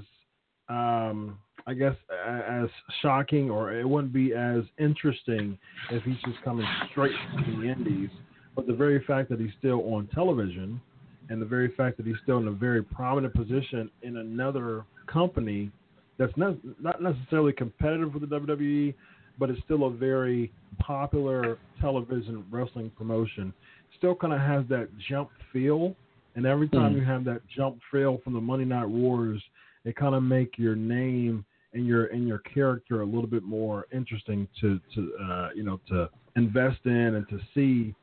[0.69, 1.97] um, I guess,
[2.27, 2.69] as
[3.01, 5.59] shocking or it wouldn't be as interesting
[5.91, 8.11] if he's just coming straight from the Indies.
[8.55, 10.81] But the very fact that he's still on television,
[11.31, 15.71] and the very fact that he's still in a very prominent position in another company
[16.19, 18.95] that's not not necessarily competitive with the WWE,
[19.39, 23.53] but it's still a very popular television wrestling promotion.
[23.99, 25.95] Still kind of has that jump feel,
[26.35, 26.97] and every time mm.
[26.97, 29.43] you have that jump feel from the Monday Night Wars,
[29.85, 31.45] it kind of make your name
[31.75, 35.81] and your and your character a little bit more interesting to to uh, you know
[35.89, 37.95] to invest in and to see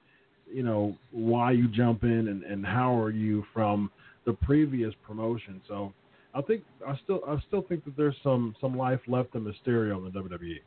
[0.51, 3.89] you know why you jump in and, and how are you from
[4.25, 5.61] the previous promotion.
[5.67, 5.93] So
[6.33, 9.97] I think I still I still think that there's some some life left in Mysterio
[9.97, 10.59] in the WWE.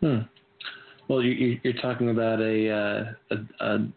[0.00, 0.18] Hmm.
[1.08, 3.88] Well, you, are talking about a, uh, a, a,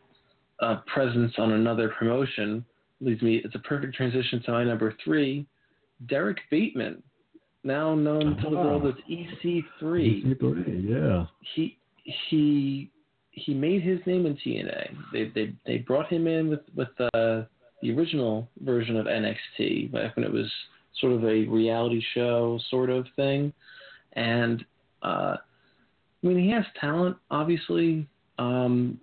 [0.65, 2.65] a, presence on another promotion.
[3.01, 3.41] Leads me.
[3.43, 5.45] It's a perfect transition to my number three,
[6.07, 7.03] Derrick Bateman,
[7.63, 9.63] now known to the world as EC3.
[9.81, 11.25] EC3, yeah.
[11.55, 11.77] He
[12.29, 12.89] he
[13.31, 14.95] he made his name in TNA.
[15.11, 17.43] They they they brought him in with with uh,
[17.81, 20.49] the original version of NXT back when it was
[20.99, 23.51] sort of a reality show sort of thing,
[24.13, 24.63] and
[25.01, 25.37] uh,
[26.23, 28.07] I mean, he has talent, obviously.
[28.37, 28.99] Um,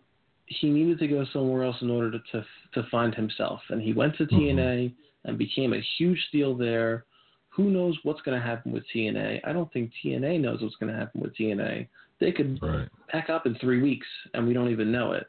[0.46, 3.92] he needed to go somewhere else in order to, to, to find himself, and he
[3.92, 4.36] went to mm-hmm.
[4.36, 7.04] TNA and became a huge deal there.
[7.50, 9.40] Who knows what's going to happen with TNA?
[9.44, 11.88] I don't think TNA knows what's going to happen with TNA.
[12.20, 12.88] They could right.
[13.08, 15.26] pack up in three weeks, and we don't even know it.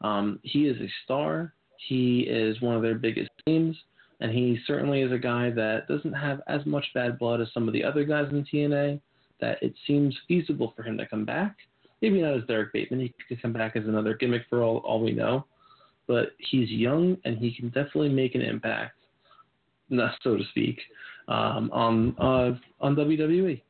[0.00, 1.52] Um, he is a star.
[1.88, 3.76] He is one of their biggest names,
[4.20, 7.68] and he certainly is a guy that doesn't have as much bad blood as some
[7.68, 9.00] of the other guys in TNA
[9.40, 11.56] that it seems feasible for him to come back.
[12.02, 13.00] Maybe not as Derrick Bateman.
[13.00, 15.46] He could come back as another gimmick for all, all we know.
[16.06, 18.96] But he's young and he can definitely make an impact,
[19.90, 20.78] so to speak,
[21.28, 23.60] um, on uh, on WWE.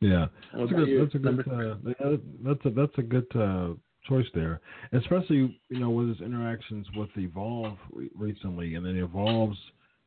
[0.00, 1.10] Yeah, that's a good.
[1.12, 1.96] That's a good.
[2.00, 3.74] Uh, that's a that's a good uh,
[4.08, 4.60] choice there,
[4.92, 7.76] especially you know with his interactions with Evolve
[8.14, 9.58] recently, and then Evolve's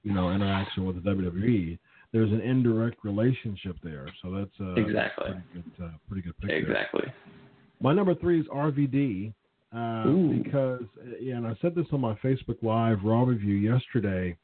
[0.04, 1.78] you know interaction with the WWE
[2.14, 4.08] there's an indirect relationship there.
[4.22, 6.56] So that's uh, exactly pretty good, uh, pretty good picture.
[6.56, 7.06] Exactly.
[7.80, 9.34] My number three is RVD
[9.74, 10.04] uh,
[10.44, 10.84] because
[11.20, 14.38] yeah, and I said this on my Facebook Live Raw review yesterday.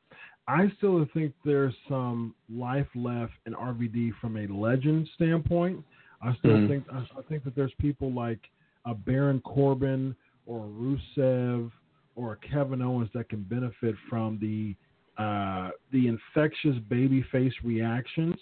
[0.48, 5.84] I still think there's some life left in RVD from a legend standpoint.
[6.22, 8.40] I still mm think I, I, think that there's people like
[8.86, 10.16] a Baron Corbin
[10.46, 11.70] or Rusev
[12.16, 14.76] or Kevin Owens that can benefit from the
[15.18, 18.36] uh, the infectious baby face reactions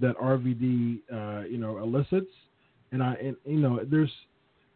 [0.00, 2.30] that RVD uh, you know elicits,
[2.90, 4.10] and I and you know there's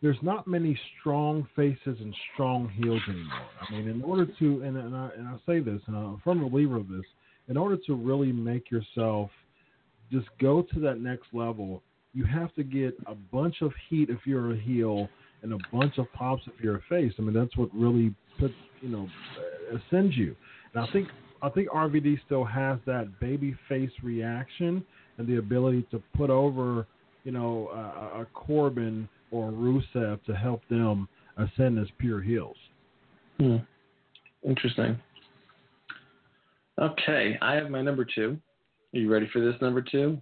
[0.02, 3.48] there's not many strong faces and strong heels anymore.
[3.60, 6.18] I mean, in order to and and I, and I say this, and I'm a
[6.22, 7.04] firm believer of this,
[7.48, 9.30] in order to really make yourself
[10.12, 11.82] just go to that next level,
[12.14, 15.08] you have to get a bunch of heat if you're a heel
[15.42, 17.12] and a bunch of pops if you're a face.
[17.18, 19.08] I mean, that's what really puts you know
[19.74, 20.36] ascends you.
[20.76, 21.08] And I think
[21.42, 24.84] I think RVD still has that baby face reaction
[25.16, 26.86] and the ability to put over,
[27.24, 31.08] you know, a, a Corbin or Rusev to help them
[31.38, 32.56] ascend as pure heels.
[33.38, 33.56] Hmm.
[34.46, 34.98] Interesting.
[36.80, 38.38] Okay, I have my number two.
[38.94, 40.18] Are you ready for this number two?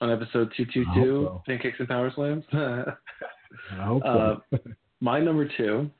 [0.00, 1.42] On episode 222, so.
[1.46, 2.44] Pancakes and Power Slams?
[2.52, 4.08] I hope so.
[4.52, 4.58] uh,
[5.00, 5.90] my number two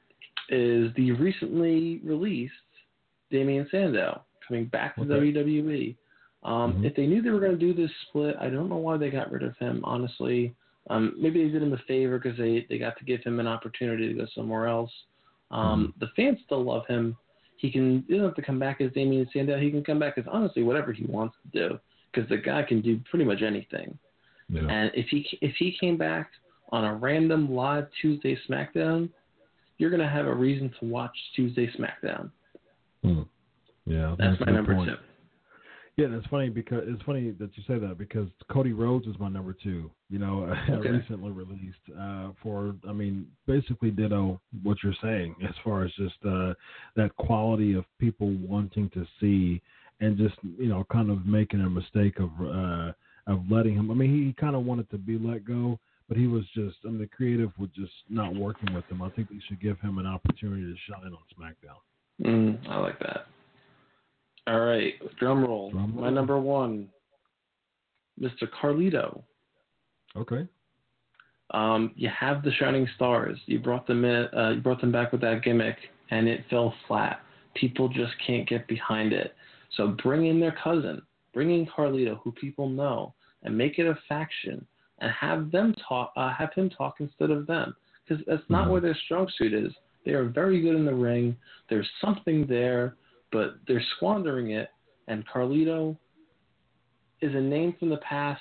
[0.49, 2.53] is the recently released
[3.31, 5.33] Damien Sandow coming back to okay.
[5.33, 5.97] WWE.
[6.45, 6.85] Um, mm-hmm.
[6.85, 9.11] If they knew they were going to do this split, I don't know why they
[9.11, 9.81] got rid of him.
[9.85, 10.55] Honestly,
[10.91, 13.47] um, maybe they did him a favor because they they got to give him an
[13.47, 14.91] opportunity to go somewhere else.
[15.51, 16.05] Um, mm-hmm.
[16.05, 17.17] The fans still love him.
[17.57, 18.05] He can.
[18.07, 19.59] He doesn't have to come back as Damien Sandow.
[19.59, 21.79] He can come back as honestly whatever he wants to do
[22.13, 23.99] because the guy can do pretty much anything.
[24.49, 24.67] Yeah.
[24.69, 26.31] And if he if he came back
[26.71, 29.09] on a random live Tuesday SmackDown,
[29.79, 32.31] you're gonna have a reason to watch Tuesday SmackDown.
[33.05, 33.23] Hmm.
[33.87, 34.89] Yeah, That's a my number point.
[34.91, 34.97] two.
[35.97, 39.15] Yeah, and it's funny because it's funny that you say that because Cody Rhodes is
[39.21, 39.91] my number two.
[40.11, 40.89] You know, Okay.
[40.91, 46.17] recently released uh, for I mean basically ditto what you're saying as far as just
[46.27, 46.55] uh,
[46.97, 49.61] that quality of people wanting to see
[50.01, 52.93] and just you know kind of making a mistake of uh,
[53.27, 53.91] of letting him.
[53.91, 55.79] I mean, he, he kind of wanted to be let go,
[56.09, 59.01] but he was just I mean the creative was just not working with him.
[59.01, 61.79] I think they should give him an opportunity to shine on SmackDown.
[62.23, 63.27] Mm, I like that.
[64.47, 65.71] All right, drum roll.
[65.71, 66.89] Drum My number one,
[68.21, 68.49] Mr.
[68.61, 69.23] Carlito.
[70.17, 70.47] Okay.
[71.51, 73.39] Um, you have the Shining Stars.
[73.47, 74.29] You brought them in.
[74.37, 75.77] Uh, you brought them back with that gimmick,
[76.11, 77.21] and it fell flat.
[77.55, 79.35] People just can't get behind it.
[79.77, 83.99] So bring in their cousin, bring in Carlito, who people know, and make it a
[84.09, 84.65] faction,
[84.99, 86.13] and have them talk.
[86.17, 87.75] Uh, have him talk instead of them,
[88.07, 89.73] because that's not where their strong suit is.
[90.05, 91.37] They are very good in the ring.
[91.69, 92.97] There's something there,
[93.33, 94.69] but they're squandering it.
[95.09, 95.97] And Carlito
[97.21, 98.41] is a name from the past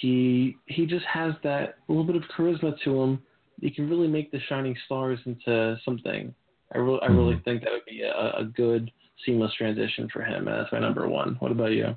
[0.00, 3.22] he he just has that little bit of charisma to him.
[3.60, 6.34] He can really make the Shining Stars into something.
[6.74, 7.44] I really I really mm-hmm.
[7.44, 8.90] think that would be a, a good
[9.24, 10.46] seamless transition for him.
[10.46, 11.36] That's my number one.
[11.38, 11.96] What about you?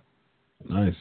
[0.70, 0.94] Nice.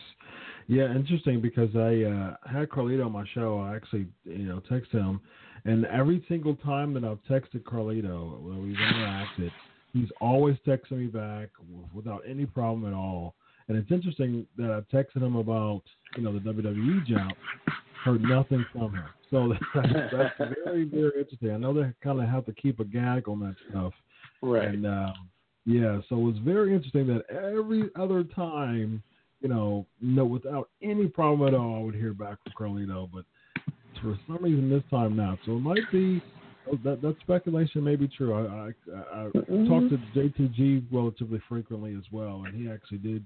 [0.68, 3.60] Yeah, interesting because I uh, had Carlito on my show.
[3.60, 5.20] I actually, you know, texted him,
[5.64, 9.50] and every single time that I've texted Carlito, when we've interacted,
[9.92, 11.50] he's always texting me back
[11.94, 13.34] without any problem at all.
[13.68, 15.82] And it's interesting that I texted him about,
[16.16, 17.32] you know, the WWE jump,
[18.04, 19.08] heard nothing from him.
[19.30, 21.50] So that's, that's very, very interesting.
[21.50, 23.92] I know they kind of have to keep a gag on that stuff.
[24.40, 24.68] Right.
[24.68, 25.14] And um,
[25.64, 29.02] yeah, so it was very interesting that every other time,
[29.46, 33.24] you know, no, without any problem at all, I would hear back from Carlito, but
[34.02, 35.38] for some reason this time not.
[35.46, 36.20] So it might be
[36.68, 38.34] oh, that that speculation may be true.
[38.34, 39.30] I I, I
[39.68, 43.24] talked to JTG relatively frequently as well, and he actually did,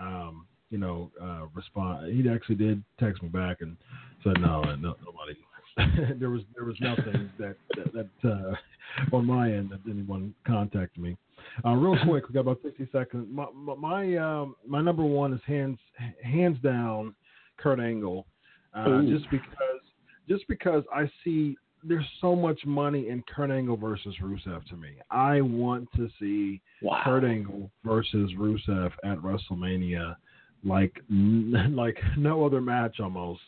[0.00, 2.14] um, you know, uh, respond.
[2.14, 3.76] He actually did text me back and
[4.24, 5.36] said no, no nobody.
[6.18, 7.92] there was there was nothing that that,
[8.22, 11.16] that uh, on my end that anyone contacted me.
[11.64, 13.26] Uh, real quick, we got about sixty seconds.
[13.30, 15.78] My my my, um, my number one is hands
[16.22, 17.14] hands down
[17.58, 18.26] Kurt Angle,
[18.74, 19.80] uh, just because
[20.28, 24.96] just because I see there's so much money in Kurt Angle versus Rusev to me.
[25.10, 27.02] I want to see Wow.
[27.04, 30.16] Kurt Angle versus Rusev at WrestleMania
[30.64, 33.40] like like no other match almost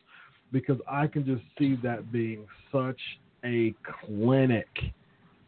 [0.53, 3.01] because I can just see that being such
[3.45, 3.75] a
[4.07, 4.69] clinic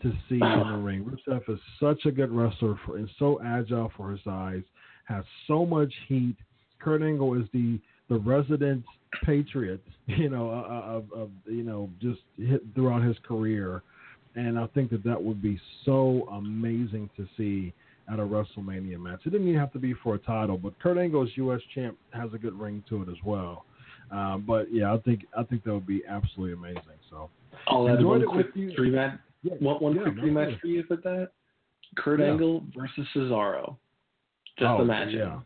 [0.03, 1.05] to see in the ring.
[1.05, 4.63] Rusev is such a good wrestler for, and so agile for his size,
[5.05, 6.37] has so much heat.
[6.79, 8.85] Kurt Angle is the the resident
[9.25, 13.83] patriot, you know, uh, of, of you know just hit throughout his career,
[14.35, 17.73] and I think that that would be so amazing to see
[18.13, 19.21] at a WrestleMania match.
[19.25, 21.61] It didn't even have to be for a title, but Kurt Angle's U.S.
[21.75, 23.65] champ has a good ring to it as well.
[24.13, 26.99] Um, but yeah, I think I think that would be absolutely amazing.
[27.11, 27.31] So
[27.67, 28.73] I'll add one quick with you.
[28.77, 29.19] three match.
[29.43, 30.59] Yeah, One, one yeah, quick no three match worries.
[30.61, 31.31] for you with that.
[31.97, 32.27] Kurt Yeah.
[32.27, 33.77] Angle versus Cesaro.
[34.59, 35.19] Just Oh, imagine.
[35.19, 35.41] Yeah,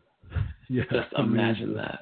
[0.69, 0.83] yeah.
[0.91, 2.01] Just imagine that.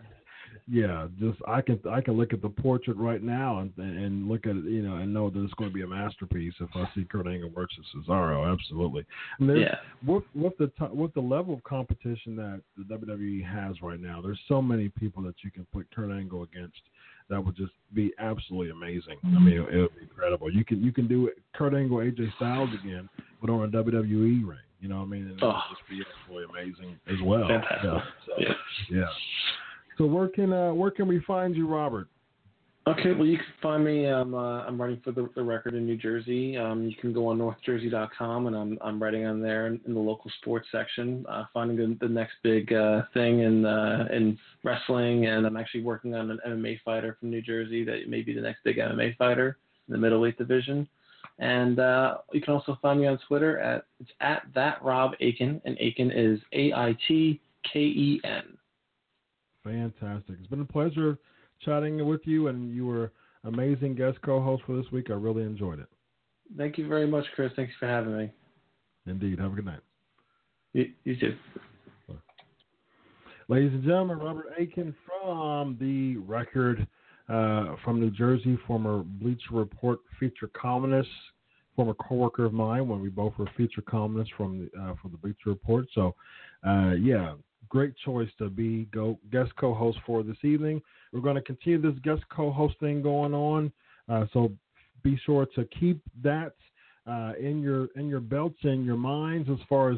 [0.68, 4.48] Yeah, just I can I can look at the portrait right now and and look
[4.48, 6.90] at it, you know, and know that it's going to be a masterpiece if I
[6.96, 8.52] see Kurt Angle versus Cesaro.
[8.52, 9.06] Absolutely.
[9.40, 9.76] And there's, Yeah.
[10.06, 14.40] with with the with the level of competition that the WWE has right now, there's
[14.48, 16.82] so many people that you can put Kurt Angle against
[17.30, 19.18] that would just be absolutely amazing.
[19.24, 20.52] I mean, it, would be incredible.
[20.52, 23.08] You can you can do it, Kurt Angle, AJ Styles again,
[23.40, 24.58] but on a WWE ring.
[24.82, 25.22] You know what I mean?
[25.28, 25.62] And it would Oh.
[25.70, 27.48] just be absolutely amazing as well.
[27.48, 27.84] Fantastic.
[27.84, 28.02] Yeah.
[28.26, 28.54] So, Yeah.
[28.90, 29.08] yeah.
[29.98, 32.08] So where can uh, where can we find you, Robert?
[32.88, 34.06] Okay, well, you can find me.
[34.08, 36.56] Um, uh, I'm writing for the, the record in New Jersey.
[36.56, 40.00] Um, you can go on NorthJersey.com, and I'm I'm writing on there in, in the
[40.00, 45.26] local sports section, uh, finding the, the next big uh, thing in uh, in wrestling.
[45.26, 48.42] And I'm actually working on an MMA fighter from New Jersey that may be the
[48.42, 49.58] next big MMA fighter
[49.88, 50.88] in the middleweight division.
[51.40, 55.60] And uh, you can also find me on Twitter at it's at that Rob Aitken,
[55.66, 57.42] and Aitken is A I T
[57.74, 58.58] K E N.
[59.66, 60.36] Fantastic.
[60.40, 61.18] It's been a pleasure
[61.64, 63.12] chatting with you, and you were
[63.46, 65.10] amazing guest co-host for this week.
[65.10, 65.88] I really enjoyed it.
[66.56, 67.52] Thank you very much, Chris.
[67.56, 68.32] Thanks for having me.
[69.08, 69.40] Indeed.
[69.40, 69.80] Have a good night.
[70.74, 71.36] You, you too.
[73.48, 76.88] Ladies and gentlemen, Robert Aitken from the record
[77.28, 81.10] uh, from New Jersey, former Bleacher Report feature columnist,
[81.76, 85.18] former coworker of mine when we both were feature columnists from the, uh, from the
[85.18, 85.86] Bleacher Report.
[85.94, 86.16] So,
[86.68, 87.34] uh, yeah,
[87.70, 90.82] great choice to be go guest co-host for this evening.
[91.12, 93.72] We're going to continue this guest co-host thing going on,
[94.10, 94.52] uh, so
[95.04, 96.54] be sure to keep that
[97.08, 99.98] uh, in your in your belts and your minds as far as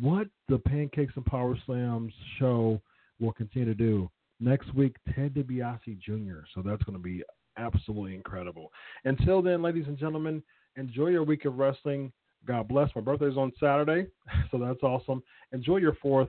[0.00, 2.80] what the Pancakes and Power Slams show
[3.20, 4.10] will continue to do.
[4.40, 6.40] Next week, Ted DiBiase Jr.
[6.54, 7.22] So that's going to be
[7.56, 8.72] absolutely incredible.
[9.04, 10.42] Until then, ladies and gentlemen,
[10.76, 12.12] enjoy your week of wrestling.
[12.46, 12.90] God bless.
[12.94, 14.06] My birthday's on Saturday,
[14.50, 15.22] so that's awesome.
[15.52, 16.28] Enjoy your fourth,